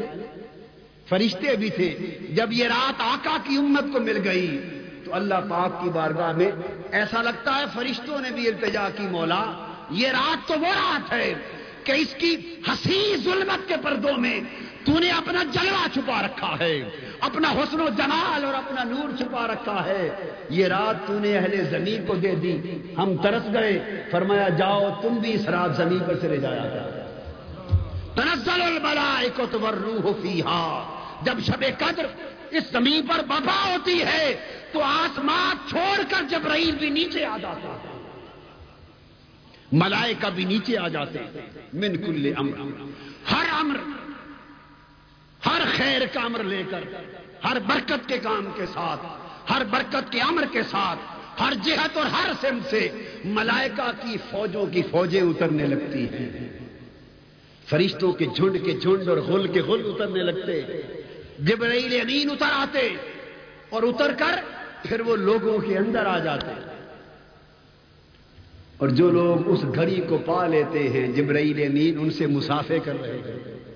فرشتے 1.08 1.56
بھی 1.56 1.70
تھے۔ 1.70 2.18
جب 2.30 2.52
یہ 2.52 2.64
رات 2.64 2.94
آقا 2.98 3.36
کی 3.48 3.56
امت 3.56 3.92
کو 3.92 4.00
مل 4.00 4.18
گئی، 4.24 4.58
تو 5.04 5.14
اللہ 5.14 5.34
پاک 5.50 5.84
کی 5.84 5.90
بارگاہ 5.90 6.32
میں 6.32 6.50
ایسا 6.90 7.22
لگتا 7.22 7.56
ہے 7.56 7.64
فرشتوں 7.74 8.20
نے 8.20 8.30
بھی 8.30 8.48
التجا 8.48 8.88
کی 8.96 9.06
مولا۔ 9.10 9.74
یہ 9.90 10.08
رات 10.08 10.48
تو 10.48 10.54
وہ 10.60 10.66
رات 10.66 11.12
ہے 11.12 11.34
کہ 11.84 11.92
اس 11.92 12.14
کی 12.18 12.36
ہنسی 12.68 13.14
ظلمت 13.24 13.68
کے 13.68 13.74
پردوں 13.82 14.18
میں 14.18 14.40
تو 14.88 14.98
نے 14.98 15.10
اپنا 15.10 15.42
جلوہ 15.42 15.86
چھپا 15.94 16.22
رکھا 16.22 16.56
ہے، 16.60 16.88
اپنا 17.20 17.50
حسن 17.50 17.80
و 17.80 17.88
جمال 17.88 18.44
اور 18.44 18.54
اپنا 18.54 18.84
نور 18.84 19.16
چھپا 19.18 19.46
رکھا 19.46 19.84
ہے۔ 19.84 20.30
یہ 20.50 20.66
رات 20.66 21.06
تو 21.06 21.18
نے 21.18 21.38
اہل 21.38 21.64
زمین 21.70 22.06
کو 22.06 22.14
دے 22.14 22.34
دی۔ 22.34 22.62
ہم 22.98 23.16
ترس 23.22 23.42
گئے۔ 23.54 24.04
فرمایا، 24.10 24.48
جاؤ، 24.48 25.00
تم 25.02 25.08
بھی 25.08 25.34
اس 25.34 25.48
رات 25.48 25.76
زمین 25.76 25.98
پر 26.06 26.14
چلے 26.14 26.36
جایا 26.36 26.62
تنزل 28.14 28.62
الملائکت 28.62 29.54
والروح 29.54 30.12
فیہا۔ 30.22 30.94
جب 31.22 31.38
شب 31.46 31.64
قدر 31.78 32.06
اس 32.50 32.70
زمین 32.72 33.06
پر 33.06 33.24
بپا 33.24 33.72
ہوتی 33.72 34.02
ہے، 34.02 34.36
تو 34.72 34.82
آسمان 34.82 35.68
چھوڑ 35.68 36.02
کر 36.08 36.22
جب 36.30 36.46
رئیس 36.46 36.74
بھی 36.74 36.90
نیچے 36.90 37.24
آ 37.24 37.36
جاتا 37.36 37.68
ہے۔ 37.68 38.00
ملائکہ 39.72 40.30
بھی 40.30 40.44
نیچے 40.44 40.78
آ 40.78 40.88
جاتے 40.88 41.18
من 41.72 41.96
کل 41.96 42.32
امر۔ 42.36 42.58
ہر 43.32 43.44
امر 43.60 44.07
ہر 45.48 45.60
خیر 45.76 46.02
کا 46.12 46.20
امر 46.20 46.44
لے 46.44 46.62
کر، 46.70 46.80
ہر 47.44 47.56
برکت 47.66 48.08
کے 48.08 48.18
کام 48.18 48.44
کے 48.56 48.66
ساتھ، 48.66 49.00
ہر 49.50 49.62
برکت 49.70 50.12
کے 50.12 50.20
امر 50.20 50.44
کے 50.52 50.62
ساتھ، 50.62 50.98
ہر 51.40 51.52
جہت 51.64 51.96
اور 51.96 52.06
ہر 52.06 52.32
سم 52.40 52.58
سے 52.70 52.88
ملائکہ 53.24 53.90
کی 54.02 54.16
فوجوں 54.30 54.66
کی 54.66 54.82
فوجیں 54.90 55.22
اترنے 55.22 55.66
لگتی 55.66 56.04
ہیں۔ 56.04 56.48
فرشتوں 57.68 58.12
کے 58.12 58.26
جھنڈ 58.36 58.64
کے 58.64 58.72
جھنڈ 58.72 59.08
اور 59.08 59.16
غل 59.16 59.46
کے 59.46 59.60
غل 59.60 59.82
اترنے 59.84 60.22
لگتے۔ 60.22 60.62
جبرائیل 61.38 62.00
امین 62.00 62.30
اتر 62.30 62.46
آتے 62.50 62.88
اور 63.68 63.82
اتر 63.82 64.12
کر 64.18 64.40
پھر 64.82 65.00
وہ 65.00 65.16
لوگوں 65.16 65.58
کے 65.58 65.78
اندر 65.78 66.06
آ 66.06 66.18
جاتے۔ 66.18 66.50
اور 68.76 68.88
جو 68.88 69.10
لوگ 69.10 69.48
اس 69.48 69.64
گھڑی 69.74 70.00
کو 70.08 70.18
پا 70.18 70.46
لیتے 70.46 70.88
ہیں، 70.88 71.12
جبرائیل 71.12 71.66
امین 71.66 71.98
ان 72.00 72.10
سے 72.10 72.26
مسافے 72.26 72.78
کر 72.78 73.00
رہے 73.00 73.18
ہیں۔ 73.18 73.67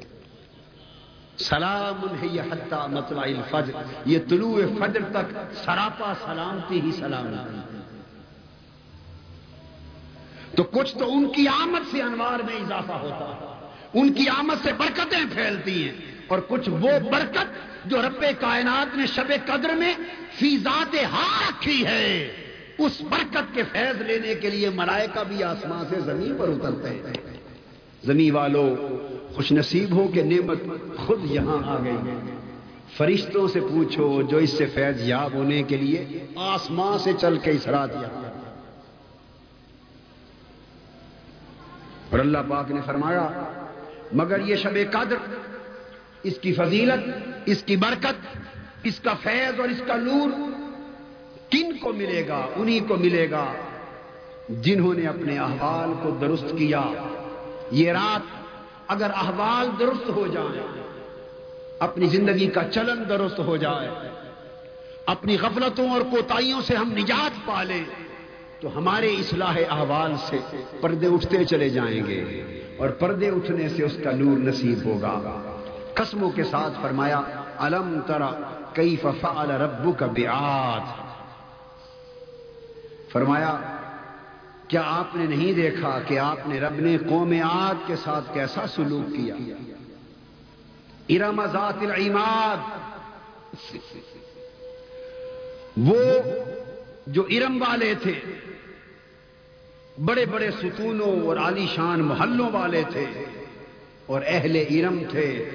سلام 1.38 2.26
حتہ 2.52 2.86
مطلع 2.90 3.22
الفجر۔ 3.22 3.72
یہ 4.04 4.18
طلوع 4.28 4.60
فجر 4.78 5.00
تک 5.10 5.54
سراپا 5.64 6.12
سلامتی 6.24 6.80
ہی 6.80 6.92
سلام 6.92 7.26
تو 10.56 10.62
کچھ 10.62 10.98
تو 10.98 11.12
ان 11.12 11.32
کی 11.32 11.48
آمد 11.48 11.90
سے 11.90 12.02
انوار 12.02 12.38
میں 12.38 12.56
اضافہ 12.56 12.92
ہوتا۔ 12.92 13.24
ہے 13.24 13.52
ان 14.00 14.12
کی 14.12 14.28
آمد 14.28 14.64
سے 14.64 14.72
برکتیں 14.72 15.24
پھیلتی 15.34 15.88
ہیں۔ 15.88 15.94
اور 16.28 16.38
کچھ 16.48 16.68
وہ 16.68 16.90
برکت 17.10 17.44
جو 17.84 18.02
رب 18.02 18.24
کائنات 18.40 18.96
نے 18.96 19.06
شب 19.06 19.32
قدر 19.46 19.68
میں 19.68 19.94
فی 20.38 20.58
ذات 20.58 20.94
ہاں 20.94 21.42
رکھی 21.48 21.86
ہے، 21.86 22.24
اس 22.78 23.00
برکت 23.00 23.54
کے 23.54 23.62
فیض 23.72 24.02
لینے 24.02 24.34
کے 24.34 24.50
لیے 24.50 24.70
ملائکہ 24.70 25.24
بھی 25.28 25.42
آسمان 25.42 25.84
سے 25.90 26.00
زمین 26.00 26.36
پر 26.38 26.48
اترتے 26.48 26.88
ہیں۔ 26.88 27.36
زمین 28.04 28.34
والوں 28.34 28.76
خوش 29.36 29.52
نصیب 29.52 29.96
ہو 29.96 30.08
کہ 30.08 30.22
نعمت 30.22 30.58
خود 30.96 31.20
یہاں 31.24 31.58
آ 31.64 31.78
گئی 31.84 31.96
فرشتوں 32.96 33.48
سے 33.48 33.60
پوچھو 33.60 34.22
جو 34.22 34.36
اس 34.36 34.50
سے 34.50 34.66
فیض 34.66 35.08
یاب 35.08 35.34
ہونے 35.34 35.62
کے 35.62 35.76
لیے 35.76 36.26
آسمان 36.36 36.98
سے 36.98 37.12
چل 37.20 37.38
کے 37.38 37.50
اس 37.50 37.66
رات 37.66 37.90
یہاں 37.92 38.22
اور 42.10 42.18
اللہ 42.18 42.38
پاک 42.48 42.70
نے 42.70 42.80
فرمایا، 42.86 43.28
مگر 44.12 44.40
یہ 44.40 44.56
شب 44.56 44.76
قدر، 44.90 45.16
اس 46.22 46.38
کی 46.40 46.52
فضیلت، 46.52 47.08
اس 47.46 47.62
کی 47.62 47.76
برکت، 47.76 48.36
اس 48.82 49.00
کا 49.00 49.14
فیض 49.22 49.60
اور 49.60 49.68
اس 49.68 49.82
کا 49.86 49.96
نور 49.96 50.30
کن 51.50 51.76
کو 51.80 51.92
ملے 51.92 52.28
گا؟ 52.28 52.46
انہی 52.56 52.78
کو 52.78 52.96
ملے 52.96 53.30
گا 53.30 53.52
جنہوں 54.48 54.94
نے 54.94 55.06
اپنے 55.06 55.38
احوال 55.38 55.92
کو 56.02 56.10
درست 56.10 56.54
کیا۔ 56.58 56.82
یہ 57.70 57.92
رات 57.92 58.41
اگر 58.92 59.10
احوال 59.14 59.68
درست 59.78 60.08
ہو 60.08 60.26
جائے، 60.26 60.60
اپنی 61.78 62.06
زندگی 62.06 62.46
کا 62.46 62.62
چلن 62.64 63.08
درست 63.08 63.38
ہو 63.38 63.56
جائے، 63.56 63.88
اپنی 65.06 65.36
غفلتوں 65.38 65.90
اور 65.90 66.00
کوتاہیوں 66.00 66.60
سے 66.60 66.76
ہم 66.76 66.92
نجات 66.92 67.46
پالیں 67.46 67.84
تو 68.60 68.68
ہمارے 68.78 69.08
اصلاح 69.12 69.56
احوال 69.70 70.12
سے 70.26 70.38
پردے 70.80 71.06
اٹھتے 71.06 71.44
چلے 71.44 71.68
جائیں 71.68 72.06
گے 72.06 72.20
اور 72.78 72.88
پردے 72.88 73.28
اٹھنے 73.30 73.68
سے 73.68 73.84
اس 73.84 73.96
کا 74.04 74.10
نور 74.10 74.38
نصیب 74.38 74.78
ہوگا۔ 74.84 75.14
قسموں 75.94 76.30
کے 76.30 76.44
ساتھ 76.44 76.74
فرمایا، 76.82 77.20
الم 77.58 78.00
ترا 78.06 78.30
کئی 78.72 78.96
ففعل 78.96 79.50
ربو 79.50 79.92
کا 79.92 80.06
فرمایا 83.12 83.71
کیا 84.72 84.82
آپ 84.84 85.16
نے 85.16 85.26
نہیں 85.26 85.52
دیکھا 85.52 86.00
کہ 86.06 86.18
آپ 86.18 86.48
نے 86.48 86.60
رب 86.60 86.74
نے 86.74 86.98
قوم 87.08 87.34
آد 87.44 87.74
کے 87.86 87.96
ساتھ 87.96 88.34
کیسا 88.34 88.66
سلوک 88.66 89.16
کیا؟ 89.16 89.34
ارم 91.08 91.46
ذات 91.46 91.74
العماد۔ 91.80 92.56
وہ 95.76 95.96
جو 97.06 97.22
ارم 97.30 97.64
والے 97.68 97.94
تھے، 98.02 98.12
بڑے 100.04 100.26
بڑے 100.26 100.50
ستونوں 100.50 101.26
اور 101.26 101.36
عالیشان 101.36 102.00
محلوں 102.00 102.50
والے 102.52 102.82
تھے 102.92 103.06
اور 104.06 104.20
اہل 104.26 104.56
ارم 104.56 105.02
تھے، 105.10 105.48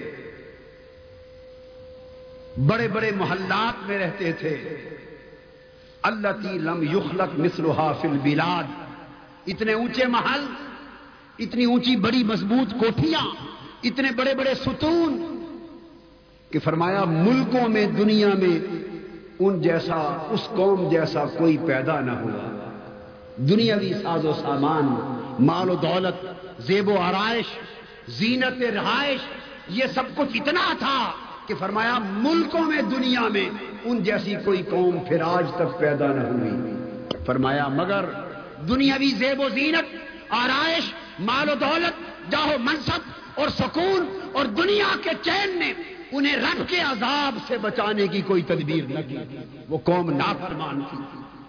بڑے 2.67 2.87
بڑے 2.87 3.11
محلات 3.11 3.87
میں 3.87 3.99
رہتے 3.99 4.31
تھے۔ 4.31 4.55
اللہ 6.01 6.27
لم 6.43 6.83
یخلق 6.83 7.39
مثلها 7.39 7.91
فی 8.01 8.07
البلاد۔ 8.07 8.86
اتنے 9.47 9.73
اونچے 9.73 10.05
محل، 10.05 10.45
اتنی 11.39 11.65
اونچی 11.65 11.95
بڑی 11.95 12.23
مضبوط 12.23 12.73
کوٹھیاں، 12.79 13.25
اتنے 13.83 14.11
بڑے 14.15 14.33
بڑے 14.35 14.53
ستون 14.53 15.43
کہ 16.49 16.59
فرمایا 16.59 17.03
ملکوں 17.03 17.69
میں، 17.69 17.85
دنیا 17.85 18.27
میں 18.27 18.59
ان 19.39 19.61
جیسا، 19.61 20.27
اس 20.29 20.47
قوم 20.55 20.89
جیسا 20.89 21.25
کوئی 21.37 21.57
پیدا 21.57 21.99
نہ 21.99 22.11
ہوا۔ 22.11 22.59
دنیاوی 23.37 23.93
ساز 23.93 24.25
و 24.25 24.33
سامان، 24.33 24.85
مال 25.39 25.69
و 25.69 25.75
دولت، 25.75 26.25
زیب 26.61 26.89
و 26.89 26.97
آرائش، 26.97 27.45
زینت 28.07 28.61
رہائش، 28.61 29.19
یہ 29.67 29.83
سب 29.93 30.03
کچھ 30.15 30.41
اتنا 30.41 30.73
تھا 30.79 31.11
کہ 31.47 31.53
فرمایا 31.59 31.97
ملکوں 31.99 32.61
میں، 32.61 32.81
دنیا 32.81 33.27
میں 33.27 33.49
ان 33.83 34.03
جیسی 34.03 34.35
کوئی 34.45 34.63
قوم 34.69 34.99
پھر 34.99 35.21
آج 35.21 35.51
تک 35.55 35.79
پیدا 35.79 36.07
نہ 36.07 36.21
ہوئی۔ 36.21 36.73
فرمایا 37.25 37.67
مگر 37.67 38.05
دنیاوی 38.69 39.09
زیب 39.09 39.39
و 39.39 39.49
زینت، 39.49 39.95
آرائش، 40.29 40.93
مال 41.19 41.49
و 41.49 41.55
دولت 41.55 42.31
جاہو 42.31 42.53
منصب 42.59 42.99
اور 43.35 43.49
سکون 43.49 44.19
اور 44.33 44.45
دنیا 44.45 44.97
کے 45.03 45.09
چین 45.21 45.59
نے 45.59 45.73
انہیں 46.11 46.35
رب 46.35 46.69
کے 46.69 46.79
عذاب 46.79 47.37
سے 47.47 47.57
بچانے 47.57 48.07
کی 48.07 48.21
کوئی 48.21 48.41
تدبیر 48.41 48.83
نہ 48.83 48.99
کی۔ 49.09 49.17
وہ 49.69 49.77
قوم 49.77 50.09
نافرمان 50.09 50.81
تھی۔ 50.81 50.97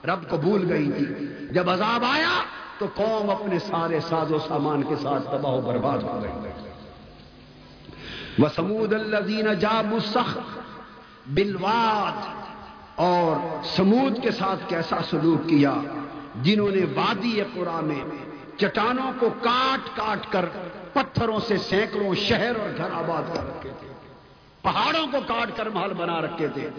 رب 0.04 0.28
کو 0.28 0.36
بھول 0.36 0.72
گئی 0.72 0.92
تھی۔ 0.92 1.26
جب 1.50 1.70
عذاب 1.70 2.04
آیا 2.04 2.42
تو 2.78 2.86
قوم 2.94 3.30
اپنے 3.30 3.58
سارے 3.58 4.00
ساز 4.00 4.32
و 4.32 4.38
سامان 4.38 4.82
کے 4.82 4.94
ساتھ 5.02 5.24
تباہ 5.24 5.52
و 5.52 5.60
برباد 5.60 5.98
ہو 5.98 6.22
گئی۔ 6.22 6.50
وہ 8.38 8.48
سمود 8.56 8.92
اللہ 8.92 9.54
جا 9.54 9.82
مسخ 9.84 10.38
بلواد 11.26 12.26
اور 12.94 13.64
سمود 13.76 14.22
کے 14.22 14.30
ساتھ 14.30 14.68
کیسا 14.68 14.96
سلوک 15.10 15.48
کیا؟ 15.48 15.74
جنہوں 16.34 16.70
نے 16.70 16.80
وادی 16.94 17.40
قرآن 17.54 17.84
میں، 17.84 18.04
چٹانوں 18.58 19.12
کو 19.18 19.28
کاٹ 19.42 19.96
کاٹ 19.96 20.32
کر 20.32 20.44
پتھروں 20.92 21.40
سے 21.40 21.56
سینکڑوں 21.56 22.14
شہر 22.14 22.56
اور 22.60 22.68
گھر 22.76 22.90
آباد 22.92 23.36
کر 23.36 23.42
رکھے 23.42 23.70
تھے۔ 23.78 23.88
پہاڑوں 24.62 25.06
کو 25.12 25.18
کاٹ 25.26 25.56
کر 25.56 25.68
محل 25.68 25.92
بنا 25.92 26.20
رکھے 26.20 26.48
تھے۔ 26.48 26.70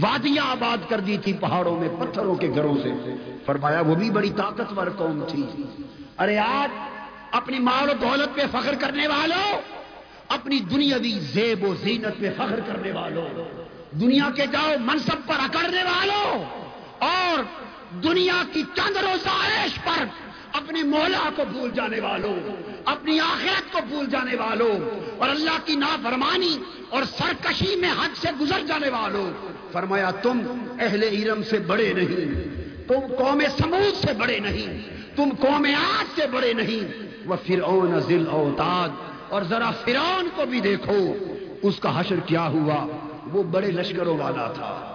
وادیاں 0.00 0.50
آباد 0.50 0.90
کر 0.90 1.00
دی 1.00 1.18
تھی 1.18 1.32
پہاڑوں 1.32 1.80
میں، 1.80 1.88
پتھروں 1.88 2.34
کے 2.34 2.50
گھروں 2.54 2.74
سے۔ 2.82 3.14
فرمایا، 3.46 3.80
وہ 3.80 3.94
بھی 3.94 4.10
بڑی 4.10 4.30
طاقتور 4.30 4.86
قوم 4.96 5.24
تھی۔ 5.28 5.46
ارے، 6.18 6.38
آج 6.38 6.78
اپنی 7.30 7.58
مال 7.58 7.90
و 7.90 7.92
دولت 7.92 8.34
پہ 8.34 8.42
فخر 8.52 8.74
کرنے 8.74 9.06
والوں 9.06 9.60
اپنی 10.28 10.60
دنیاوی 10.60 11.10
زیب 11.10 11.64
و 11.64 11.74
زینت 11.74 12.20
پہ 12.20 12.30
فخر 12.36 12.60
کرنے 12.66 12.92
والوں 12.92 13.28
دنیا 13.94 14.28
کے 14.36 14.46
جاؤ، 14.46 14.72
منصب 14.80 15.28
پر 15.28 15.34
اکڑنے 15.38 15.82
والوں 15.82 16.44
اور 16.98 17.67
دنیا 17.90 18.42
کی 18.52 18.62
چند 18.74 18.96
روزہ 18.96 19.28
عیش 19.28 19.78
پر 19.84 20.04
اپنے 20.52 20.82
مولا 20.82 21.30
کو 21.36 21.42
بھول 21.52 21.70
جانے 21.70 22.00
والوں، 22.00 22.36
اپنی 22.84 23.20
آخرت 23.20 23.72
کو 23.72 23.78
بھول 23.88 24.06
جانے 24.06 24.36
والوں، 24.36 24.78
اور 25.18 25.28
اللہ 25.28 25.58
کی 25.64 25.76
نافرمانی 25.76 26.58
اور 26.88 27.02
سرکشی 27.02 27.76
میں 27.76 27.90
حد 27.90 28.16
سے 28.16 28.28
گزر 28.40 28.66
جانے 28.66 28.88
والوں۔ 28.88 29.30
فرمایا، 29.72 30.10
تم 30.10 30.40
اہل 30.78 31.02
ارم 31.02 31.42
سے 31.42 31.58
بڑے 31.58 31.92
نہیں، 31.92 32.34
تم 32.88 33.14
قوم 33.18 33.42
سمود 33.58 34.06
سے 34.06 34.12
بڑے 34.12 34.38
نہیں، 34.38 34.78
تم 35.16 35.28
قوم 35.40 35.66
آج 35.78 36.20
سے 36.20 36.26
بڑے 36.26 36.52
نہیں۔ 36.52 37.08
وہ 37.26 37.36
فرعون 37.46 38.00
ذل 38.00 38.24
اوتاد 38.30 38.88
اور 39.28 39.42
ذرا 39.42 39.70
فرعون 39.70 40.28
کو 40.36 40.46
بھی 40.46 40.60
دیکھو، 40.60 41.14
اس 41.62 41.80
کا 41.80 42.00
حشر 42.00 42.20
کیا 42.20 42.46
ہوا؟ 42.48 42.86
وہ 43.32 43.42
بڑے 43.42 43.70
لشکروں 43.70 44.18
والا 44.18 44.52
تھا۔ 44.52 44.87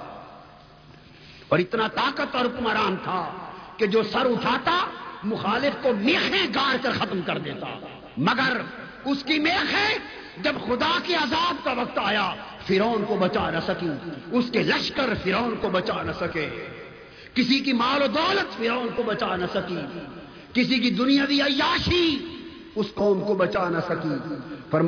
اور 1.53 1.59
اتنا 1.59 1.87
طاقت 1.87 2.35
اور 2.35 2.45
حکمران 2.45 2.95
تھا 3.03 3.31
کہ 3.77 3.85
جو 3.85 4.03
سر 4.03 4.25
اٹھاتا، 4.25 4.85
مخالف 5.23 5.83
کو 5.83 5.89
میخیں 5.99 6.47
گاڑ 6.55 6.75
کر 6.81 6.91
ختم 6.91 7.19
کر 7.25 7.37
دیتا۔ 7.37 7.79
مگر 8.17 8.61
اس 9.05 9.23
کی 9.23 9.39
میخیں 9.39 9.97
جب 10.43 10.55
خدا 10.67 10.99
کے 11.03 11.15
عذاب 11.15 11.65
کا 11.65 11.71
وقت 11.71 11.99
آیا 12.03 12.35
فرون 12.67 13.05
کو 13.07 13.15
بچا 13.15 13.49
نہ 13.49 13.57
سکی۔ 13.67 13.89
اس 14.31 14.45
کے 14.51 14.63
لشکر 14.63 15.13
فرون 15.23 15.55
کو 15.61 15.69
بچا 15.69 16.03
نہ 16.03 16.11
سکے۔ 16.19 16.49
کسی 17.33 17.59
کی 17.59 17.73
مال 17.73 18.01
و 18.01 18.07
دولت 18.07 18.57
فرون 18.57 18.87
کو 18.95 19.03
بچا 19.03 19.35
نہ 19.35 19.45
سکی۔ 19.53 19.77
کسی 20.53 20.79
کی 20.79 20.89
دنیاوی 20.89 21.41
عیاشی 21.41 22.35
اس 22.75 22.85
قوم 22.93 23.21
کو 23.21 23.33
بچا 23.33 23.69
نہ 23.69 23.77
سکی۔ 23.89 24.35
پر 24.69 24.83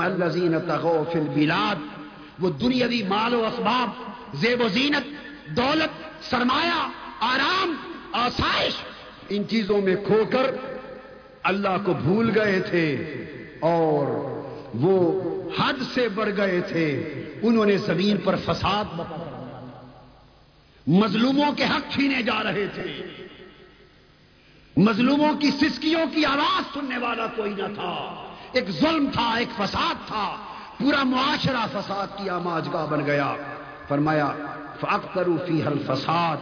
تغو 0.68 1.04
فل 1.14 1.28
بلاد 1.34 1.76
وہ 2.40 2.50
دنیاوی 2.50 3.04
مال 3.04 3.34
و 3.34 3.46
اسباب، 3.46 3.90
زیب 4.36 4.62
و 4.62 4.68
زینت 4.68 5.25
دولت، 5.48 6.24
سرمایہ، 6.24 6.90
آرام، 7.20 7.76
آسائش، 8.12 8.74
ان 9.30 9.48
چیزوں 9.48 9.82
میں 9.82 9.96
کھو 9.96 10.24
کر 10.32 10.56
اللہ 11.44 11.86
کو 11.86 11.94
بھول 11.94 12.40
گئے 12.40 12.60
تھے 12.60 12.94
اور 13.60 14.08
وہ 14.74 15.22
حد 15.60 15.74
سے 15.94 16.10
بڑھ 16.10 16.30
گئے 16.38 16.62
تھے۔ 16.62 17.14
انہوں 17.42 17.66
نے 17.66 17.78
زمین 17.78 18.18
پر 18.18 18.36
فساد 18.36 18.86
مظلوموں 20.88 21.52
کے 21.52 21.64
حق 21.64 21.94
چھینے 21.94 22.22
جا 22.22 22.44
رہے 22.44 22.68
تھے۔ 22.68 23.02
مظلوموں 24.78 25.34
کی 25.34 25.52
سسکیوں 25.52 26.06
کی 26.14 26.26
آواز 26.26 26.74
سننے 26.74 26.98
والا 26.98 27.28
کوئی 27.28 27.54
نہ 27.54 27.76
تھا۔ 27.76 28.26
ایک 28.52 28.70
ظلم 28.70 29.10
تھا، 29.14 29.36
ایک 29.38 29.48
فساد 29.58 30.08
تھا۔ 30.08 30.36
پورا 30.80 31.04
معاشرہ 31.04 31.66
فساد 31.72 32.08
کی 32.18 32.30
آماج 32.30 32.70
کا 32.72 32.86
بن 32.86 33.06
گیا۔ 33.06 33.36
فرمایا 33.88 34.32
فاخترو 34.80 35.38
فی 35.48 35.62
حل 35.62 35.78
فساد 35.88 36.38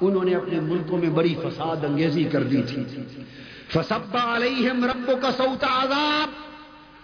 انہوں 0.00 0.24
نے 0.24 0.34
اپنے 0.34 0.60
ملکوں 0.60 0.98
میں 0.98 1.08
بڑی 1.08 1.34
فساد 1.34 1.84
انگیزی 1.84 2.24
کر 2.24 2.42
دی 2.42 2.62
تھی۔ 2.62 2.84
فسبا 3.68 4.36
علیہم 4.36 4.84
ربو 4.84 5.12
کا 5.22 5.32
سوتا 5.32 5.82
عذاب، 5.82 6.28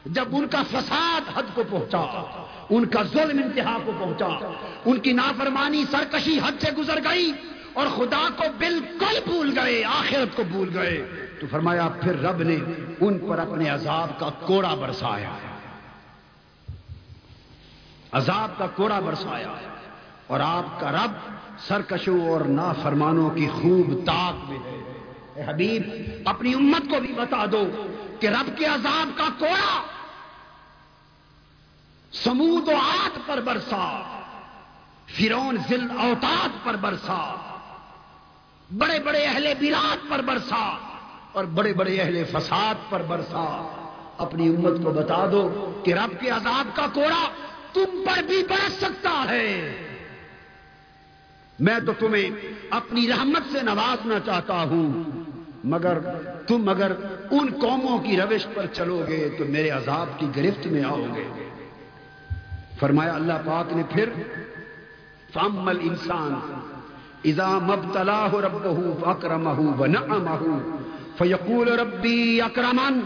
جب 0.06 0.28
ان 0.32 0.48
کا 0.48 0.62
فساد 0.62 1.38
حد 1.38 1.42
کو 1.54 1.62
پہنچا، 1.70 2.24
ان 2.70 2.84
کا 2.84 3.02
ظلم 3.02 3.42
انتہا 3.44 3.78
کو 3.84 3.92
پہنچا، 3.98 4.52
ان 4.84 4.98
کی 4.98 5.12
نافرمانی 5.12 5.84
سرکشی 5.90 6.38
حد 6.38 6.62
سے 6.62 6.70
گزر 6.78 6.98
گئی، 7.04 7.32
اور 7.72 7.86
خدا 7.96 8.28
کو 8.36 8.44
بالکل 8.58 9.18
بھول 9.24 9.58
گئے، 9.58 9.84
آخرت 9.84 10.36
کو 10.36 10.42
بھول 10.50 10.78
گئے۔ 10.78 11.26
تو 11.40 11.46
فرمایا، 11.50 11.88
پھر 12.00 12.20
رب 12.20 12.42
نے 12.42 12.56
ان 13.00 13.18
پر 13.18 13.38
اپنے 13.38 13.68
عذاب 13.68 14.20
کا 14.20 14.28
کوڑا 14.40 14.74
برسایا۔ 14.74 15.30
عذاب 18.12 18.58
کا 18.58 18.66
کوڑا 18.66 19.00
برسایا۔ 19.00 19.48
ہے 19.48 19.79
اور 20.30 20.40
آپ 20.40 20.80
کا 20.80 20.90
رب 20.92 21.12
سرکشوں 21.58 22.28
اور 22.28 22.40
نافرمانوں 22.40 23.30
کی 23.30 23.48
خوب 23.48 24.06
تاک 24.06 24.50
میں 24.50 24.58
ہے۔ 24.58 24.78
اے 25.34 25.42
حبیب، 25.46 25.82
اپنی 26.24 26.54
امت 26.54 26.90
کو 26.90 27.00
بھی 27.00 27.12
بتا 27.12 27.44
دو 27.52 27.86
کہ 28.20 28.26
رب 28.26 28.58
کے 28.58 28.64
عذاب 28.64 29.18
کا 29.18 29.28
کوڑا 29.38 29.82
سمود 32.12 32.68
و 32.68 32.76
آت 32.76 33.18
پر 33.26 33.40
برسا 33.40 34.02
فرون 35.06 35.56
ذل 35.68 35.86
اوتاد 35.98 36.64
پر 36.64 36.76
برسا 36.76 37.34
بڑے 38.78 38.98
بڑے 38.98 39.24
اہل 39.24 39.52
بلاد 39.60 40.10
پر 40.10 40.22
برسا 40.22 40.78
اور 41.32 41.44
بڑے 41.44 41.72
بڑے 41.72 42.00
اہل 42.00 42.24
فساد 42.24 42.90
پر 42.90 43.02
برسا۔ 43.02 43.46
اپنی 44.18 44.48
امت 44.48 44.84
کو 44.84 44.90
بتا 44.90 45.26
دو 45.32 45.42
کہ 45.84 45.94
رب 45.94 46.20
کے 46.20 46.30
عذاب 46.30 46.76
کا 46.76 46.86
کوڑا 46.94 47.28
تم 47.72 48.04
پر 48.06 48.22
بھی 48.22 48.42
برس 48.48 48.72
سکتا 48.72 49.24
ہے۔ 49.28 49.86
میں 51.60 51.78
تو 51.86 51.92
تمہیں 51.98 52.30
اپنی 52.70 53.08
رحمت 53.08 53.52
سے 53.52 53.62
نوازنا 53.62 54.18
چاہتا 54.26 54.62
ہوں۔ 54.62 55.02
مگر 55.64 55.98
تم 56.46 56.68
اگر 56.68 56.92
ان 57.30 57.48
قوموں 57.60 57.98
کی 57.98 58.16
روش 58.16 58.46
پر 58.54 58.66
چلو 58.66 59.04
گے 59.08 59.28
تو 59.38 59.44
میرے 59.48 59.70
عذاب 59.70 60.18
کی 60.18 60.26
گرفت 60.36 60.66
میں 60.66 60.84
آؤ 60.84 61.06
گے۔ 61.16 61.50
فرمایا 62.80 63.14
اللہ 63.14 63.32
پاک 63.44 63.72
نے 63.72 63.82
پھر 63.90 64.08
فامل 65.32 65.78
انسان 65.80 66.34
اذا 67.24 67.48
مبتلاہ 67.48 68.34
ربہ 68.34 69.08
اکرمہ 69.08 69.80
ونعمہ 69.80 70.58
فیقول 71.18 71.68
ربی 71.68 72.40
اکرمن 72.40 73.00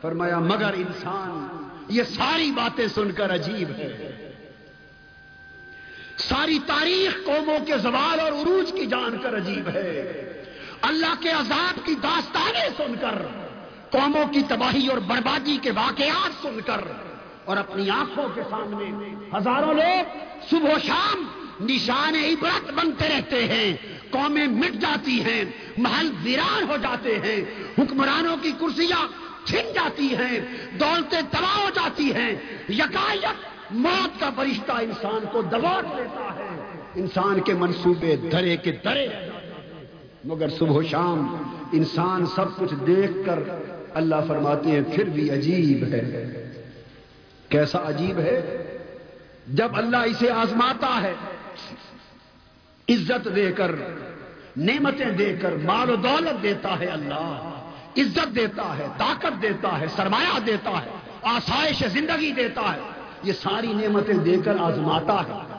فرمایا، 0.00 0.38
مگر 0.38 0.72
انسان، 0.74 1.46
یہ 1.88 2.02
ساری 2.02 2.50
باتیں 2.50 2.86
سن 2.86 3.12
کر 3.12 3.34
عجیب 3.34 3.70
ہے۔ 3.70 4.27
ساری 6.18 6.58
تاریخ 6.66 7.16
قوموں 7.26 7.58
کے 7.66 7.76
زوال 7.78 8.20
اور 8.20 8.32
عروج 8.32 8.72
کی 8.72 8.86
جان 8.86 9.18
کر 9.22 9.36
عجیب 9.36 9.68
ہے۔ 9.68 9.90
اللہ 10.82 11.14
کے 11.20 11.30
عذاب 11.30 11.84
کی 11.86 11.94
داستانیں 12.02 12.68
سن 12.76 12.94
کر، 13.00 13.18
قوموں 13.90 14.24
کی 14.32 14.42
تباہی 14.48 14.86
اور 14.86 14.98
بربادی 15.06 15.56
کے 15.62 15.70
واقعات 15.70 16.42
سن 16.42 16.60
کر، 16.66 16.80
اور 17.44 17.56
اپنی 17.56 17.88
آنکھوں 17.90 18.28
کے 18.34 18.42
سامنے 18.50 19.10
ہزاروں 19.36 19.74
لوگ 19.74 20.16
صبح 20.50 20.74
و 20.74 20.78
شام 20.86 21.22
نشان 21.60 22.16
عبرت 22.16 22.70
بنتے 22.72 23.08
رہتے 23.08 23.44
ہیں، 23.44 23.76
قومیں 24.10 24.46
مٹ 24.48 24.80
جاتی 24.82 25.20
ہیں، 25.24 25.44
محل 25.78 26.10
ویران 26.22 26.68
ہو 26.70 26.76
جاتے 26.82 27.18
ہیں، 27.24 27.40
حکمرانوں 27.78 28.36
کی 28.42 28.52
کرسیاں 28.60 29.06
چھن 29.44 29.72
جاتی 29.74 30.08
ہیں، 30.16 30.38
دولتیں 30.80 31.20
تباہ 31.30 31.56
ہو 31.56 31.68
جاتی 31.74 32.12
ہیں، 32.14 32.32
یکایک 32.68 33.46
موت 33.70 34.20
کا 34.20 34.30
فرشتہ 34.36 34.72
انسان 34.72 35.24
کو 35.32 35.42
دبا 35.42 35.80
لیتا 35.80 36.34
ہے۔ 36.38 36.80
انسان 36.94 37.40
کے 37.40 37.54
منصوبے 37.54 38.16
درے 38.16 38.56
کے 38.56 38.72
درے۔ 38.72 39.08
مگر 40.24 40.48
صبح 40.48 40.76
و 40.76 40.82
شام 40.82 41.36
انسان 41.72 42.26
سب 42.26 42.56
کچھ 42.56 42.74
دیکھ 42.86 43.26
کر 43.26 43.38
اللہ 43.94 44.14
فرماتے 44.28 44.70
ہیں، 44.70 44.80
پھر 44.94 45.04
بھی 45.04 45.30
عجیب 45.30 45.84
ہے۔ 45.92 46.34
کیسا 47.48 47.78
عجیب 47.88 48.18
ہے؟ 48.18 48.62
جب 49.46 49.68
اللہ 49.74 49.96
اسے 49.96 50.30
آزماتا 50.30 51.02
ہے، 51.02 51.14
عزت 52.88 53.28
دے 53.36 53.52
کر، 53.52 53.74
نعمتیں 54.56 55.10
دے 55.10 55.36
کر، 55.42 55.54
مال 55.64 55.90
و 55.90 55.96
دولت 55.96 56.42
دیتا 56.42 56.78
ہے 56.80 56.86
اللہ۔ 56.86 57.60
عزت 57.96 58.36
دیتا 58.36 58.78
ہے، 58.78 58.86
طاقت 58.98 59.42
دیتا 59.42 59.80
ہے، 59.80 59.86
سرمایہ 59.96 60.40
دیتا 60.46 60.70
ہے، 60.70 60.90
آسائش 61.22 61.84
زندگی 61.92 62.32
دیتا 62.32 62.60
ہے۔ 62.60 62.97
یہ 63.22 63.32
ساری 63.32 63.72
نعمتیں 63.72 64.14
دے 64.14 64.36
کر 64.44 64.56
آزماتا 64.60 65.14
ہے۔ 65.14 65.58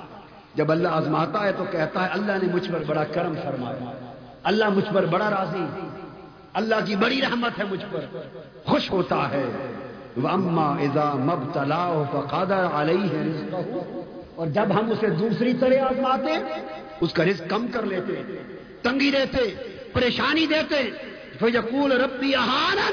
جب 0.56 0.72
اللہ 0.72 0.88
آزماتا 0.88 1.44
ہے 1.46 1.52
تو 1.52 1.64
کہتا 1.72 2.04
ہے، 2.04 2.10
اللہ 2.12 2.32
نے 2.42 2.54
مجھ 2.54 2.72
پر 2.72 2.84
بڑا 2.88 3.04
کرم 3.04 3.34
فرمایا۔ 3.44 4.10
اللہ 4.44 4.70
مجھ 4.70 4.94
پر 4.94 5.06
بڑا 5.06 5.30
راضی۔ 5.30 5.88
اللہ 6.54 6.76
کی 6.86 6.96
بڑی 6.96 7.22
رحمت 7.22 7.60
ہے 7.60 7.64
مجھ 7.70 7.86
پر۔ 7.92 8.00
خوش 8.66 8.92
ہوتا 8.92 9.30
ہے۔ 9.32 9.46
اور 14.36 14.48
جب 14.48 14.80
ہم 14.80 14.92
اسے 14.92 15.10
دوسری 15.10 15.54
طرح 15.54 15.84
آزماتے، 15.84 16.62
اس 17.02 17.14
کا 17.14 17.26
رزق 17.26 17.50
کم 17.50 17.68
کر 17.68 17.84
لیتے، 17.84 18.14
تنگی 18.82 19.12
دیتے، 19.12 19.56
پریشانی 19.94 20.46
دیتے 20.46 20.92
پھر 21.40 21.48
یقول 21.48 21.92
ربی 21.92 22.36
احانت، 22.36 22.92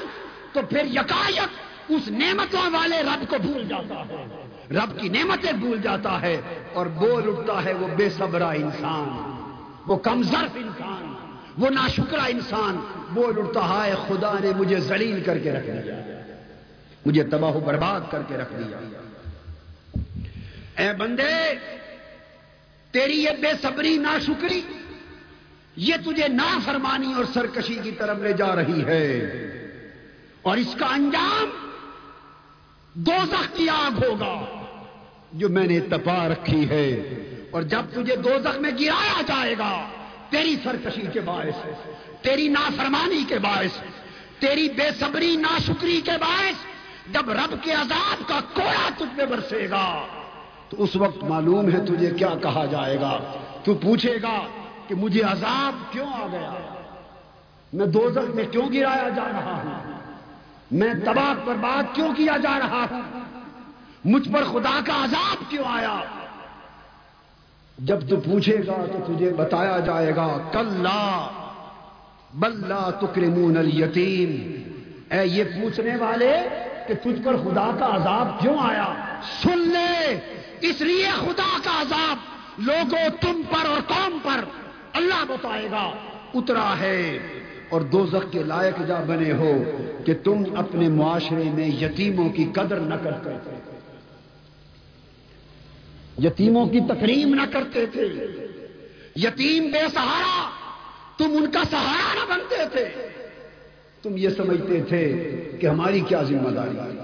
تو 0.54 0.60
پھر 0.68 0.84
یکایت 0.84 1.48
اس 1.88 2.08
نعمتوں 2.08 2.70
والے 2.72 3.02
رب 3.02 3.30
کو 3.30 3.36
بھول 3.42 3.68
جاتا 3.68 3.94
ہے۔ 3.94 4.36
رب 4.70 5.00
کی 5.00 5.08
نعمتیں 5.08 5.52
بھول 5.52 5.82
جاتا 5.82 6.22
ہے 6.22 6.40
اور 6.72 6.86
بول 6.86 7.22
اٹھتا 7.26 7.64
ہے 7.64 7.72
وہ 7.72 7.88
بے 7.96 8.10
صبرا 8.10 8.50
انسان، 8.50 9.32
وہ 9.86 9.96
کمزر 9.96 10.46
انسان، 10.54 11.14
وہ 11.58 11.70
ناشکرا 11.70 12.24
انسان۔ 12.24 12.80
بول 13.10 13.38
اٹھتا 13.38 13.86
ہے 13.86 13.94
خدا 14.08 14.34
نے 14.40 14.50
مجھے 14.56 14.80
زلیل 14.80 15.22
کر 15.24 15.38
کے 15.38 15.52
رکھ 15.52 15.66
دیا، 15.66 15.94
مجھے 17.06 17.22
تباہ 17.22 17.50
و 17.50 17.60
برباد 17.60 18.00
کر 18.10 18.22
کے 18.28 18.36
رکھ 18.36 18.52
دیا۔ 18.52 18.78
اے 20.78 20.92
بندے، 20.92 21.54
تیری 22.90 23.24
یہ 23.24 23.30
بے 23.30 23.52
صبری، 23.62 23.96
ناشکری، 23.96 24.60
یہ 25.76 25.94
تجھے 26.04 26.28
نافرمانی 26.28 27.12
اور 27.12 27.24
سرکشی 27.34 27.78
کی 27.82 27.90
طرف 27.90 28.18
لے 28.18 28.32
جا 28.32 28.56
رہی 28.56 28.84
ہے۔ 28.84 29.18
اور 30.42 30.56
اس 30.56 30.74
کا 30.78 30.86
انجام 30.86 31.70
دو 32.94 33.34
کی 33.56 33.68
آگ 33.68 34.04
ہوگا۔ 34.04 34.55
جو 35.37 35.49
میں 35.49 35.66
نے 35.66 35.80
تپا 35.80 36.28
رکھی 36.28 36.70
ہے۔ 36.70 36.91
اور 37.51 37.62
جب 37.62 37.82
تجھے 37.91 38.16
دو 38.16 38.30
میں 38.61 38.70
گرایا 38.70 39.22
جائے 39.26 39.55
گا، 39.59 39.89
تیری 40.30 40.57
سرکشی 40.64 41.03
کے 41.12 41.20
باعث، 41.20 41.66
تیری 42.22 42.49
نافرمانی 42.49 43.24
کے 43.28 43.39
باعث، 43.39 43.80
تیری 44.41 44.68
بے 44.68 44.91
صبری، 45.01 45.37
ناشکری 45.37 46.01
کے 46.05 46.11
باعث 46.20 46.55
جب 47.12 47.30
رب 47.30 47.55
کے 47.62 47.72
عذاب 47.72 48.28
کا 48.28 48.41
کوڑا 48.53 48.89
تجھ 48.97 49.18
پہ 49.18 49.24
برسے 49.24 49.70
گا، 49.70 50.07
تو 50.68 50.82
اس 50.82 50.97
وقت 50.97 51.24
معلوم 51.24 51.70
ہے 51.70 51.80
تجھے 51.80 52.11
کیا 52.11 52.34
کہا 52.43 52.64
جائے 52.64 53.01
گا۔ 53.01 53.32
تو 53.64 53.74
پوچھے 53.74 54.16
گا 54.22 54.47
کہ 54.89 54.95
مجھے 54.95 55.22
عذاب 55.22 55.93
کیوں 55.93 56.07
آ 56.07 56.26
گیا؟ 56.32 56.53
میں 57.72 57.87
دو 57.87 58.11
میں 58.34 58.45
کیوں 58.45 58.72
گرایا 58.72 59.09
جا 59.09 59.24
رہا 59.24 59.62
ہوں؟ 59.64 59.93
میں 60.70 60.95
تباہ 60.95 61.34
پر 61.45 61.55
بات 61.55 61.95
کیوں 61.95 62.14
کیا 62.16 62.37
جا 62.37 62.59
رہا 62.59 62.87
ہوں؟ 62.91 63.15
مجھ 64.07 64.28
پر 64.32 64.44
خدا 64.44 64.80
کا 64.86 65.04
عذاب 65.04 65.50
کیوں 65.50 65.64
آیا؟ 65.66 66.00
جب 67.78 68.09
تو 68.09 68.16
پوچھے 68.16 68.57
گا 68.66 68.84
تو 68.92 69.14
تجھے 69.14 69.30
بتایا 69.30 69.78
جائے 69.80 70.16
گا 70.16 70.38
کل 70.52 70.86
بلّہ 72.34 72.90
تکرمون 73.00 73.57
الیتیم۔ 73.57 74.30
اے 75.11 75.26
یہ 75.26 75.44
پوچھنے 75.44 75.96
والے 75.96 76.36
کہ 76.88 76.94
تجھ 76.94 77.22
پر 77.24 77.36
خدا 77.36 77.70
کا 77.78 77.86
عذاب 77.86 78.40
کیوں 78.40 78.57
آیا؟ 78.59 78.94
سن 79.42 79.59
لے، 79.59 80.20
اس 80.61 80.80
لیے 80.80 81.09
خدا 81.20 81.59
کا 81.64 81.80
عذاب 81.80 82.16
لوگوں 82.59 83.09
تم 83.20 83.40
پر 83.50 83.68
اور 83.68 83.80
قوم 83.86 84.18
پر 84.22 84.44
اللہ 84.92 85.24
بتائے 85.28 85.68
گا۔ 85.70 85.90
اترا 86.34 86.74
ہے 86.80 87.18
اور 87.68 87.80
دو 87.80 88.07
کے 88.30 88.42
لائق 88.42 88.82
جا 88.86 89.00
بنے 89.07 89.32
ہو 89.32 89.52
کہ 90.04 90.14
تم 90.24 90.42
اپنے 90.57 90.88
معاشرے 90.88 91.50
میں 91.54 91.66
یتیموں 91.66 92.28
کی 92.28 92.44
قدر 92.52 92.80
نہ 92.80 92.94
کرتے 92.94 93.30
یتیموں 96.22 96.66
کی 96.66 96.80
تقریم 96.80 97.34
نہ 97.34 97.42
کرتے 97.52 97.86
تھے۔ 97.86 98.02
یتیم 99.16 99.70
بے 99.70 99.80
سہارا، 99.94 100.50
تم 101.18 101.24
ان 101.24 101.50
کا 101.50 101.60
سہارا 101.70 102.14
نہ 102.14 102.34
بنتے 102.34 102.68
تھے۔ 102.72 103.08
تم 104.02 104.16
یہ 104.16 104.28
سمجھتے 104.28 104.82
تھے 104.82 105.12
کہ 105.60 105.66
ہماری 105.66 106.00
کیا 106.00 106.22
ذمہ 106.22 106.48
داری؟ 106.48 106.98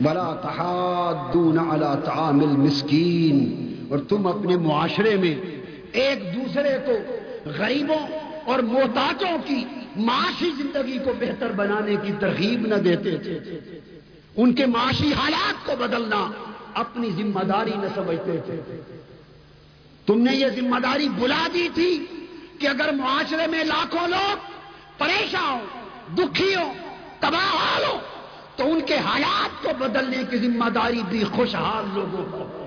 بلا 0.00 0.34
تحادون 0.34 1.58
علی 1.58 2.00
طعام 2.04 2.40
المسکین 2.40 3.74
اور 3.90 3.98
تم 3.98 4.26
اپنے 4.26 4.56
معاشرے 4.56 5.16
میں 5.16 5.34
ایک 5.92 6.36
دوسرے 6.36 6.78
کو 6.86 6.92
غریبوں 7.44 8.06
اور 8.44 8.58
محتاجوں 8.58 9.38
کی 9.46 9.64
معاشی 9.96 10.50
زندگی 10.58 10.98
کو 11.04 11.12
بہتر 11.20 11.52
بنانے 11.52 11.96
کی 12.02 12.12
ترغیب 12.20 12.66
نہ 12.66 12.74
دیتے 12.74 13.18
تھے۔ 13.18 13.38
ان 14.36 14.52
کے 14.52 14.66
معاشی 14.66 15.12
حالات 15.12 15.66
کو 15.66 15.72
بدلنا 15.78 16.51
اپنی 16.74 17.10
ذمہ 17.10 17.40
داری 17.40 17.70
نہ 17.70 17.86
سمجھتے 17.94 18.36
تھے۔ 18.46 18.60
تم 20.06 20.18
نے 20.18 20.36
یہ 20.36 20.46
ذمہ 20.56 20.78
داری 20.78 21.08
بلا 21.08 21.46
دی 21.54 21.68
تھی 21.74 22.06
کہ 22.58 22.66
اگر 22.66 22.92
معاشرے 22.92 23.46
میں 23.46 23.64
لاکھوں 23.64 24.08
لوگ 24.08 24.36
پریشان 24.98 25.58
ہو 25.60 25.66
دکھی 26.14 26.54
ہو 26.54 26.72
تباہ 27.20 27.78
ہو 27.86 27.98
تو 28.56 28.72
ان 28.72 28.80
کے 28.86 28.96
حالات 28.96 29.62
کو 29.62 29.68
بدلنے 29.78 30.16
کی 30.30 30.36
ذمہ 30.36 30.68
داری 30.68 31.02
بھی 31.08 31.24
خوشحال 31.24 31.84
لوگوں 31.94 32.24
کو، 32.30 32.66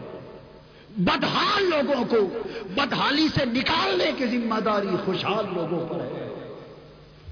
بدحال 0.97 1.63
لوگوں 1.63 2.05
کو، 2.05 2.49
بدحالی 2.75 3.27
سے 3.35 3.45
نکالنے 3.45 4.11
کی 4.17 4.25
ذمہ 4.25 4.59
داری 4.59 4.87
خوشحال 5.05 5.45
لوگوں 5.53 5.87
پر 5.89 5.99
ہے۔ 5.99 6.21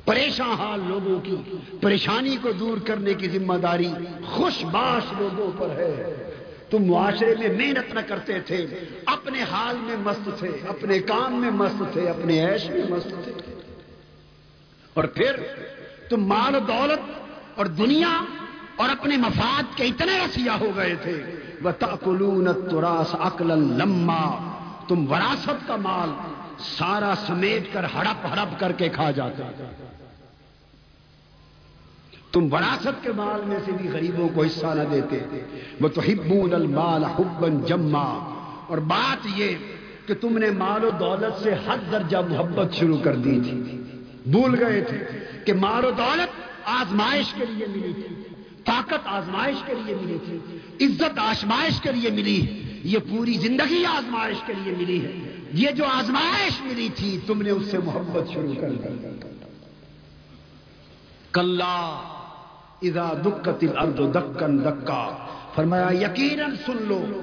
پریشان 0.06 0.52
حال 0.52 0.80
لوگوں 0.88 1.20
کی، 1.20 1.36
پریشانی 1.82 2.38
کو 2.42 2.52
دور 2.52 2.78
کرنے 2.78 3.14
کی 3.14 3.30
ذمہ 3.30 3.54
داری 3.54 3.90
خوش 4.26 4.66
باش 4.66 5.14
لوگوں 5.20 5.52
پر 5.58 5.70
ہے۔ 5.70 6.33
تم 6.74 6.86
معاشرے 6.86 7.36
میں 7.40 7.58
محنت 7.58 7.94
نہ 7.94 8.00
کرتے 8.08 8.40
تھے، 8.40 8.68
اپنے 9.06 9.44
حال 9.44 9.78
میں 9.78 9.96
مست 10.00 10.30
تھے، 10.40 10.50
اپنے 10.68 11.00
کام 11.00 11.34
میں 11.34 11.52
مست 11.52 11.94
تھے، 11.94 12.10
اپنے 12.10 12.46
عیش 12.46 12.70
میں 12.70 12.82
مست 12.90 13.10
تھے۔ 13.10 13.62
اور 14.94 15.04
پھر 15.04 15.36
تم 16.10 16.28
مال 16.28 16.56
و 16.56 16.60
دولت 16.60 17.00
اور 17.56 17.66
دنیا 17.66 18.24
اور 18.76 18.90
اپنے 18.90 19.18
مفاد 19.18 19.78
کے 19.78 19.84
اتنے 19.84 20.18
رسیا 20.26 20.60
ہو 20.60 20.72
گئے 20.76 20.96
تھے۔ 20.96 21.24
وہ 21.62 21.72
تاکلون 21.72 22.46
تراس 22.46 23.16
اکل 23.20 23.48
لما، 23.48 24.58
تم 24.88 25.12
وراثت 25.12 25.68
کا 25.68 25.76
مال 25.76 26.10
سارا 26.60 27.14
سمیٹ 27.28 27.74
کر 27.74 27.84
ہڑپ 27.84 28.26
ہڑپ 28.26 28.60
کر 28.60 28.72
کے 28.72 28.90
کھا 28.90 29.12
جاتے۔ 29.12 29.44
تم 32.34 32.54
وراثت 32.54 33.04
کے 33.04 33.12
مال 33.12 33.42
میں 33.46 33.60
سے 33.66 33.72
بھی 33.72 33.90
غریبوں 33.90 34.30
کو 34.30 34.44
حصہ 34.44 34.66
نہ 34.66 34.84
دیتے۔ 34.92 35.18
وہ 35.82 35.88
تو 35.88 36.02
ہبون 36.02 36.54
المال 36.54 37.04
حبن 37.04 37.62
جما۔ 37.62 38.30
اور 38.68 38.78
بات 38.78 39.28
یہ 39.36 39.56
کہ 40.06 40.14
تم 40.14 40.38
نے 40.38 40.52
مال 40.52 40.84
و 40.84 40.90
دولت 41.00 41.44
سے 41.44 41.54
حد 41.66 41.92
درجہ 41.92 42.18
محبت 42.30 42.74
شروع 42.74 42.98
کر 42.98 43.16
دی 43.16 43.40
تھی۔ 43.40 43.82
بھول 44.26 44.64
گئے 44.64 44.82
تھے 44.82 44.98
کہ 45.46 45.54
مال 45.54 45.86
و 45.86 45.92
دولت 45.92 46.28
آزمائش 46.64 47.34
کے 47.34 47.46
لیے 47.50 47.68
ملی 47.68 47.94
تھی۔ 47.94 48.16
طاقت 48.66 49.08
آزمائش 49.08 49.56
کے 49.66 49.74
لیے 49.86 49.96
ملی 50.02 50.18
تھی۔ 50.26 50.38
عزت 50.86 51.20
آزمائش 51.20 51.82
کے 51.82 51.92
لیے 51.92 52.10
ملی۔ 52.10 52.62
یہ 52.84 53.00
پوری 53.10 53.34
زندگی 53.34 53.86
آزمائش 53.86 54.38
کے 54.46 54.54
لیے 54.54 54.74
ملی 54.78 55.06
ہے۔ 55.06 55.36
یہ 55.54 55.72
جو 55.72 55.86
آزمائش 55.86 56.62
ملی 56.62 56.90
تھی، 56.96 57.20
تم 57.28 57.42
نے 57.42 57.50
اس 57.50 57.66
سے 57.66 57.78
محبت 57.78 58.34
شروع 58.34 58.54
کر 58.62 58.72
دی۔ 58.72 59.08
کلّا 61.34 62.02
اذا 62.84 63.14
دکت 63.26 63.64
الارض 63.64 64.16
دکن 64.16 64.64
دکا۔ 64.66 65.28
فرمایا، 65.56 65.88
یقیناً 65.92 66.56
سن 66.66 66.78
لو، 66.80 67.22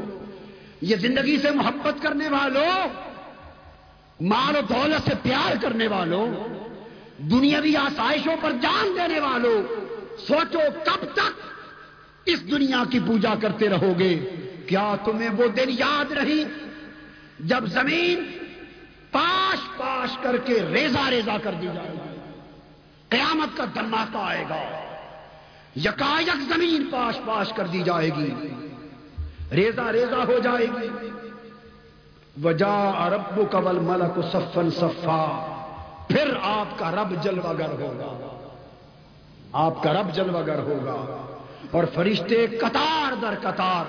یہ 0.81 0.97
زندگی 0.97 1.39
سے 1.39 1.51
محبت 1.51 2.03
کرنے 2.03 2.29
والوں 2.29 2.89
مال 4.21 4.57
و 4.57 4.61
دولت 4.61 5.09
سے 5.09 5.15
پیار 5.23 5.63
کرنے 5.63 5.87
والوں 5.87 6.35
دنیاوی 7.19 7.77
آسائشوں 7.77 8.37
پر 8.41 8.51
جان 8.53 8.97
دینے 8.97 9.21
والوں 9.21 9.63
سوچو 10.27 10.59
کب 10.85 11.05
تک 11.13 11.41
اس 12.27 12.51
دنیا 12.51 12.83
کی 12.91 12.99
پوجا 13.07 13.35
کرتے 13.41 13.69
رہو 13.69 13.93
گے۔ 13.99 14.19
کیا 14.67 14.95
تمہیں 15.05 15.29
وہ 15.29 15.49
دن 15.49 15.69
یاد 15.69 16.13
رہی 16.13 16.45
جب 17.41 17.67
زمین 17.67 18.31
پاش 19.11 19.59
پاش 19.77 20.17
کر 20.23 20.37
کے 20.37 20.63
ریزا 20.73 21.11
ریزا 21.11 21.37
کر 21.43 21.53
دی 21.61 21.67
جائے 21.75 21.93
گی؟ 21.93 22.21
قیامت 23.09 23.57
کا 23.57 23.65
دھماکہ 23.65 24.19
آئے 24.19 24.45
گا۔ 24.49 24.90
یکا 25.77 26.21
یک 26.21 26.55
زمین 26.55 26.89
پاش 26.91 27.21
پاش 27.27 27.53
کر 27.53 27.67
دی 27.67 27.83
جائے 27.83 28.11
گی۔ 28.17 28.35
ریزا 29.53 29.93
ریزا 29.93 30.25
ہو 30.25 30.39
جائے 30.39 30.67
گی۔ 30.67 30.89
وجا 32.45 33.09
رب 33.11 33.51
قبل 33.51 33.79
ملک 33.79 34.21
سفن 34.33 34.71
صفا۔ 34.71 35.57
پھر 36.09 36.35
آپ 36.43 36.79
کا 36.79 36.91
رب 36.91 37.23
جلوگر 37.23 37.69
ہوگا۔ 37.69 38.39
آپ 39.53 39.83
کا 39.83 39.93
رب 39.93 40.15
جلوگر 40.15 40.59
ہوگا۔ 40.59 41.27
اور 41.71 41.85
فرشتے 41.95 42.47
قطار 42.47 43.15
در 43.23 43.51
قطار، 43.51 43.85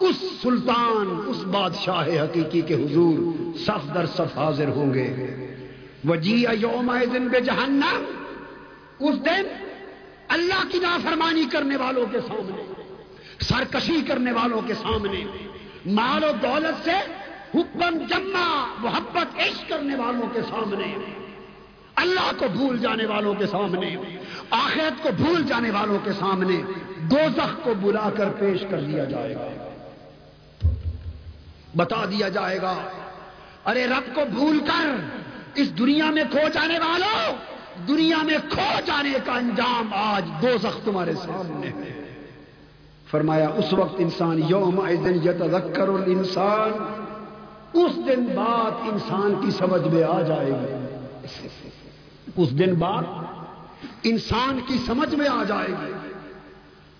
اس 0.00 0.16
سلطان، 0.42 1.20
اس 1.26 1.44
بادشاہ 1.44 2.08
حقیقی 2.08 2.60
کے 2.60 2.74
حضور 2.74 3.32
صف 3.58 3.94
در 3.94 4.06
صف 4.06 4.38
حاضر 4.38 4.68
ہوں 4.68 4.94
گے۔ 4.94 5.36
وجی 6.08 6.44
یوم 6.52 6.96
دن 7.14 7.28
بے 7.28 7.40
جہنم 7.40 8.04
اس 8.98 9.14
دن 9.24 9.71
اللہ 10.32 10.70
کی 10.70 10.78
نافرمانی 10.78 11.44
کرنے 11.44 11.76
والوں 11.76 12.06
کے 12.12 12.20
سامنے، 12.20 12.62
سرکشی 13.40 14.00
کرنے 14.02 14.32
والوں 14.32 14.62
کے 14.66 14.74
سامنے، 14.74 15.24
مال 15.86 16.24
و 16.24 16.32
دولت 16.42 16.84
سے 16.84 16.98
حکم، 17.54 17.98
جمع، 17.98 18.64
محبت، 18.78 19.40
عشق 19.40 19.68
کرنے 19.68 19.94
والوں 19.94 20.34
کے 20.34 20.40
سامنے، 20.42 20.96
اللہ 21.96 22.30
کو 22.38 22.46
بھول 22.52 22.78
جانے 22.78 23.06
والوں 23.06 23.34
کے 23.34 23.46
سامنے، 23.46 23.96
آخرت 24.50 25.02
کو 25.02 25.08
بھول 25.16 25.42
جانے 25.42 25.70
والوں 25.70 25.98
کے 26.04 26.12
سامنے 26.12 26.62
دو 26.96 27.42
کو 27.62 27.74
بلا 27.80 28.10
کر 28.16 28.28
پیش 28.28 28.64
کر 28.70 28.80
دیا 28.80 29.04
جائے 29.04 29.34
گا۔ 29.34 29.48
بتا 31.76 32.04
دیا 32.04 32.28
جائے 32.28 32.62
گا، 32.62 32.88
ارے 33.66 33.86
رب 33.86 34.14
کو 34.14 34.20
بھول 34.24 34.58
کر 34.58 34.88
اس 35.54 35.78
دنیا 35.78 36.10
میں 36.10 36.24
کھو 36.30 36.48
جانے 36.52 36.78
والوں 36.78 37.51
دنیا 37.88 38.16
میں 38.22 38.38
کھو 38.48 38.80
جانے 38.86 39.12
کا 39.24 39.32
انجام 39.32 39.94
آج 39.94 40.42
دو 40.42 40.68
تمہارے 40.84 41.14
سامنے 41.14 41.66
ہے۔ 41.66 42.16
فرمایا، 43.10 43.48
اس 43.48 43.72
وقت 43.72 43.94
انسان 43.98 44.40
یوم 44.48 44.86
دن 45.04 45.14
یتذکر 45.14 45.88
الانسان، 45.88 46.70
اس 47.72 47.96
دن 47.96 48.24
بعد 48.24 48.70
انسان 48.92 49.34
کی 49.44 49.50
سمجھ 49.50 49.94
میں 49.94 50.04
آ 50.04 50.20
جائے 50.20 50.50
گی۔ 50.50 50.96
اس 52.36 52.58
دن 52.58 52.74
بعد 52.74 53.02
انسان 54.02 54.60
کی 54.66 54.78
سمجھ 54.86 55.14
میں 55.14 55.28
آ 55.28 55.44
جائے 55.44 55.68
گی۔ 55.68 55.92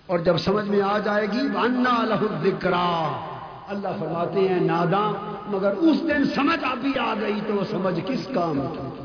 اور 0.05 0.19
جب 0.19 0.37
سمجھ 0.37 0.65
میں 0.65 0.81
آ 0.81 0.97
جائے 0.97 1.25
گی 1.25 1.39
انا 1.39 2.03
لہ 2.03 3.19
اللہ 3.67 3.87
فرماتے 3.99 4.39
ہیں 4.39 4.59
نادا 4.59 5.11
مگر 5.47 5.71
اس 5.71 6.01
دن 6.01 6.25
سمجھ 6.35 6.63
ابھی 6.63 6.99
آ 6.99 7.13
گئی 7.21 7.39
تو 7.47 7.53
وہ 7.53 7.63
سمجھ 7.71 7.99
کس 8.05 8.27
کام 8.35 8.61
کی؟ 8.61 9.02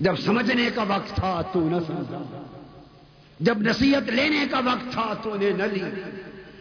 جب 0.00 0.16
سمجھنے 0.16 0.68
کا 0.74 0.82
وقت 0.88 1.16
تھا 1.16 1.42
تو 1.52 1.60
نہ 1.60 1.76
سمجھا۔ 1.86 2.42
جب 3.40 3.58
نصیحت 3.58 4.10
لینے 4.10 4.44
کا 4.50 4.58
وقت 4.58 4.92
تھا 4.92 5.14
تو 5.22 5.36
نے 5.36 5.50
نہ 5.50 5.62
لی۔ 5.62 6.00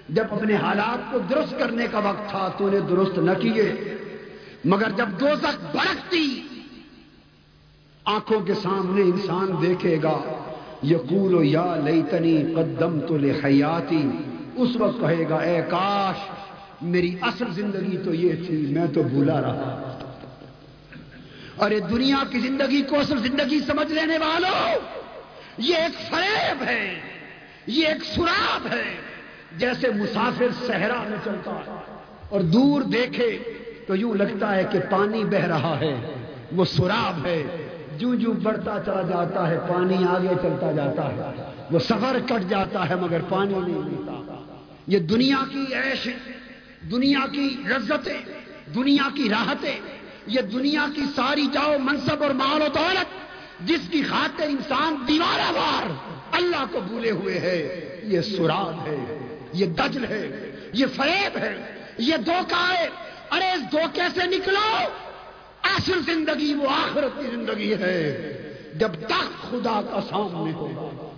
جب 0.10 0.24
اپنے 0.32 0.56
حالات 0.56 1.12
کو 1.12 1.20
درست 1.20 1.60
کرنے 1.60 1.86
کا 1.92 2.00
وقت 2.00 2.30
تھا 2.30 2.50
تو 2.58 2.70
نے 2.70 2.80
درست 2.80 3.20
نہ 3.20 3.32
کیے۔ 3.42 3.96
مگر 4.66 4.90
جب 4.90 5.10
دو 5.20 5.26
بڑکتی 5.74 6.44
آنکھوں 8.06 8.40
کے 8.40 8.54
سامنے 8.54 9.02
انسان 9.02 9.48
دیکھے 9.62 9.98
گا، 10.04 10.18
یقول 10.84 11.46
یا 11.46 11.76
لیتنی 11.84 12.44
قدم 12.56 13.00
تو 13.08 13.18
لحیاتی۔ 13.18 14.10
اس 14.56 14.70
وقت 14.76 15.02
کہے 15.02 15.30
گا، 15.30 15.36
اے 15.36 15.62
کاش، 15.70 16.30
میری 16.82 17.16
اصل 17.22 17.46
زندگی 17.52 17.98
تو 17.98 18.14
یہ 18.14 18.34
تھی، 18.48 18.66
میں 18.70 18.88
تو 18.94 19.04
بھولا 19.04 19.42
رہا۔ 19.42 19.86
ارے 21.60 21.80
دنیا 21.80 22.18
کی 22.30 22.40
زندگی 22.40 22.82
کو 22.82 23.00
اصل 23.00 23.18
زندگی 23.18 23.60
سمجھ 23.60 23.92
لینے 23.92 24.18
والوں، 24.18 24.80
یہ 25.58 25.76
ایک 25.76 26.12
فریب 26.12 26.64
ہے، 26.64 27.00
یہ 27.68 27.88
ایک 27.88 28.04
سراب 28.04 28.68
ہے، 28.74 28.98
جیسے 29.58 29.90
مسافر 29.90 30.48
صحرا 30.68 31.04
میں 31.08 31.18
چلتا 31.24 31.52
ہے 31.52 31.74
اور 32.30 32.42
دور 32.42 32.82
دیکھے 32.82 33.38
تو 33.88 33.96
یوں 33.96 34.14
لگتا 34.14 34.56
ہے 34.56 34.64
کہ 34.72 34.80
پانی 34.92 35.24
بہ 35.24 35.46
رہا 35.46 35.80
ہے، 35.80 36.14
وہ 36.52 36.66
سراب 36.66 37.26
ہے۔ 37.26 37.44
جو 37.98 38.16
جو 38.16 38.32
بڑھتا 38.32 38.78
چلا 38.86 39.02
جاتا 39.02 39.50
ہے، 39.50 39.60
پانی 39.70 39.96
آگے 40.10 40.36
چلتا 40.42 40.72
جاتا 40.72 41.12
ہے۔ 41.12 41.44
وہ 41.72 41.80
سفر 41.80 42.18
کٹ 42.26 42.50
جاتا 42.50 42.90
ہے 42.90 42.96
مگر 42.96 43.22
پانی 43.30 43.54
نہیں 43.54 43.80
ملتا۔ 43.80 44.44
یہ 44.88 45.00
دنیا 45.00 45.38
کی 45.52 45.66
عیش، 45.74 46.08
دنیا 46.92 47.20
کی 47.32 47.58
لذتیں، 47.66 48.22
دنیا 48.76 49.10
کی 49.16 49.30
راحتیں 49.30 49.80
یہ 50.28 50.42
دنیا 50.42 50.86
کی 50.96 51.02
ساری 51.16 51.46
جاؤ 51.54 51.78
منصب 51.80 52.24
اور 52.24 52.32
مال 52.32 52.62
و 52.62 52.66
دولت 52.76 53.30
جس 53.68 53.80
کی 53.92 54.04
خاطر 54.04 54.44
انسان 54.44 54.96
دیوارہ 55.08 55.52
وار 55.52 55.90
اللہ 56.32 56.66
کو 56.72 56.80
بھولے 56.80 57.12
ہوئے 57.12 57.40
ہے، 57.40 57.86
یہ 58.04 58.22
سراب 58.22 58.88
ہے، 58.88 59.28
یہ 59.54 59.66
دجل 59.66 60.06
ہے، 60.06 60.52
یہ 60.74 60.86
فریب 60.96 61.38
ہے، 61.38 61.76
یہ 61.98 62.18
دھوکہ 62.18 62.74
ہے۔ 62.74 62.90
ارے، 63.32 63.52
اس 63.52 63.72
دھوکے 63.72 64.02
سے 64.14 64.28
نکلو۔ 64.28 64.78
اصل 65.64 66.02
زندگی 66.06 66.54
وہ 66.54 66.70
آخرت 66.70 67.20
کی 67.20 67.28
زندگی 67.32 67.74
ہے۔ 67.74 68.32
جب 68.76 68.92
تک 68.94 69.50
خدا 69.50 69.82
کا 69.92 70.00
سامنے 70.10 70.54
ہوگا، 70.54 71.10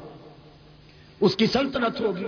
اس 1.20 1.36
کی 1.36 1.48
سلطنت 1.48 2.02
ہوگی۔ 2.02 2.26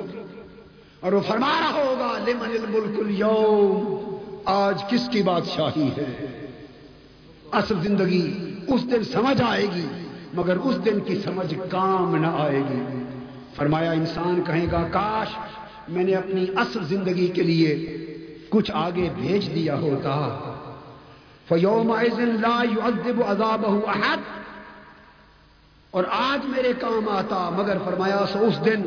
اور 1.00 1.14
وہ 1.14 1.22
فرما 1.28 1.60
رہا 1.60 1.72
ہوگا، 1.72 2.18
لمن 2.28 2.52
الملک 2.52 3.00
اليوم؟ 3.00 4.06
آج 4.46 4.84
کس 4.90 5.10
کی 5.12 5.22
بادشاہی 5.22 5.88
ہے؟ 5.88 6.40
اصل 7.54 7.82
زندگی 7.82 8.56
اس 8.68 8.82
دن 8.92 9.04
سمجھ 9.04 9.42
آئے 9.42 9.64
گی، 9.64 9.88
مگر 10.34 10.56
اس 10.56 10.86
دن 10.86 11.00
کی 11.00 11.22
سمجھ 11.26 11.54
کام 11.70 12.16
نہ 12.16 12.28
آئے 12.28 12.60
گی۔ 12.60 13.04
فرمایا، 13.56 13.92
انسان 13.92 14.42
کہے 14.48 14.66
گا، 14.72 14.88
کاش 14.92 15.36
میں 15.88 16.04
نے 16.04 16.16
اپنی 16.16 16.46
اصل 16.56 16.84
زندگی 16.84 17.28
کے 17.28 17.44
لیے 17.44 17.98
کچھ 18.50 18.72
آگے 18.74 19.10
بھیج 19.16 19.56
دیا 19.56 19.76
ہوتا۔ 19.76 20.40
فیوم 21.48 21.92
احد۔ 21.92 22.20
اور 25.92 26.04
آج 26.12 26.46
میرے 26.46 26.74
کام 26.80 27.10
آتا، 27.10 27.50
مگر 27.50 27.78
فرمایا، 27.86 28.26
سو 28.34 28.40
اس 28.40 28.66
دن 28.66 28.82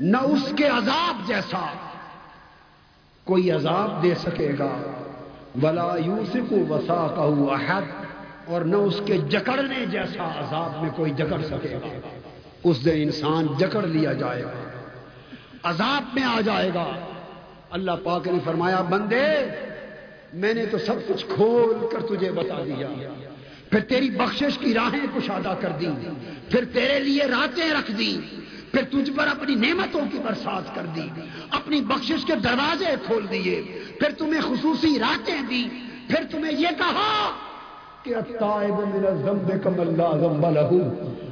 نہ 0.00 0.16
اس 0.16 0.52
کے 0.56 0.66
عذاب 0.66 1.26
جیسا 1.26 1.66
کوئی 3.24 3.50
عذاب 3.50 4.02
دے 4.02 4.14
سکے 4.14 4.52
گا۔ 4.58 5.03
ولا 5.62 5.96
یوسف 6.04 6.52
وسا 6.70 7.06
احد 7.52 7.82
اور 8.46 8.60
نہ 8.60 8.76
اس 8.76 9.00
کے 9.06 9.18
جکڑنے 9.18 9.86
جیسا 9.86 10.24
عذاب 10.24 10.82
میں 10.82 10.90
کوئی 10.96 11.12
جکڑ 11.12 11.42
سکے 11.42 11.74
گا۔ 11.74 11.98
اس 12.64 12.84
دن 12.84 12.90
انسان 12.94 13.46
جکڑ 13.58 13.82
لیا 13.82 14.12
جائے 14.12 14.44
گا۔ 14.44 14.52
عذاب 15.62 16.02
میں 16.14 16.22
آ 16.22 16.40
جائے 16.40 16.70
گا۔ 16.74 16.94
اللہ 17.70 17.90
پاک 18.04 18.28
نے 18.28 18.38
فرمایا، 18.44 18.82
بندے، 18.82 19.24
میں 20.32 20.54
نے 20.54 20.66
تو 20.66 20.78
سب 20.78 20.94
کچھ 21.08 21.26
کھول 21.34 21.86
کر 21.92 22.16
تجھے 22.16 22.32
بتا 22.32 22.62
دیا۔ 22.64 22.88
پھر 23.70 23.80
تیری 23.80 24.10
بخشش 24.10 24.58
کی 24.58 24.74
راہیں 24.74 25.06
کشادہ 25.14 25.54
کر 25.60 25.68
دی 25.80 25.88
پھر 26.48 26.64
تیرے 26.72 26.98
لیے 26.98 27.24
راتیں 27.24 27.70
رکھ 27.70 27.92
دی 27.92 28.20
پھر 28.74 28.84
تجھ 28.90 29.10
پر 29.16 29.26
اپنی 29.26 29.54
نعمتوں 29.54 30.00
کی 30.12 30.18
برسات 30.18 30.74
کر 30.74 30.86
دی، 30.96 31.08
اپنی 31.50 31.80
بخشش 31.80 32.24
کے 32.24 32.34
دروازے 32.34 32.94
کھول 33.06 33.26
دیے، 33.30 33.62
پھر 34.00 34.08
تمہیں 34.18 34.40
خصوصی 34.40 34.98
راتیں 34.98 35.42
دی 35.50 35.68
پھر 36.08 36.24
تمہیں 36.30 36.52
یہ 36.52 36.68
کہا 36.78 37.30
کہ 38.02 38.14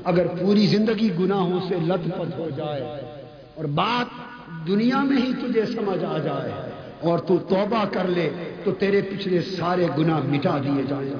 اگر 0.04 0.26
پوری 0.26 0.66
زندگی 0.66 1.10
گناہوں 1.18 1.60
سے 1.68 1.74
لت 1.82 2.04
پت 2.18 2.38
ہو 2.38 2.50
جائے 2.56 2.82
اور 3.54 3.64
بات 3.64 4.06
دنیا 4.66 5.02
میں 5.02 5.16
ہی 5.16 5.32
تجھے 5.32 5.66
سمجھ 5.66 6.04
آ 6.04 6.18
جائے 6.18 6.52
اور 7.00 7.18
تو 7.18 7.38
توبہ 7.38 7.84
کر 7.92 8.08
لے، 8.08 8.30
تو 8.64 8.72
تیرے 8.72 9.02
پچھلے 9.02 9.42
سارے 9.42 9.86
گناہ 9.98 10.20
مٹا 10.24 10.58
دیے 10.58 10.82
جائیں۔ 10.88 11.12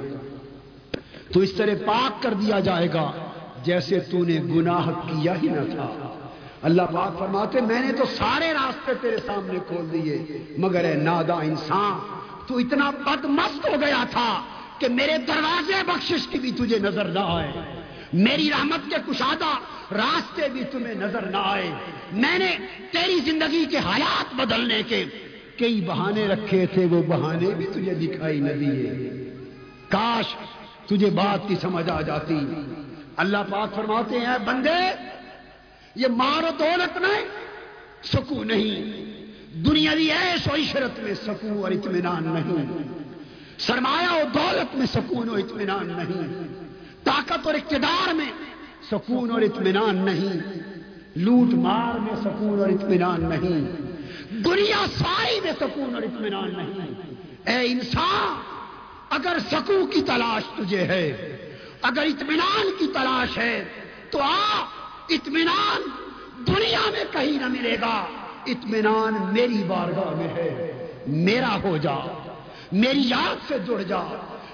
تو 1.32 1.40
اس 1.40 1.52
طرح 1.52 1.74
پاک 1.86 2.22
کر 2.22 2.34
دیا 2.34 2.60
جائے 2.60 2.88
گا۔ 2.94 3.21
جیسے 3.64 4.00
تو 4.00 4.24
نے 4.24 4.40
گناہ 4.54 4.90
کیا 4.90 5.34
ہی 5.42 5.48
نہ 5.48 5.70
تھا۔ 5.70 6.18
اللہ 6.62 6.82
پاک 6.82 7.18
فرماتے 7.18 7.60
میں 7.60 7.80
نے 7.80 7.92
تو 7.92 8.04
سارے 8.04 8.52
راستے 8.52 8.92
تیرے 9.00 9.16
سامنے 9.26 9.58
کھول 9.66 9.92
دیے، 9.92 10.44
مگر 10.58 10.84
اے 10.84 10.94
نادا 10.94 11.34
انسان، 11.34 11.98
تو 12.46 12.58
اتنا 12.58 12.90
بد 12.90 13.24
مست 13.24 13.66
ہو 13.66 13.80
گیا 13.80 14.04
تھا 14.10 14.42
کہ 14.78 14.88
میرے 14.88 15.18
دروازے 15.18 15.82
بخشش 15.86 16.26
کی 16.26 16.38
بھی 16.38 16.52
تجھے 16.52 16.78
نظر 16.78 17.04
نہ 17.04 17.18
آئے۔ 17.22 17.52
میری 18.12 18.50
رحمت 18.50 18.90
کے 18.90 19.12
کشادہ 19.12 19.54
راستے 19.94 20.48
بھی 20.48 20.64
تمہیں 20.64 20.94
نظر 20.94 21.22
نہ 21.22 21.36
آئے۔ 21.36 21.70
میں 22.12 22.38
نے 22.38 22.56
تیری 22.92 23.20
زندگی 23.30 23.64
کے 23.64 23.78
حالات 23.78 24.34
بدلنے 24.34 24.82
کے 24.88 25.04
کئی 25.58 25.80
بہانے 25.80 26.26
رکھے 26.26 26.66
تھے، 26.66 26.86
وہ 26.86 27.02
بہانے 27.02 27.50
بھی 27.50 27.66
تجھے 27.66 27.94
دکھائی 27.94 28.40
نہ 28.40 28.52
دیے۔ 28.52 28.90
کاش 29.88 30.34
تجھے 30.86 31.10
بات 31.10 31.48
کی 31.48 31.54
سمجھ 31.62 31.90
آ 31.90 32.00
جاتی۔ 32.00 32.38
اللہ 33.16 33.36
پاک 33.50 33.74
فرماتے 33.74 34.20
ہیں 34.20 34.38
بندے، 34.44 34.92
یہ 35.94 36.06
مار 36.08 36.42
و 36.42 36.50
دولت 36.58 36.96
نہیں، 36.96 37.24
سکو 38.02 38.44
نہیں. 38.44 39.02
دنیاوی 39.64 40.10
ایش 40.12 40.46
و 40.46 40.54
عشرت 40.54 40.98
میں 40.98 41.14
سکون 41.14 41.62
اور 41.62 41.70
اطمینان 41.70 42.24
نہیں. 42.24 42.82
سرمایہ 43.58 44.12
و 44.12 44.22
دولت 44.34 44.74
میں 44.74 44.86
سکون 44.86 45.28
و 45.28 45.34
اطمینان 45.34 45.86
نہیں. 45.86 46.46
طاقت 47.04 47.46
اور 47.46 47.54
اقتدار 47.54 48.14
میں 48.14 48.32
سکون 48.90 49.30
اور 49.30 49.42
اطمینان 49.42 49.96
نہیں. 49.96 50.60
لوٹ 51.16 51.54
مار 51.54 51.98
میں 51.98 52.16
سکون 52.16 52.60
اور 52.60 52.68
اطمینان 52.68 53.28
نہیں. 53.28 53.70
دنیا 54.44 54.84
ساری 54.98 55.40
میں 55.44 55.52
سکون 55.60 55.94
اور 55.94 56.02
اطمینان 56.02 56.52
نہیں. 56.56 56.94
اے 57.44 57.72
انسان، 57.72 58.40
اگر 59.10 59.36
سکون 59.50 59.90
کی 59.90 60.02
تلاش 60.02 60.42
تجھے 60.56 60.84
ہے 60.84 61.31
اگر 61.82 62.02
اطمینان 62.02 62.70
کی 62.78 62.86
تلاش 62.86 63.38
ہے 63.38 63.68
تو 64.10 64.18
آ، 64.22 64.64
اطمینان 65.08 65.82
دنیا 66.46 66.80
میں 66.92 67.04
کہیں 67.12 67.32
نہ 67.32 67.48
ملے 67.48 67.76
گا۔ 67.80 68.06
اطمینان 68.46 69.14
میری 69.32 69.64
بارگاہ 69.66 70.14
میں 70.16 70.28
ہے۔ 70.28 70.86
میرا 71.06 71.62
ہو 71.62 71.76
جا۔ 71.76 72.22
میری 72.72 73.00
یاد 73.04 73.48
سے 73.48 73.58
جڑ 73.58 73.82
جا۔ 73.82 74.02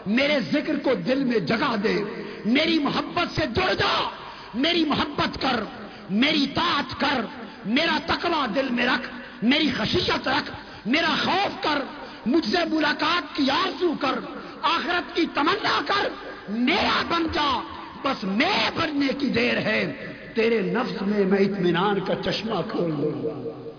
میرے 0.06 0.40
ذکر 0.52 0.78
کو 0.78 0.94
دل 0.94 1.24
میں 1.24 1.38
جگہ 1.38 1.76
دے۔ 1.76 2.04
میری 2.44 2.78
محبت 2.78 3.34
سے 3.34 3.46
جڑ 3.46 3.74
جا۔ 3.74 4.10
میری 4.54 4.84
محبت 4.84 5.42
کر۔ 5.42 5.64
میری 6.10 6.46
طاعت 6.54 7.00
کر۔ 7.00 7.20
میرا 7.66 7.98
تقوی 8.06 8.46
دل 8.54 8.68
میں 8.70 8.86
رکھ۔ 8.86 9.08
میری 9.42 9.70
خشیت 9.78 10.28
رکھ۔ 10.28 10.50
میرا 10.86 11.14
خوف 11.24 11.62
کر۔ 11.62 11.82
مجھ 12.26 12.50
سے 12.50 12.56
ملاقات 12.70 13.36
کی 13.36 13.50
آرزو 13.50 13.92
کر۔ 14.00 14.18
آخرت 14.62 15.16
کی 15.16 15.26
تمنا 15.34 15.80
کر۔ 15.86 16.08
میرا 16.48 17.02
بن 17.08 17.26
جا، 17.32 17.62
بس 18.04 18.24
میں 18.24 18.70
بننے 18.76 19.06
کی 19.18 19.26
دیر 19.26 19.58
ہے۔ 19.58 20.06
تیرے 20.34 20.60
نفس 20.60 21.02
میں 21.02 21.24
میں 21.24 21.38
اطمینان 21.38 22.00
کا 22.00 22.14
چشمہ 22.14 22.60
کھول 22.70 22.90
لوں 22.90 23.24
گا۔ 23.24 23.70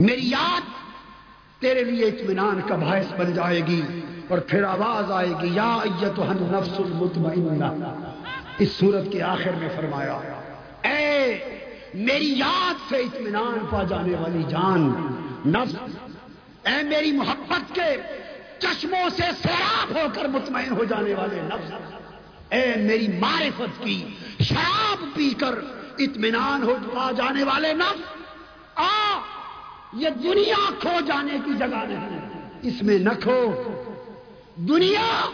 میری 0.00 0.28
یاد 0.28 0.60
تیرے 1.60 1.84
لیے 1.84 2.04
اطمینان 2.04 2.60
کا 2.66 2.76
باعث 2.76 3.12
بن 3.18 3.32
جائے 3.34 3.66
گی 3.66 3.82
اور 4.28 4.38
پھر 4.38 4.64
آواز 4.64 5.10
آئے 5.10 5.28
گی، 5.28 5.48
یا 5.52 5.78
نفس 6.30 6.80
المطمئنہ۔ 6.80 7.94
اس 8.58 8.68
صورت 8.72 9.12
کے 9.12 9.22
آخر 9.22 9.50
میں 9.58 9.68
فرمایا، 9.76 10.14
اے 10.82 11.38
میری 11.94 12.38
یاد 12.38 12.90
سے 12.90 12.96
اطمینان 12.96 13.66
پا 13.70 13.82
جانے 13.82 14.14
والی 14.14 14.42
جان، 14.48 14.92
نفس، 15.46 15.74
اے 16.66 16.82
میری 16.82 17.12
محبت 17.12 17.74
کے 17.74 17.96
چشموں 18.60 19.08
سے 19.08 19.22
سیراب 19.22 19.98
ہو 19.98 20.06
کر 20.14 20.28
مطمئن 20.28 20.72
ہو 20.72 20.84
جانے 20.84 21.14
والے 21.14 21.40
نفس۔ 21.42 21.72
اے 22.50 22.74
میری 22.76 23.08
معرفت 23.08 23.84
کی، 23.84 24.08
شراب 24.40 25.04
پی 25.14 25.30
کر 25.30 25.52
اطمینان 25.98 26.62
ہو 26.62 26.76
جانے 27.16 27.42
والے 27.42 27.72
نفس۔ 27.72 28.02
آ، 28.74 29.18
یہ 29.92 30.08
دنیا 30.10 30.70
کھو 30.80 31.00
جانے 31.06 31.38
کی 31.44 31.50
جگہ 31.58 31.84
نہیں۔ 31.88 32.20
اس 32.62 32.82
میں 32.82 32.98
نہ 32.98 33.10
کھو۔ 33.22 33.62
دنیا 34.56 35.30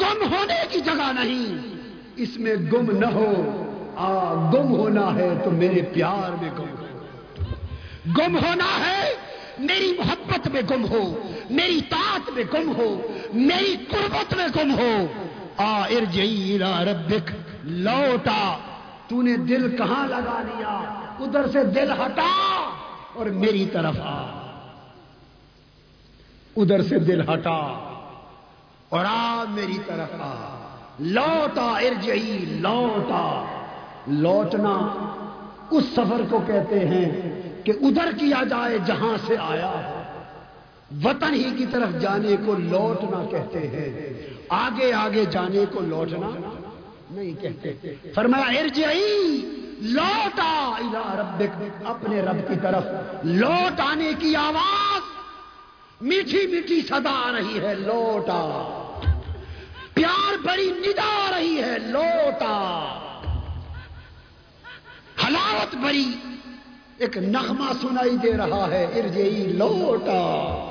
گم 0.00 0.34
ہونے 0.34 0.66
کی 0.70 0.80
جگہ 0.80 1.12
نہیں۔ 1.12 1.74
اس 2.16 2.36
میں 2.36 2.54
گم 2.54 2.98
نہ 2.98 3.06
ہو۔ 3.06 3.64
آ، 3.96 4.34
گم 4.34 4.74
ہونا 4.74 5.14
ہے 5.14 5.38
تو 5.44 5.50
میرے 5.50 5.82
پیار 5.82 6.42
میں 6.42 6.50
گم 6.58 6.74
ہو۔ 6.78 6.86
گم 8.18 8.36
ہونا 8.36 8.86
ہے، 8.86 9.14
میری 9.58 9.92
محبت 9.98 10.48
میں 10.48 10.62
گم 10.70 10.84
ہو۔ 10.84 11.32
میری 11.50 11.80
طاعت 11.80 12.30
میں 12.30 12.44
گم 12.54 12.72
ہو، 12.76 13.06
میری 13.32 13.76
قربت 13.90 14.34
میں 14.34 14.46
گم 14.56 14.78
ہو۔ 14.78 15.06
آ 15.56 16.84
ربک، 16.84 17.30
لوٹا۔ 17.64 18.58
تو 19.08 19.22
نے 19.22 19.36
دل 19.36 19.76
کہاں 19.76 20.06
لگا 20.06 20.42
لیا؟ 20.46 21.04
ادھر 21.20 21.48
سے 21.48 21.64
دل 21.64 21.92
ہٹا 21.92 22.70
اور 23.14 23.26
میری 23.26 23.66
طرف 23.72 23.94
آ۔ 24.00 24.48
ادھر 26.56 26.82
سے 26.82 26.98
دل 26.98 27.20
ہٹا 27.20 27.90
اور 28.88 29.04
آ، 29.04 29.44
میری 29.48 29.78
طرف 29.86 30.08
آ۔ 30.12 30.58
لوٹا 30.98 31.78
ارجئی 31.78 32.44
لوٹا۔ 32.60 33.44
لوٹنا 34.06 34.74
اس 35.70 35.84
سفر 35.84 36.20
کو 36.30 36.38
کہتے 36.46 36.88
ہیں 36.88 37.10
کہ 37.64 37.72
ادھر 37.80 38.10
کیا 38.18 38.44
جائے 38.44 38.78
جہاں 38.86 39.16
سے 39.26 39.36
آیا 39.40 39.97
وطن 41.04 41.34
ہی 41.34 41.50
کی 41.58 41.66
طرف 41.70 42.00
جانے 42.00 42.36
کو 42.46 42.54
لوٹنا 42.58 43.24
کہتے 43.30 43.58
ہیں۔ 43.58 44.20
آگے 44.48 44.92
آگے 44.92 45.24
جانے 45.24 45.64
کو 45.72 45.80
لوٹنا 45.80 46.30
نہیں 47.10 47.42
کہتے۔ 47.42 47.94
فرمایا، 48.14 48.60
ارجعی، 48.60 49.40
لوٹا 49.80 50.72
الى 50.76 50.98
ربک۔ 51.20 51.64
اپنے 51.84 52.20
رب 52.20 52.48
کی 52.48 52.54
طرف 52.62 52.84
لوٹ 53.24 53.80
آنے 53.80 54.12
کی 54.18 54.36
آواز۔ 54.36 55.00
میٹھی 56.00 56.46
میٹھی 56.46 56.80
صدا 56.80 57.10
آ 57.10 57.32
رہی 57.32 57.60
ہے، 57.60 57.74
لوٹا۔ 57.74 58.74
پیار 59.94 60.46
بڑی 60.46 60.70
ندا 60.70 61.28
آ 61.28 61.38
رہی 61.38 61.62
ہے، 61.62 61.78
لوٹا۔ 61.78 62.84
حلاوت 65.26 65.76
بڑی، 65.76 66.12
ایک 66.98 67.18
نغمہ 67.18 67.72
سنائی 67.80 68.16
دے 68.16 68.32
رہا 68.32 68.68
ہے، 68.70 68.84
ارجعی، 68.84 69.44
لوٹا۔ 69.46 70.64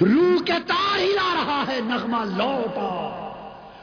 روح 0.00 0.44
کے 0.44 0.52
تار 0.66 0.98
ہلا 0.98 1.34
رہا 1.34 1.64
ہے، 1.68 1.80
نغمہ 1.80 2.24
لوٹا۔ 2.24 3.20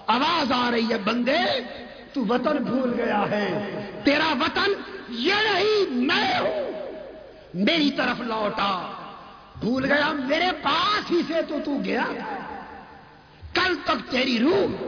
آواز 0.08 0.52
آ 0.52 0.72
رہی 0.72 0.90
ہے، 0.90 0.98
بندے، 0.98 1.38
تو 2.14 2.26
وطن 2.26 2.58
بھول 2.58 2.94
گیا 2.98 3.24
ہے۔ 3.32 3.82
تیرا 4.04 4.34
وطن 4.40 4.74
یہ 5.10 5.34
نہیں، 5.34 5.92
میں 5.92 6.40
ہوں۔ 6.40 6.72
میری 7.54 7.92
طرف 7.92 8.20
لوٹا۔ 8.20 8.92
بھول 9.60 9.92
گیا، 9.92 10.12
میرے 10.12 10.52
پاس 10.62 11.12
ہی 11.12 11.22
سے 11.28 11.42
تو 11.48 11.56
تو 11.66 11.78
گیا۔ 11.86 12.06
کل 13.54 13.76
تک 13.84 14.12
تیری 14.12 14.40
روح 14.40 14.84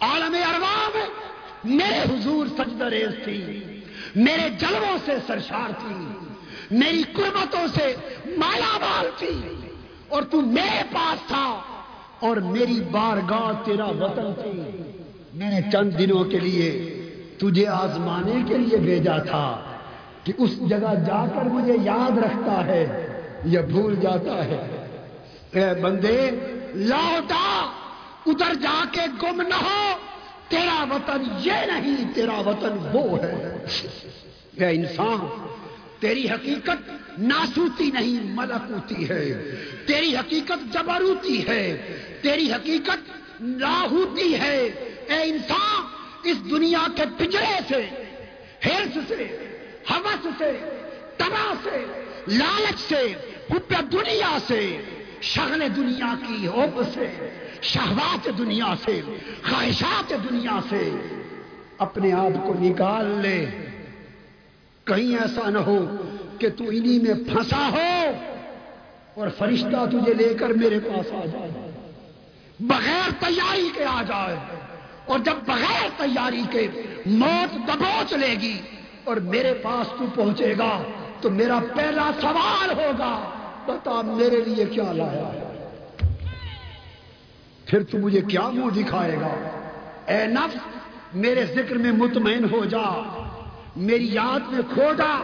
عالم 0.00 0.36
اروا 0.48 0.88
میں، 0.94 1.06
میرے 1.64 2.00
حضور 2.00 2.46
سجدہ 2.46 2.84
ریز 2.84 3.24
تھی۔ 3.24 3.62
میرے 4.16 4.48
جلووں 4.50 4.98
سے 5.04 5.12
سرشار 5.26 5.70
تھی۔ 5.78 6.21
میری 6.72 7.02
قربتوں 7.02 7.66
سے 7.74 7.94
مالا 8.24 8.78
مال 8.78 9.06
تھی 9.18 9.40
اور 10.08 10.22
تو 10.22 10.40
میرے 10.40 10.82
پاس 10.92 11.28
تھا 11.28 11.60
اور 12.20 12.36
میری 12.36 12.80
بارگاہ 12.90 13.64
تیرا 13.64 13.84
وطن 13.84 14.42
تھی۔ 14.42 14.82
میں 15.34 15.50
نے 15.50 15.70
چند 15.72 15.90
دنوں 15.98 16.24
کے 16.24 16.38
لیے 16.38 16.98
تجھے 17.38 17.66
آزمانے 17.66 18.42
کے 18.48 18.58
لیے 18.58 18.76
بھیجا 18.76 19.18
تھا 19.18 19.62
کہ 20.24 20.32
اس 20.38 20.68
جگہ 20.68 20.94
جا 21.06 21.26
کر 21.34 21.44
مجھے 21.44 21.76
یاد 21.82 22.18
رکھتا 22.18 22.66
ہے، 22.66 23.08
یا 23.44 23.60
بھول 23.60 23.96
جاتا 23.96 24.44
ہے۔ 24.44 24.86
اے 25.50 25.80
بندے 25.80 26.30
لوٹا 26.74 27.72
ادھر 28.26 28.54
جا 28.54 28.84
کے 28.92 29.00
گم 29.22 29.40
نہ 29.40 29.54
ہو۔ 29.54 29.92
تیرا 30.48 30.84
وطن 30.90 31.22
یہ 31.38 31.52
نہیں، 31.52 32.14
تیرا 32.14 32.40
وطن 32.40 32.78
وہ 32.92 33.18
ہے۔ 33.18 33.64
اے 34.52 34.66
انسان 34.66 35.46
تیری 36.02 36.30
حقیقت 36.30 36.90
ناسوتی 37.18 37.90
نہیں، 37.90 38.20
ملکوتی 38.24 39.08
ہے۔ 39.08 39.54
تیری 39.86 40.16
حقیقت 40.16 40.72
جبروتی 40.72 41.48
ہے۔ 41.48 41.96
تیری 42.22 42.52
حقیقت 42.52 43.10
لاہوتی 43.40 44.34
ہے۔ 44.34 44.56
اے 45.08 45.22
انسان، 45.22 45.82
اس 46.24 46.50
دنیا 46.50 46.86
کے 46.96 47.02
پجرے 47.16 47.58
سے 47.68 47.88
ہرس 48.64 48.98
سے، 49.08 49.50
حوث 49.90 50.26
سے، 50.38 50.52
تباہ 51.16 51.54
سے، 51.62 51.84
لالچ 52.28 52.78
سے، 52.78 53.14
حب 53.50 53.92
دنیا 53.92 54.38
سے، 54.46 54.76
شغل 55.20 55.62
دنیا 55.76 56.14
کی 56.28 56.48
حب 56.48 56.80
سے، 56.94 57.28
شہوات 57.62 58.28
دنیا 58.38 58.74
سے، 58.84 59.00
خواہشات 59.42 60.12
دنیا 60.30 60.60
سے، 60.68 60.90
اپنے 61.78 62.12
آپ 62.12 62.46
کو 62.46 62.54
نکال 62.60 63.06
لے۔ 63.22 63.61
کہیں 64.84 65.16
ایسا 65.16 65.50
نہ 65.50 65.58
ہو 65.58 65.96
کہ 66.38 66.48
تو 66.48 66.64
انہی 66.64 66.98
میں 66.98 67.14
پھنسا 67.14 67.68
ہو 67.68 68.12
اور 69.14 69.28
فرشتہ 69.38 69.86
تجھے 69.86 70.14
لے 70.14 70.34
کر 70.34 70.48
میرے 70.48 70.78
پاس 70.80 71.12
آ 71.12 71.24
جائے۔ 71.24 71.70
بغیر 72.60 73.10
تیاری 73.18 73.70
کے 73.74 73.84
آ 73.84 74.02
جائے۔ 74.02 74.36
اور 75.06 75.18
جب 75.18 75.32
بغیر 75.46 75.88
تیاری 75.96 76.42
کے 76.50 76.68
موت 77.06 77.54
دبوچ 77.68 78.12
لے 78.12 78.34
گی 78.40 78.60
اور 79.04 79.16
میرے 79.16 79.54
پاس 79.54 79.86
تو 79.98 80.04
پہنچے 80.14 80.54
گا 80.58 80.82
تو 81.20 81.30
میرا 81.30 81.58
پہلا 81.76 82.10
سوال 82.20 82.70
ہوگا، 82.70 83.30
بتا 83.66 84.02
میرے 84.02 84.40
لیے 84.46 84.64
کیا 84.64 84.92
لایا 84.92 85.52
پھر 87.66 87.82
تو 87.82 87.98
مجھے 87.98 88.20
کیا 88.20 88.48
منہ 88.48 88.70
دکھائے 88.70 89.16
گا؟ 89.20 89.58
اے 90.06 90.26
نفس، 90.26 90.56
میرے 91.14 91.46
ذکر 91.46 91.76
میں 91.76 91.92
مطمئن 91.92 92.44
ہو 92.44 92.64
جا۔ 92.64 93.21
میری 93.76 94.14
یاد 94.14 94.40
میں 94.52 94.62
کھوٹا 94.74 95.20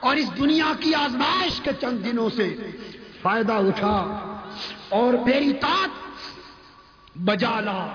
اور 0.00 0.16
اس 0.16 0.38
دنیا 0.38 0.72
کی 0.80 0.94
آزمائش 0.94 1.60
کے 1.60 1.70
چند 1.80 2.04
دنوں 2.04 2.30
سے 2.36 2.56
فائدہ 3.22 3.52
اٹھا 3.52 3.96
اور 4.88 5.14
میری 5.26 5.52
تات 5.52 5.88
بجا 7.18 7.60
لا۔ 7.60 7.86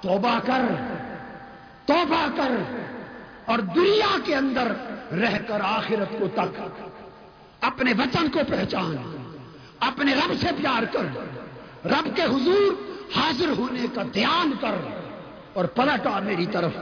توبہ 0.00 0.38
کر 0.46 0.62
توبہ 1.86 2.26
کر 2.36 2.52
اور 3.44 3.58
دنیا 3.58 4.16
کے 4.24 4.34
اندر 4.34 4.72
رہ 5.14 5.38
کر 5.48 5.60
آخرت 5.60 6.18
کو 6.18 6.28
تک 6.34 6.60
اپنے 7.60 7.92
وطن 7.98 8.28
کو 8.28 8.40
پہچان، 8.48 8.96
اپنے 9.80 10.14
رب 10.14 10.32
سے 10.40 10.46
پیار 10.56 10.82
کر، 10.82 11.04
رب 11.86 12.16
کے 12.16 12.22
حضور 12.22 12.72
حاضر 13.16 13.48
ہونے 13.58 13.86
کا 13.94 14.02
دھیان 14.14 14.52
کر 14.60 14.74
اور 15.52 15.64
پلٹا 15.64 16.18
میری 16.18 16.46
طرف۔ 16.46 16.72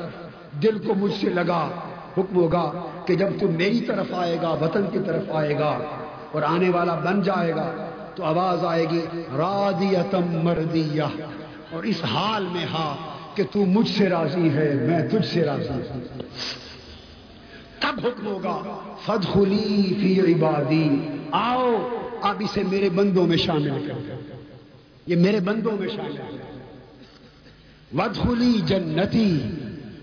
دل 0.62 0.78
کو 0.87 0.95
مجھ 0.95 1.14
سے 1.20 1.28
لگا۔ 1.28 1.89
حکم 2.18 2.36
ہوگا 2.36 2.72
کہ 3.06 3.14
جب 3.14 3.26
تم 3.40 3.52
میری 3.52 3.80
طرف 3.80 4.06
آئے 4.12 4.36
گا، 4.42 4.48
وطن 4.48 4.86
کی 4.92 4.98
طرف 5.06 5.22
آئے 5.30 5.54
گا 5.54 5.78
اور 6.32 6.42
آنے 6.42 6.68
والا 6.68 6.94
بن 6.94 7.22
جائے 7.22 7.52
گا، 7.52 7.90
تو 8.14 8.24
آواز 8.24 8.64
آئے 8.64 8.84
گی، 8.90 9.00
رادیتم 9.36 10.24
مردیہ۔ 10.42 11.02
اور 11.70 11.82
اس 11.82 12.04
حال 12.04 12.46
میں 12.52 12.66
ہاں 12.66 12.96
کہ 13.36 13.42
تو 13.52 13.64
مجھ 13.64 13.90
سے 13.90 14.08
راضی 14.08 14.50
ہے، 14.50 14.74
میں 14.74 15.08
تجھ 15.08 15.26
سے 15.26 15.44
راضی 15.44 15.68
ہوں۔ 15.68 16.00
تب 17.80 18.06
حکم 18.06 18.26
ہوگا 18.26 18.78
فدخلی 19.04 19.94
فی 20.00 20.32
عبادی۔ 20.32 20.88
آؤ، 21.30 21.88
اب 22.22 22.36
اسے 22.40 22.62
میرے 22.70 22.88
بندوں 22.88 23.26
میں 23.26 23.36
شامل 23.36 23.86
کر۔ 23.88 24.14
یہ 25.06 25.16
میرے 25.16 25.40
بندوں 25.40 25.72
میں 25.80 25.88
شامل 25.88 26.16
کر 26.16 26.40
ودخلی 27.94 28.61
جنتی۔ 28.66 29.40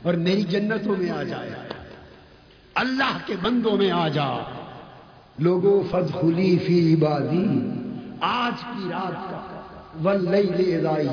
اور 0.03 0.13
میری 0.13 0.41
جنتوں 0.41 0.95
میں 0.97 1.09
آ 1.09 1.23
جائے۔ 1.23 1.49
اللہ 2.79 3.17
کے 3.25 3.35
بندوں 3.41 3.77
میں 3.77 3.91
آ 3.91 4.07
جا۔ 4.07 4.37
لوگوں 5.39 5.83
فدخلی 5.91 6.57
فی 6.57 6.93
عبادی۔ 6.93 7.69
آج 8.21 8.61
کی 8.61 8.89
رات 8.89 9.29
کا 9.29 9.61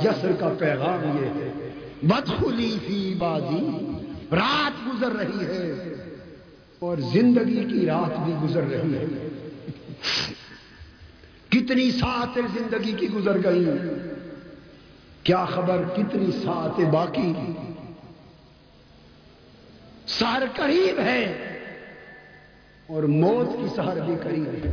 یسر 0.04 0.32
کا 0.38 0.48
پیغام 0.58 1.18
یہ 1.18 1.26
ہے۔ 1.26 1.70
بدخلی 2.02 2.78
فی 2.86 3.14
بازی 3.18 3.92
رات 4.32 4.86
گزر 4.86 5.12
رہی 5.12 5.46
ہے۔ 5.46 5.94
اور 6.78 6.98
زندگی 7.12 7.64
کی 7.64 7.86
رات 7.86 8.18
بھی 8.18 8.32
گزر 8.44 8.62
رہی 8.62 8.94
ہے۔ 8.94 9.04
کتنی 11.48 11.90
ساتیں 11.90 12.42
زندگی 12.54 12.92
کی 12.92 13.08
گزر 13.10 13.44
گئی 13.44 13.66
کیا 15.22 15.44
خبر 15.44 15.82
کتنی 15.96 16.26
ساتیں 16.26 16.84
باقی؟ 16.84 17.32
سہر 20.06 20.42
قریب 20.56 20.98
ہے۔ 20.98 21.50
اور 22.86 23.02
موت 23.02 23.56
کی 23.56 23.66
سہر 23.76 24.00
بھی 24.00 24.14
قریب 24.22 24.46
ہے۔ 24.46 24.72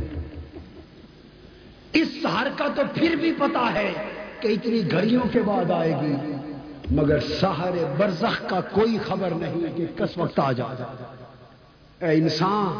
اس 1.92 2.08
سہر 2.22 2.46
کا 2.56 2.66
تو 2.74 2.82
پھر 2.94 3.16
بھی 3.16 3.32
پتا 3.32 3.72
ہے 3.74 3.92
کہ 4.40 4.48
اتنی 4.48 4.90
گھڑیوں 4.90 5.22
کے 5.32 5.40
بعد 5.40 5.70
آئے 5.70 5.94
گی، 6.02 6.32
مگر 6.90 7.20
سہر 7.20 7.72
برزخ 7.96 8.48
کا 8.48 8.60
کوئی 8.60 8.98
خبر 8.98 9.30
نہیں 9.30 9.76
کہ 9.76 9.86
کس 9.96 10.16
وقت 10.16 10.38
آ 10.38 10.52
جا 10.52 10.64
اے 12.00 12.10
انسان، 12.10 12.72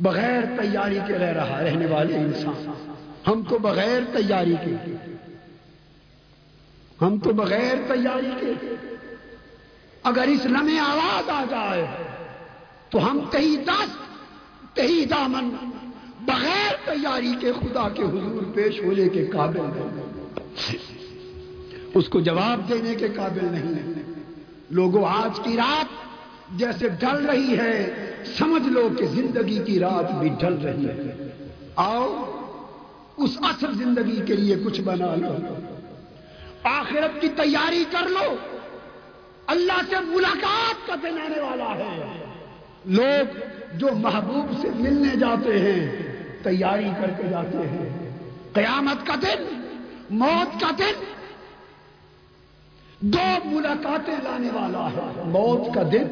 بغیر 0.00 0.40
تیاری 0.60 0.98
کے 1.06 1.14
رہ 1.14 1.32
رہا 1.32 1.64
رہنے 1.64 1.86
والے 1.86 2.14
انسان، 2.14 2.92
ہم 3.26 3.42
تو 3.48 3.58
بغیر 3.58 4.00
تیاری 4.12 4.54
کے، 4.64 4.74
ہم 7.02 7.18
تو 7.18 7.32
بغیر 7.32 7.92
تیاری 7.92 8.30
کے۔ 8.40 8.74
اگر 10.02 10.26
اس 10.28 10.44
لمحے 10.44 10.78
آواز 10.78 11.30
آ 11.30 11.44
جائے 11.50 11.86
تو 12.94 13.10
ہم 13.10 13.20
کہیں 13.30 13.56
دس 13.56 13.96
کہیں 14.74 15.06
دامن، 15.06 15.70
بغیر 16.20 16.72
تیاری 16.84 17.32
کے 17.40 17.52
خدا 17.52 17.88
کے 17.88 18.02
حضور 18.02 18.42
پیش 18.54 18.80
ہونے 18.80 19.08
کے 19.08 19.26
قابل 19.26 19.60
ہیں 19.60 20.12
اس 21.94 22.08
کو 22.08 22.20
جواب 22.20 22.68
دینے 22.68 22.94
کے 22.94 23.08
قابل 23.08 23.44
نہیں۔ 23.50 23.74
ہے 23.74 24.02
لوگوں 24.70 25.04
آج 25.08 25.40
کی 25.44 25.56
رات 25.56 25.86
جیسے 26.58 26.88
ڈل 26.88 27.26
رہی 27.26 27.58
ہے، 27.58 27.94
سمجھ 28.38 28.68
لو 28.68 28.88
کہ 28.98 29.06
زندگی 29.06 29.58
کی 29.66 29.78
رات 29.78 30.18
بھی 30.18 30.28
ڈل 30.28 30.54
رہی 30.54 30.88
ہے۔ 30.88 31.38
آؤ، 31.76 32.30
اس 33.16 33.30
اصل 33.40 33.74
زندگی 33.74 34.20
کے 34.26 34.34
لیے 34.34 34.56
کچھ 34.64 34.80
بنا 34.80 35.14
لو۔ 35.14 35.36
آخرت 36.62 37.20
کی 37.20 37.28
تیاری 37.28 37.84
کر 37.90 38.08
لو۔ 38.08 38.36
اللہ 39.46 39.80
سے 39.90 39.96
ملاقات 40.00 40.86
کا 40.86 40.94
دن 40.94 41.20
آنے 41.20 41.40
والا 41.40 41.74
ہے۔ 41.74 42.23
لوگ 42.86 43.38
جو 43.74 43.88
محبوب 43.94 44.60
سے 44.62 44.68
ملنے 44.74 45.16
جاتے 45.16 45.58
ہیں، 45.58 45.96
تیاری 46.42 46.88
کر 47.00 47.10
کے 47.10 47.22
جاتے 47.30 47.58
ہیں۔ 47.58 48.10
قیامت 48.52 49.06
کا 49.06 49.14
دن، 49.14 49.60
موت 50.10 50.60
کا 50.60 50.70
دن۔ 50.78 51.04
دو 53.00 53.36
ملاقاتیں 53.44 54.14
لانے 54.22 54.48
والا 54.52 54.88
ہے۔ 54.90 55.22
موت 55.24 55.74
کا 55.74 55.82
دن، 55.82 56.04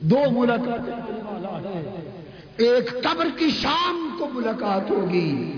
دو 0.00 0.18
ملاقاتیں 0.30 0.92
لانے 0.96 1.20
والا 1.24 1.68
ہے۔ 1.68 2.10
ایک 2.56 3.02
قبر 3.02 3.26
کی 3.36 3.50
شام 3.50 4.16
کو 4.18 4.26
ملاقات 4.32 4.90
ہوگی، 4.90 5.52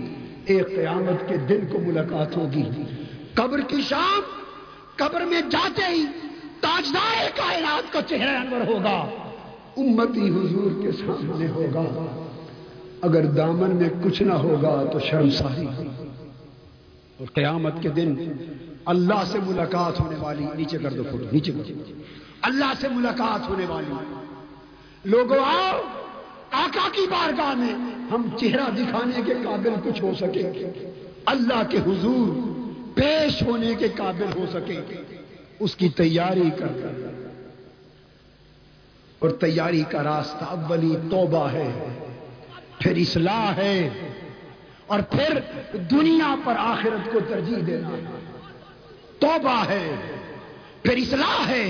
ایک 0.47 0.67
قیامت 0.77 1.29
کے 1.29 1.37
دن 1.37 1.67
کو 1.73 1.79
ملاقات 1.79 2.37
ہوگی۔ 2.37 2.63
قبر 3.35 3.61
کی 3.61 3.83
شام، 3.83 4.21
قبر 4.97 5.21
میں 5.21 5.41
جاتے 5.51 5.83
ہی 5.89 6.05
تاجدار 6.61 7.29
کائنات 7.37 7.93
کا 7.93 8.03
چہرہ 8.03 8.37
انور 8.37 8.67
ہوگا۔ 8.67 9.20
امتی 9.81 10.29
حضور 10.29 10.83
کے 10.83 10.93
سامنے 10.93 11.49
ہوگا۔ 11.49 12.17
اگر 13.01 13.25
دامن 13.25 13.77
میں 13.77 13.89
کچھ 14.05 14.23
نہ 14.23 14.33
ہوگا 14.33 14.85
تو 14.93 14.99
شرمساری 14.99 15.67
اور 17.19 17.27
قیامت 17.35 17.73
کے 17.81 17.89
دن 17.89 18.33
اللہ 18.85 19.23
سے 19.33 19.39
ملاقات 19.47 20.01
ہونے 20.01 20.17
والی، 20.19 20.47
نیچے 20.57 20.79
کر 20.79 20.91
دو 20.91 21.03
فوٹو، 21.11 21.25
نیچے 21.33 21.53
کر 21.53 21.73
دو۔ 21.73 21.93
اللہ 22.43 22.73
سے 22.81 22.89
ملاقات 22.89 23.49
ہونے 23.49 23.67
والی۔ 23.69 23.95
لوگوں 25.05 25.37
آؤ، 25.37 25.81
آقا 26.51 26.89
کی 26.93 27.07
بارگاہ 27.11 27.55
میں 27.55 27.75
ہم 28.11 28.23
چہرہ 28.37 28.71
دکھانے 28.75 29.21
کے 29.27 29.35
قابل 29.45 29.71
کچھ 29.85 30.03
ہو 30.03 30.13
سکے۔ 30.21 30.71
اللہ 31.27 31.63
کے 31.69 31.79
حضور 31.79 32.51
پیش 32.95 33.43
ہونے 33.43 33.75
کے 33.79 33.89
قابل 33.97 34.39
ہو 34.39 34.45
سکے۔ 34.53 34.81
اس 35.61 35.77
کی 35.77 35.89
تیاری 35.89 36.51
کر۔ 36.59 36.87
اور 39.21 39.31
تیاری 39.41 39.83
کا 39.91 40.03
راستہ 40.05 40.45
اولی 40.47 40.95
توبہ 41.11 41.47
ہے، 41.53 41.71
پھر 42.79 42.97
اصلاح 42.97 43.53
ہے، 43.57 43.89
اور 44.87 45.01
پھر 45.11 45.39
دنیا 45.91 46.35
پر 46.45 46.55
آخرت 46.59 47.13
کو 47.13 47.19
ترجیح 47.29 47.61
دینا 47.67 47.91
توبہ 49.19 49.59
ہے، 49.69 49.87
پھر 50.83 50.97
اصلاح 50.97 51.49
ہے، 51.49 51.65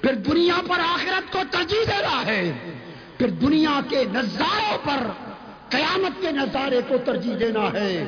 پھر 0.00 0.14
دنیا 0.24 0.60
پر 0.68 0.80
آخرت 0.80 1.32
کو 1.32 1.42
ترجیح 1.50 1.84
دینا 1.86 2.22
ہے، 2.26 2.42
پھر 3.18 3.30
دنیا 3.42 3.78
کے 3.88 4.02
نظاروں 4.12 4.76
پر 4.84 5.06
قیامت 5.68 6.20
کے 6.20 6.32
نظارے 6.32 6.80
کو 6.88 6.96
ترجیح 7.04 7.34
دینا 7.40 7.66
ہے، 7.72 8.04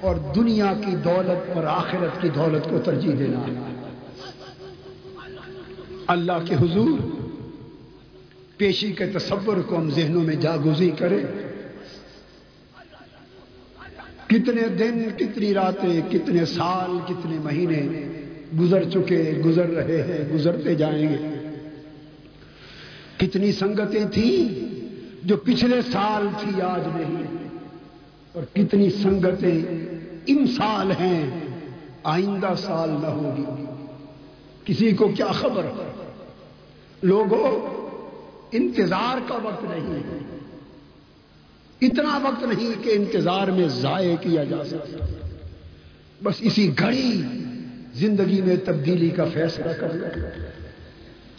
اور 0.00 0.16
دنیا 0.34 0.72
کی 0.84 0.96
دولت 1.04 1.54
پر 1.54 1.64
آخرت 1.70 2.20
کی 2.22 2.28
دولت 2.34 2.68
کو 2.70 2.78
ترجیح 2.84 3.14
دینا 3.18 3.46
ہے۔ 3.46 3.54
اللہ 6.08 6.46
کے 6.46 6.54
حضور 6.54 6.98
پیشی 8.62 8.92
کے 8.92 9.06
تصور 9.06 9.56
کو 9.56 9.76
ہم 9.76 9.90
ذہنوں 9.90 10.22
میں 10.22 10.34
جاگوزی 10.34 10.90
کریں۔ 10.98 11.20
کتنے 14.26 14.68
دن، 14.68 15.04
کتنی 15.16 15.54
راتیں، 15.54 16.00
کتنے 16.10 16.44
سال، 16.44 16.90
کتنے 17.08 17.38
مہینے 17.38 18.08
گزر 18.60 18.90
چکے، 18.90 19.32
گزر 19.44 19.66
رہے 19.66 20.02
ہیں، 20.02 20.34
گزرتے 20.34 20.74
جائیں 20.74 21.08
گے۔ 21.08 21.50
کتنی 23.16 23.52
سنگتیں 23.52 24.04
تھیں 24.12 24.64
جو 25.22 25.36
پچھلے 25.36 25.82
سال 25.92 26.26
تھی، 26.40 26.60
آج 26.60 26.82
نہیں۔ 26.96 27.48
اور 28.32 28.42
کتنی 28.54 28.90
سنگتیں 28.90 29.86
ان 30.26 30.46
سال 30.46 30.90
ہیں، 30.90 31.30
آئندہ 32.02 32.54
سال 32.58 32.90
نہ 32.90 33.06
ہوگی۔ 33.06 33.64
کسی 34.64 34.92
کو 34.92 35.08
کیا 35.08 35.26
خبر؟ 35.26 35.66
لوگوں 37.02 37.81
انتظار 38.52 39.28
کا 39.28 39.34
وقت 39.42 39.64
نہیں 39.64 39.94
ہے۔ 39.94 40.38
اتنا 41.80 42.18
وقت 42.22 42.44
نہیں 42.44 42.84
کہ 42.84 42.90
انتظار 42.90 43.48
میں 43.48 43.68
ضائع 43.68 44.16
کیا 44.16 44.44
جا 44.44 44.64
سکتا 44.64 45.04
بس 46.22 46.34
اسی 46.40 46.70
گھڑی 46.78 47.22
زندگی 47.94 48.40
میں 48.40 48.56
تبدیلی 48.64 49.10
کا 49.10 49.24
فیصلہ 49.32 49.72
کر 49.80 49.92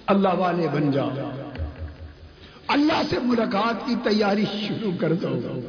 اللہ 0.06 0.30
والے 0.38 0.68
بن 0.68 0.92
جا 0.92 1.04
اللہ 2.68 3.02
سے 3.10 3.16
ملاقات 3.24 3.88
کی 3.88 3.96
تیاری 4.04 4.46
شروع 4.68 4.92
کر 5.00 5.14
دو۔ 5.14 5.60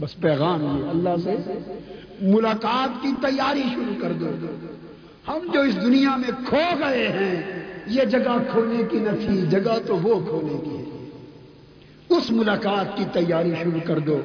بس 0.00 0.16
پیغام 0.16 0.62
یہ 0.62 0.90
اللہ 0.90 1.16
سے 1.24 1.58
ملاقات 2.20 3.02
کی 3.02 3.08
تیاری 3.20 3.62
شروع 3.62 3.94
کر 4.00 4.12
دو۔ 4.12 4.26
ہم 5.28 5.50
جو 5.52 5.60
اس 5.60 5.76
دنیا 5.82 6.16
میں 6.16 6.30
کھو 6.48 6.78
گئے 6.78 7.08
ہیں 7.08 7.65
یہ 7.86 8.04
جگہ 8.04 8.36
کھونے 8.50 8.82
کی 8.90 8.98
نہ 8.98 9.26
تھی، 9.26 9.46
جگہ 9.46 9.78
تو 9.86 9.98
وہ 9.98 10.20
کھونے 10.26 10.58
کی۔ 10.64 10.76
ہے 10.76 10.96
اس 12.08 12.30
ملاقات 12.30 12.96
کی 12.96 13.04
تیاری 13.12 13.54
شروع 13.62 13.80
کر 13.86 13.98
دو۔ 13.98 14.20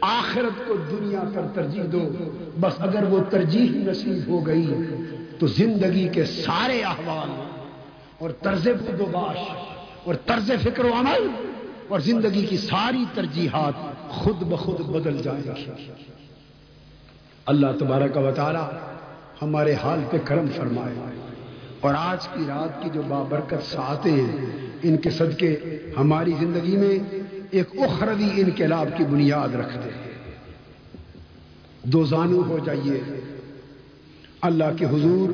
آخرت 0.00 0.68
کو 0.68 0.76
دنیا 0.76 1.20
پر 1.34 1.42
ترجیح 1.54 1.82
دو۔ 1.92 2.08
بس 2.60 2.72
اگر 2.78 3.02
وہ 3.02 3.20
ترجیح 3.30 3.68
نصیب 3.70 4.28
ہو 4.28 4.46
گئی 4.46 4.74
تو 5.38 5.46
زندگی 5.46 6.08
کے 6.08 6.24
سارے 6.24 6.80
احوال 6.80 7.42
اور 8.18 8.30
طرز 8.42 8.68
باش 9.12 9.36
اور 10.04 10.14
طرز 10.26 10.52
فکر 10.62 10.84
و 10.84 10.92
عمل 10.92 11.28
اور 11.88 12.00
زندگی 12.00 12.46
کی 12.46 12.56
ساری 12.56 13.04
ترجیحات 13.14 14.08
خود 14.08 14.36
بخود 14.36 14.80
بدل 14.80 15.18
جائیں 15.22 15.42
گی 15.42 15.64
اللہ 17.46 17.66
تبارک 17.80 18.16
و 18.16 18.30
تعالی 18.36 18.76
ہمارے 19.42 19.72
حال 19.72 20.00
پہ 20.10 20.16
کرم 20.24 20.46
فرمائے۔ 20.56 21.21
اور 21.82 21.94
آج 21.94 22.28
کی 22.28 22.40
رات 22.48 22.82
کی 22.82 22.90
جو 22.92 23.02
بابرکت 23.02 23.70
ساتیں 23.70 24.12
ہیں، 24.12 24.46
ان 24.82 24.96
کے 24.96 25.10
صدقے 25.10 25.56
ہماری 25.96 26.32
زندگی 26.40 26.76
میں 26.76 26.98
ایک 27.50 27.68
اخروی 27.78 28.30
انقلاب 28.36 28.88
کی 28.96 29.04
بنیاد 29.04 29.54
رکھتے 29.54 29.90
ہیں۔ 29.90 30.12
دو 31.82 32.04
زانو 32.04 32.42
ہو 32.42 32.58
جائیے۔ 32.58 33.00
اللہ 34.40 34.64
کے 34.78 34.84
حضور 34.84 35.30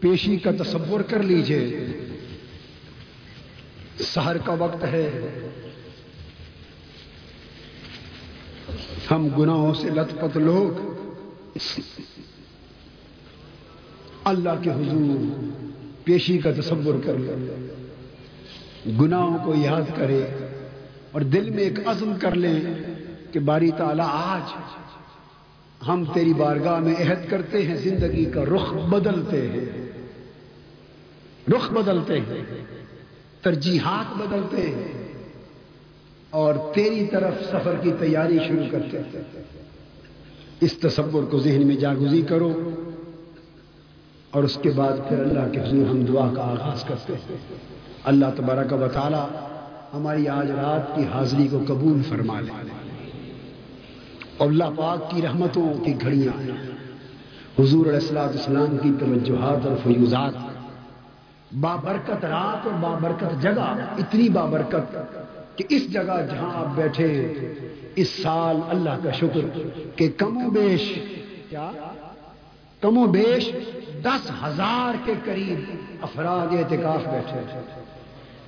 پیشی 0.00 0.36
کا 0.36 0.50
تصور 0.62 1.00
کر 1.00 1.22
لیجیے۔ 1.22 1.86
سہر 4.00 4.38
کا 4.38 4.52
وقت 4.52 4.84
ہے۔ 4.84 5.20
ہم 9.10 9.28
گناہوں 9.38 9.74
سے 9.74 9.90
لت 9.90 10.20
پت 10.20 10.36
لوگ۔ 10.36 10.98
اللہ 14.28 14.62
کے 14.62 14.70
حضور 14.70 15.50
پیشی 16.04 16.38
کا 16.38 16.50
تصور 16.52 16.94
کر 17.04 17.14
لیں 17.18 17.68
گناہوں 19.00 19.38
کو 19.44 19.54
یاد 19.54 19.96
کرے 19.96 20.22
اور 21.12 21.20
دل 21.20 21.50
میں 21.50 21.62
ایک 21.62 21.88
عزم 21.88 22.12
کر 22.20 22.34
لیں 22.34 22.60
کہ 23.32 23.40
باری 23.40 23.70
تعالی 23.70 24.02
آج 24.04 24.52
ہم 25.88 26.04
تیری 26.14 26.32
بارگاہ 26.34 26.78
میں 26.80 26.94
عہد 26.94 27.30
کرتے 27.30 27.62
ہیں، 27.62 27.76
زندگی 27.76 28.24
کا 28.24 28.44
رخ 28.44 28.72
بدلتے 28.72 29.48
ہیں۔ 29.48 29.64
رخ 31.50 31.72
بدلتے 31.72 32.20
ہیں، 32.20 32.42
ترجیحات 33.42 34.16
بدلتے 34.16 34.62
ہیں 34.62 35.12
اور 36.30 36.54
تیری 36.74 37.06
طرف 37.06 37.34
سفر 37.48 37.74
کی 37.82 37.92
تیاری 38.00 38.38
شروع 38.48 38.66
کرتے 38.70 38.98
ہیں۔ 38.98 39.42
اس 40.60 40.72
تصور 40.72 41.22
کو 41.22 41.38
ذہن 41.38 41.66
میں 41.66 41.76
جاگزی 41.76 42.22
کرو۔ 42.22 42.70
اور 44.30 44.42
اس 44.42 44.58
کے 44.62 44.70
بعد 44.70 45.08
پھر 45.08 45.18
اللہ 45.18 45.52
کے 45.52 45.60
حضور 45.60 45.86
ہم 45.86 46.04
دعا 46.04 46.34
کا 46.36 46.42
آغاز 46.42 46.84
کرتے 46.84 47.12
ہیں۔ 47.12 47.36
اللہ 48.04 48.26
تبارک 48.36 48.72
و 48.72 48.88
تعالی 48.92 49.38
ہماری 49.94 50.28
آج 50.28 50.50
رات 50.50 50.96
کی 50.96 51.02
حاضری 51.14 51.48
کو 51.50 51.58
قبول 51.66 52.02
فرما 52.02 52.40
لے۔ 52.40 52.52
اور 54.36 54.48
اللہ 54.48 54.64
پاک 54.76 55.10
کی 55.10 55.22
رحمتوں 55.22 55.84
کی 55.84 55.94
گھڑیاں۔ 56.00 56.42
حضور 57.60 57.86
علیہ 57.86 58.18
السلام 58.18 58.76
کی 58.76 58.90
توجہات 59.00 59.66
اور 59.66 59.76
فیوزات۔ 59.82 60.32
بابرکت 61.60 62.24
رات 62.24 62.66
اور 62.66 62.74
بابرکت 62.80 63.42
جگہ، 63.42 63.74
اتنی 63.98 64.28
بابرکت 64.28 64.98
کہ 65.56 65.64
اس 65.68 65.92
جگہ 65.92 66.26
جہاں 66.30 66.50
آپ 66.54 66.66
بیٹھے، 66.74 67.34
اس 67.96 68.08
سال 68.22 68.56
اللہ 68.68 68.90
کا 69.04 69.10
شکر 69.10 69.58
کہ 69.96 70.08
کم 70.16 70.46
و 70.46 70.50
بیش، 70.50 70.98
کیا؟ 71.50 71.70
کم 72.80 72.98
و 72.98 73.06
بیش 73.06 73.52
دس 74.02 74.30
ہزار 74.44 74.94
کے 75.04 75.12
قریب 75.24 75.70
افراد 76.02 76.46
اعتکاف 76.52 77.06
بیٹھے 77.06 77.60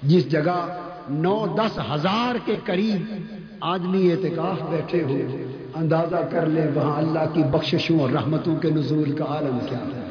جس 0.03 0.31
جگہ 0.31 0.79
نو 1.11 1.47
دس 1.47 1.79
ہزار 1.95 2.35
کے 2.45 2.57
قریب 2.65 3.13
آدمی 3.61 4.13
اعتکاف 4.13 4.71
بیٹھے 4.71 5.03
ہو 5.03 5.37
اندازہ 5.75 6.17
کر 6.31 6.47
لے 6.47 6.67
وہاں 6.75 6.97
اللہ 6.97 7.25
کی 7.33 7.43
بخششوں 7.43 8.01
اور 8.01 8.11
رحمتوں 8.11 8.57
کے 8.57 8.71
نزول 8.71 9.13
کا 9.13 9.25
عالم 9.25 9.59
کیا 9.69 9.79
ہے۔ 9.79 10.07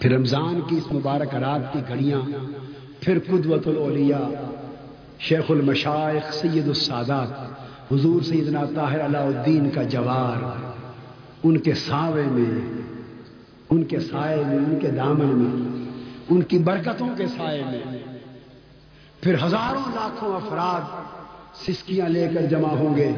پھر 0.00 0.12
رمضان 0.12 0.60
کی 0.60 0.76
اس 0.76 0.92
مبارک 0.92 1.34
رات 1.34 1.72
کی 1.72 1.78
گھڑیاں، 1.88 2.20
پھر 3.00 3.18
قدوت 3.26 3.66
الاولیاء، 3.66 4.28
شیخ 5.18 5.50
المشائق 5.50 6.34
سید 6.34 6.68
السادات، 6.68 7.92
حضور 7.92 8.22
سیدنا 8.22 8.60
طاہر 8.74 9.04
علاء 9.04 9.24
الدین 9.24 9.70
کا 9.70 9.82
جوار 9.82 10.63
ان 11.44 11.58
کے 11.58 11.74
ساوے 11.74 12.22
میں، 12.26 12.82
ان 13.70 13.84
کے 13.84 14.00
سائے 14.00 14.36
میں، 14.36 14.56
ان 14.56 14.78
کے 14.82 14.88
دامن 14.88 15.26
میں، 15.26 15.84
ان 16.28 16.42
کی 16.42 16.58
برکتوں 16.58 17.08
کے 17.16 17.26
سائے 17.26 17.62
میں۔ 17.66 17.98
پھر 19.20 19.34
ہزاروں 19.34 19.82
لاکھوں 19.94 20.36
افراد 20.36 20.80
سسکیاں 21.66 22.08
لے 22.08 22.28
کر 22.34 22.42
جمع 22.42 22.68
ہوں 22.68 22.96
گے۔ 22.96 23.12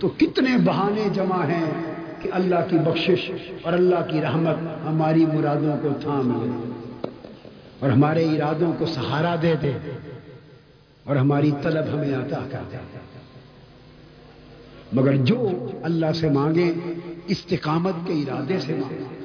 تو 0.00 0.08
کتنے 0.08 0.56
بہانے 0.64 1.08
جمع 1.14 1.44
ہیں 1.44 1.94
کہ 2.20 2.30
اللہ 2.32 2.54
کی 2.70 2.78
بخشش 2.78 3.30
اور 3.62 3.72
اللہ 3.72 4.10
کی 4.10 4.20
رحمت 4.20 4.56
ہماری 4.88 5.26
مرادوں 5.26 5.76
کو 5.82 5.88
تھام 6.00 6.42
لے 6.42 6.70
اور 7.78 7.90
ہمارے 7.90 8.24
ارادوں 8.24 8.72
کو 8.78 8.86
سہارا 8.86 9.34
دے 9.42 9.54
دے 9.62 9.72
اور 11.04 11.16
ہماری 11.16 11.50
طلب 11.62 11.84
ہمیں 11.94 12.14
عطا 12.14 12.48
کر 12.50 12.62
دے۔ 12.72 12.76
مگر 14.92 15.16
جو 15.16 15.48
اللہ 15.82 16.12
سے 16.14 16.28
مانگے 16.28 16.72
استقامت 17.26 17.94
کے 18.06 18.12
ارادے 18.12 18.60
سے 18.60 18.74
مانگے 18.74 19.24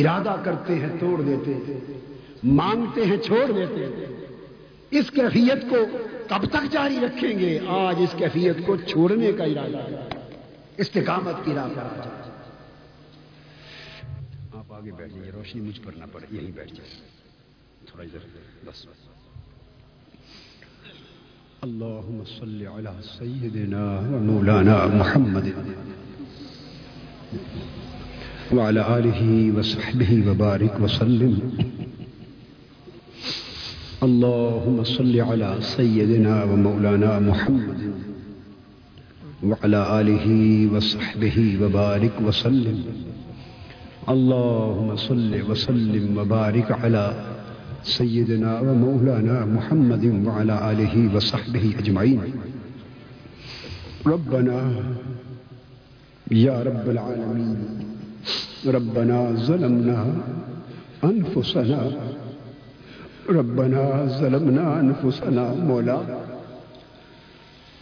ارادہ 0.00 0.36
کرتے 0.44 0.74
ہیں، 0.74 0.88
توڑ 1.00 1.22
دیتے 1.22 1.54
ہیں۔ 1.54 1.80
مانگتے 2.44 3.06
ہیں، 3.06 3.16
چھوڑ 3.16 3.52
دیتے 3.52 3.84
ہیں۔ 3.84 4.26
اس 4.90 5.10
کیفیت 5.10 5.70
کو 5.70 5.76
کب 6.28 6.46
تک 6.46 6.72
جاری 6.72 6.98
رکھیں 7.00 7.38
گے؟ 7.38 7.58
آج 7.68 7.96
اس 7.98 8.14
کیفیت 8.18 8.56
کو 8.66 8.76
چھوڑنے 8.76 9.32
کا 9.32 9.44
ارادہ۔ 9.44 9.76
ہے 9.76 10.08
استقامت 10.76 11.44
کی 11.44 11.54
راہ 11.54 11.68
پر 11.68 11.82
آپ 14.56 14.72
آگے 14.72 14.90
بیٹھ 14.92 15.14
جائیے 15.14 15.32
روشنی 15.32 15.60
مجھ 15.60 15.80
پر 15.84 15.92
نہ 15.92 16.04
پڑے 16.12 16.26
یہیں 16.30 16.52
بیٹھ 16.52 16.74
جائے 16.74 16.90
تھوڑا 17.86 18.04
ادھر، 18.04 18.18
بس۔ 18.66 18.86
اللهم 21.62 22.22
صل 22.38 22.66
على 22.66 23.02
سيدنا 23.18 23.98
ومولانا 23.98 24.86
محمد۔ 24.86 25.48
وعلى 28.52 28.98
آله 28.98 29.52
وصحبه 29.58 30.10
وبارك 30.28 30.74
وسلم. 30.80 31.34
اللهم 34.02 34.84
صل 34.84 35.20
على 35.20 35.56
سيدنا 35.60 36.44
ومولانا 36.44 37.18
محمد 37.18 37.80
وعلى 39.42 40.00
آله 40.00 40.26
وصحبه 40.74 41.58
وبارك 41.62 42.14
وسلم. 42.26 42.78
اللهم 44.08 44.96
صل 44.96 45.32
وسلم 45.50 46.18
وبارك 46.18 46.68
على 46.72 47.04
سيدنا 47.82 48.60
ومولانا 48.60 49.44
محمد 49.46 50.04
وعلى 50.26 50.54
آله 50.70 50.94
وصحبه 51.16 51.74
أجمعين. 51.78 52.20
ربنا 54.06 54.58
يا 56.32 56.64
رب 56.64 56.88
العالمين 56.88 57.78
ربنا 58.66 59.30
ظلمنا 59.46 60.04
أنفسنا 61.04 61.88
ربنا 63.28 64.04
ظلمنا 64.18 64.80
أنفسنا 64.80 65.54
مولا، 65.58 66.22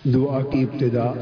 دعا 0.05 0.41
کی 0.43 0.63
ابتدا 0.63 1.13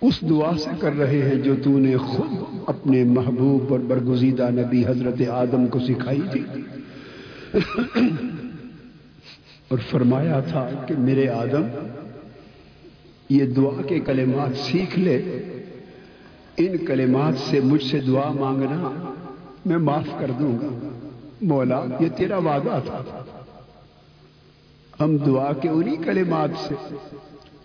اس 0.00 0.20
دعا 0.20 0.52
سے 0.58 0.70
کر 0.80 0.92
رہے 0.98 1.22
ہیں 1.22 1.34
جو 1.34 1.54
تو 1.64 1.78
نے 1.78 1.96
خود 1.96 2.44
اپنے 2.66 3.04
محبوب 3.04 3.72
اور 3.72 3.80
برگزیدہ 3.80 4.50
نبی 4.50 4.86
حضرت 4.86 5.28
آدم 5.28 5.66
کو 5.66 5.78
سکھائی 5.80 6.20
تھی۔ 6.30 6.42
اور 9.68 9.78
فرمایا 9.90 10.40
تھا 10.40 10.68
کہ 10.86 10.94
میرے 10.98 11.28
آدم، 11.28 11.66
یہ 13.30 13.44
دعا 13.44 13.82
کے 13.82 14.00
کلمات 14.00 14.56
سیکھ 14.56 14.98
لے۔ 14.98 15.44
ان 16.56 16.76
کلمات 16.76 17.50
سے 17.50 17.60
مجھ 17.60 17.84
سے 17.84 18.00
دعا 18.00 18.32
مانگنا 18.32 19.12
میں 19.66 19.78
معاف 19.78 20.20
کر 20.20 20.30
دوں۔ 20.40 20.58
گا 20.62 20.88
مولا، 21.42 21.80
یہ 22.00 22.08
تیرا 22.08 22.36
وعدہ 22.36 22.80
تھا۔ 22.86 23.24
ہم 25.00 25.16
دعا 25.16 25.52
کے 25.52 25.68
انہی 25.68 25.96
کلمات 25.96 26.48
سے 26.68 26.74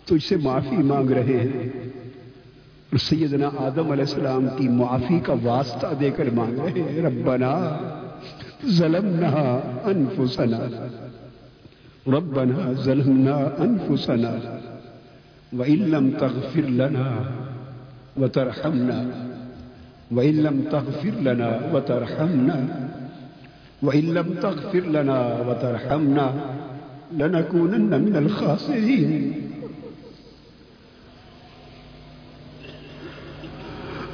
تجھ 0.05 0.25
سے 0.25 0.37
معافی 0.37 0.77
مانگ 0.77 1.11
رہے 1.11 1.37
ہیں۔ 1.37 1.69
اور 2.89 2.97
سیدنا 2.97 3.49
آدم 3.57 3.91
علیہ 3.91 4.03
السلام 4.03 4.47
کی 4.57 4.67
معافی 4.67 5.19
کا 5.19 5.33
واسطہ 5.43 5.87
دے 5.99 6.09
کر 6.09 6.29
مانگ 6.33 6.59
رہے 6.59 6.81
ہیں۔ 6.81 7.01
ربنا 7.01 7.77
ظلمنا 8.67 9.59
انفسنا۔ 9.85 10.87
ربنا 12.07 12.71
ظلمنا 12.83 13.35
انفسنا۔ 13.35 14.57
وإن 15.53 15.89
لم 15.89 16.09
تغفر 16.19 16.61
لنا 16.61 17.17
وترحمنا. 18.19 19.05
وإن 20.11 20.43
لم 20.43 20.61
تغفر 20.71 21.09
لنا 21.09 21.61
وترحمنا. 21.73 22.89
وإن 23.81 24.13
لم 24.13 24.33
تغفر 24.41 24.79
لنا 24.79 25.41
وترحمنا 25.47 26.33
لنكونن 27.11 28.01
من 28.01 28.15
الخاسرين. 28.15 29.33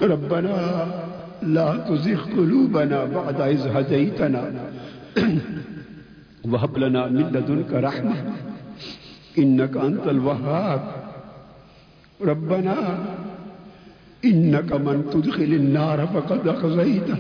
ربنا 0.02 0.88
لا 1.42 1.78
تزغ 1.90 2.22
قلوبنا 2.38 3.06
بعد 3.06 3.42
إذ 3.42 3.68
هديتنا. 3.68 4.52
وهب 6.52 6.78
لنا 6.78 7.08
من 7.08 7.26
لدنك 7.34 7.72
رحمة. 7.74 8.16
إنك 9.38 9.78
أنت 9.78 10.08
الوهاب. 10.08 10.82
ربنا 12.22 12.76
إنك 14.26 14.74
من 14.74 15.06
تدخل 15.14 15.44
النار 15.44 16.08
فقد 16.08 16.48
أخزيته. 16.48 17.18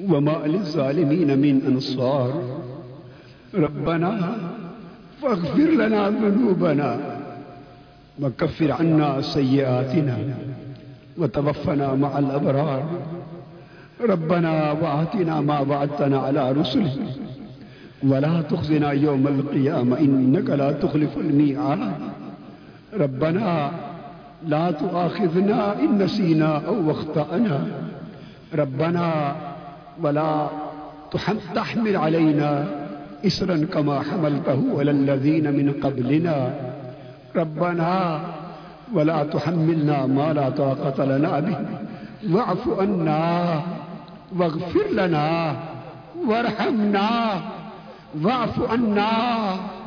وما 0.00 0.36
للظالمين 0.46 1.38
من 1.38 1.62
أنصار. 1.68 2.42
ربنا 3.54 4.36
فاغفر 5.22 5.70
لنا 5.70 6.10
ذنوبنا 6.10 7.20
وكفر 8.20 8.72
عنا 8.72 9.20
سيئاتنا 9.20 10.18
وتوفنا 11.18 11.94
مع 11.94 12.18
الأبرار. 12.18 12.84
ربنا 14.00 14.72
وآتنا 14.72 15.40
ما 15.40 15.60
وعدتنا 15.60 16.18
على 16.18 16.52
رسلك 16.52 16.98
ولا 18.02 18.42
تخزنا 18.42 18.92
يوم 18.92 19.26
القيامة. 19.26 19.98
إنك 19.98 20.50
لا 20.50 20.72
تخلف 20.72 21.18
الميعاد. 21.18 21.92
ربنا 22.94 23.70
لا 24.46 24.70
تؤاخذنا 24.70 25.80
إن 25.80 25.98
نسينا 25.98 26.62
أو 26.66 26.90
اخطأنا 26.90 27.66
ربنا 28.54 29.36
ولا 30.02 30.48
تحمل 31.54 31.96
علينا 31.96 32.64
إسرا 33.26 33.66
كما 33.72 34.00
حملته 34.00 34.62
على 34.78 34.90
الذين 34.90 35.52
من 35.52 35.72
قبلنا. 35.82 36.54
ربنا 37.36 38.20
ولا 38.94 39.24
تحملنا 39.24 40.06
ما 40.06 40.32
لا 40.32 40.50
طاقة 40.50 41.04
لنا 41.04 41.40
به. 41.40 41.56
واعف 42.30 42.68
عنا 42.80 43.60
واغفر 44.36 44.86
لنا 44.92 45.56
وارحمنا. 46.26 47.08
واعف 48.22 48.70
عنا. 48.70 49.10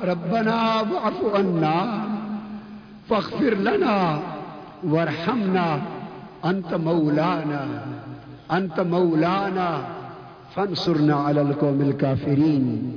ربنا 0.04 0.82
واعف 0.82 1.36
عنا 1.36 1.76
فاغفر 3.10 3.54
لنا 3.54 4.20
وارحمنا 4.84 5.81
أنت 6.45 6.73
مولانا 6.73 7.68
أنت 8.51 8.80
مولانا، 8.80 9.88
فانصرنا 10.55 11.15
على 11.15 11.41
القوم 11.41 11.81
الكافرين، 11.81 12.93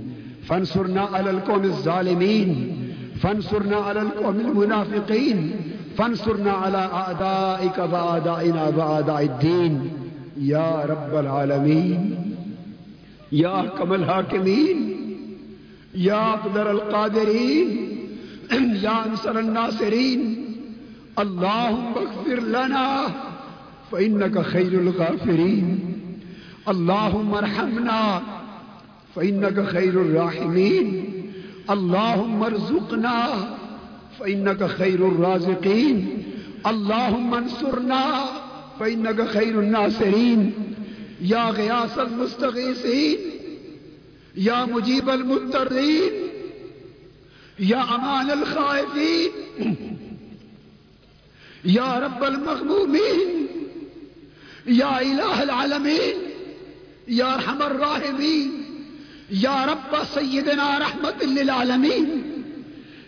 فانصرنا 0.47 1.01
على 1.01 1.31
القوم 1.31 1.65
الظالمين، 1.65 2.77
فانصرنا 3.23 3.77
على 3.77 4.03
القوم 4.03 4.41
المنافقين، 4.41 5.57
فانصرنا 5.97 6.51
على 6.53 6.79
أعدائك 6.79 7.79
وأعدائنا 7.79 8.69
وأعداء 8.69 9.23
الدين. 9.23 9.91
يا 10.41 10.85
رب 10.89 11.19
العالمين، 11.19 12.17
يا 13.33 13.61
أحكم 13.61 13.93
الحاكمين، 13.93 14.97
يا 15.95 16.31
أقدر 16.35 16.71
القادرين، 16.71 17.89
يا 18.85 19.07
أنصر 19.07 19.39
الناصرين 19.39 20.46
اللهم 21.19 21.95
اغفر 21.97 22.41
لنا 22.41 23.07
فإنك 23.91 24.43
خير 24.43 24.81
الغافرين 24.81 25.79
اللهم 26.69 27.35
ارحمنا 27.35 28.23
فإنك 29.15 29.65
خير 29.69 30.01
الراحمين 30.01 31.13
اللهم 31.71 32.43
ارزقنا 32.43 33.49
فإنك 34.19 34.67
خير 34.67 35.07
الرازقين 35.07 36.23
اللهم 36.67 37.35
انصرنا 37.35 38.25
فإنك 38.79 39.27
خير 39.29 39.59
الناصرين 39.59 40.53
یا 41.21 41.51
غیاس 41.51 41.99
المستغیثین۔ 41.99 43.17
یا 44.35 44.67
مجیب 44.67 45.11
المترین 45.11 46.13
یا 47.59 47.81
امان 47.81 48.31
الخائفین۔ 48.31 49.31
یا 51.67 52.01
رب 52.01 52.25
المغمومین، 52.25 53.47
یا 54.67 54.89
الہ 54.89 55.37
العالمین، 55.37 56.31
یا 57.07 57.37
رحم 57.37 57.63
الراحمین، 57.63 58.63
یا 59.31 59.67
رب 59.67 59.97
سیدنا 60.15 60.79
رحمت 60.79 61.23
للعالمین، 61.23 62.43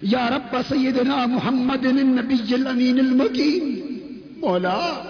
یا 0.02 0.30
رب 0.30 0.56
سیدنا 0.68 1.26
محمد 1.26 1.86
النبی 1.86 2.54
الامین 2.54 2.98
المکین۔ 2.98 3.82
مولا، 4.36 5.02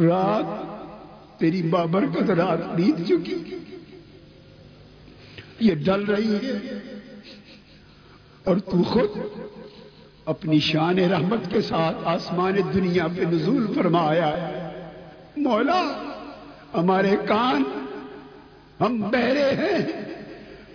رات 0.00 0.46
تیری 1.40 1.62
بابرکت 1.62 2.30
رات 2.30 2.74
بیت 2.74 3.08
چکی۔ 3.08 3.34
یہ 5.60 5.74
ڈل 5.74 6.04
رہی 6.04 6.34
ہے 6.34 6.78
اور 8.44 8.56
تو 8.56 8.82
خود 8.82 9.10
اپنی 10.28 10.60
شان 10.60 10.98
رحمت 10.98 11.50
کے 11.50 11.60
ساتھ 11.60 11.96
آسمان 12.04 12.52
دنیا 12.74 13.06
پہ 13.16 13.22
نزول 13.22 13.66
فرمایا 13.74 14.28
ہے۔ 14.28 14.80
مولا، 15.36 16.12
ہمارے 16.74 17.16
کان، 17.28 17.62
ہم 18.80 19.00
بہرے 19.00 19.50
ہیں۔ 19.50 19.78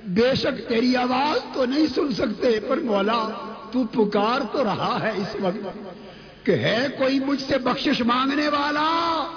بے 0.03 0.35
شک 0.35 0.69
تیری 0.69 0.95
آواز 0.95 1.53
تو 1.53 1.65
نہیں 1.65 1.87
سن 1.87 2.11
سکتے، 2.11 2.59
پر 2.67 2.77
مولا، 2.77 3.29
تو 3.71 3.83
پکار 3.83 4.39
تو 4.51 4.63
رہا 4.63 4.99
ہے 5.03 5.11
اس 5.17 5.35
وقت 5.41 5.67
کہ 6.45 6.51
ہے 6.51 6.87
کوئی 6.97 7.19
مجھ 7.19 7.41
سے 7.41 7.57
بخشش 7.57 8.01
مانگنے 8.01 8.47
والا؟ 8.47 9.27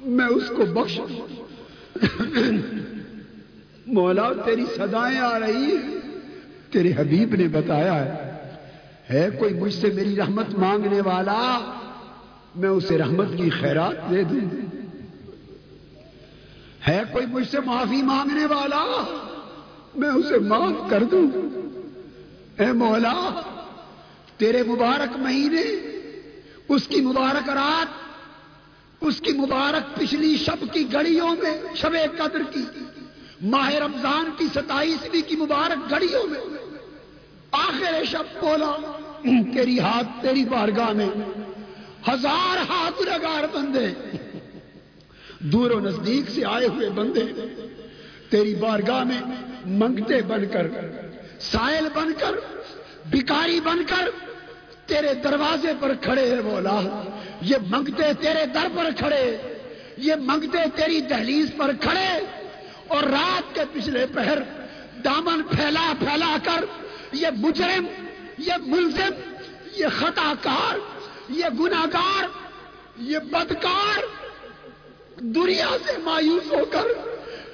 میں 0.00 0.26
اس 0.26 0.48
کو 0.48 0.64
بخش 0.64 1.00
مولا، 3.86 4.32
تیری 4.44 4.64
سدائیں 4.76 5.18
آ 5.18 5.38
رہی 5.40 5.76
ہیں۔ 5.76 5.98
تیرے 6.70 6.92
حبیب 6.98 7.34
نے 7.34 7.48
بتایا 7.48 8.04
ہے۔ 8.04 8.23
ہے 9.10 9.28
کوئی 9.38 9.54
مجھ 9.54 9.74
سے 9.74 9.86
میری 9.86 10.16
رحمت 10.16 10.54
مانگنے 10.54 11.00
والا؟ 11.00 11.74
میں 12.54 12.68
اسے 12.68 12.98
رحمت 12.98 13.26
کی 13.36 13.50
خیرات 13.50 14.10
دے 14.10 14.22
دوں۔ 14.22 14.66
ہے 16.88 17.02
کوئی 17.12 17.26
مجھ 17.26 17.48
سے 17.50 17.60
معافی 17.60 18.02
مانگنے 18.02 18.46
والا؟ 18.46 19.04
میں 19.94 20.08
اسے 20.08 20.38
معاف 20.38 20.90
کر 20.90 21.04
دوں۔ 21.04 21.26
اے 22.60 22.72
مولا، 22.72 23.40
تیرے 24.36 24.62
مبارک 24.62 25.16
مہینے، 25.16 25.62
اس 26.68 26.88
کی 26.88 27.00
مبارک 27.00 27.48
رات، 27.48 27.86
اس 29.00 29.20
کی 29.20 29.32
مبارک 29.32 29.98
پچھلی 29.98 30.36
شب 30.36 30.64
کی 30.72 30.92
گڑیوں 30.92 31.30
میں، 31.42 31.60
شب 31.74 31.92
قدر 32.18 32.42
کی، 32.50 32.64
ماہ 33.42 33.70
رمضان 33.70 34.30
کی 34.38 34.44
ستائیسویں 34.54 35.28
کی 35.28 35.36
مبارک 35.36 35.90
گھڑیوں 35.90 36.26
میں۔ 36.26 36.63
آخر 37.54 38.04
شب 38.04 38.40
بولا 38.40 38.76
تیری 39.54 39.78
ہاتھ 39.80 40.22
تیری 40.22 40.44
بارگاہ 40.44 40.90
میں۔ 40.90 41.06
ہزار 42.08 42.56
ہاتھ 42.70 43.02
لگار 43.02 43.44
بندے۔ 43.52 43.86
دور 45.38 45.70
و 45.70 45.80
نزدیک 45.80 46.30
سے 46.30 46.44
آئے 46.44 46.66
ہوئے 46.66 46.90
بندے۔ 46.90 47.22
تیری 48.30 48.54
بارگاہ 48.54 49.04
میں 49.04 49.20
منگتے 49.66 50.22
بن 50.22 50.46
کر، 50.46 50.66
سائل 51.40 51.88
بن 51.94 52.12
کر 52.18 52.34
بکاری 53.10 53.60
بن 53.60 53.84
کر 53.84 54.08
تیرے 54.86 55.14
دروازے 55.14 55.72
پر 55.80 55.94
کھڑے 56.00 56.34
ہیں 56.34 56.42
بولا 56.42 57.02
یہ 57.40 57.56
منگتے 57.70 58.12
تیرے 58.20 58.46
در 58.46 58.66
پر 58.76 58.86
کھڑے۔ 58.98 59.36
یہ 59.96 60.14
منگتے 60.20 60.58
تیری 60.74 61.00
دہلیز 61.00 61.50
پر 61.56 61.70
کھڑے۔ 61.80 62.24
اور 62.88 63.02
رات 63.02 63.54
کے 63.54 63.60
پچھلے 63.72 64.06
پہر 64.14 64.38
دامن 65.04 65.42
پھیلا 65.42 65.92
پھیلا 65.98 66.36
کر 66.44 66.83
یہ 67.14 67.28
مجرم، 67.36 67.86
یہ 68.38 68.52
ملزم، 68.66 69.12
یہ 69.72 69.86
خطا 69.98 70.32
کار 70.42 70.78
یہ 71.28 71.44
گناگار 71.60 72.24
یہ 72.96 73.18
بدکار 73.18 74.02
دنیا 75.16 75.76
سے 75.86 75.98
مایوس 75.98 76.52
ہو 76.52 76.64
کر 76.70 76.86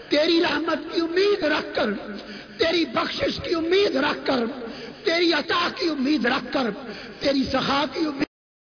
تیری 0.09 0.43
رحمت 0.43 0.95
کی 0.95 1.01
امید 1.01 1.45
رکھ 1.45 1.75
کر، 1.75 1.93
تیری 2.59 2.85
بخشش 2.85 3.41
کی 3.45 3.55
امید 3.55 3.97
رکھ 3.97 4.27
کر، 4.27 4.45
تیری 5.05 5.33
عطا 5.33 5.69
کی 5.77 5.89
امید 5.89 6.27
رکھ 6.27 6.53
کر، 6.53 6.71
تیری 7.21 7.45
سخا 7.45 7.85
کی 7.93 8.01
امید 8.01 8.30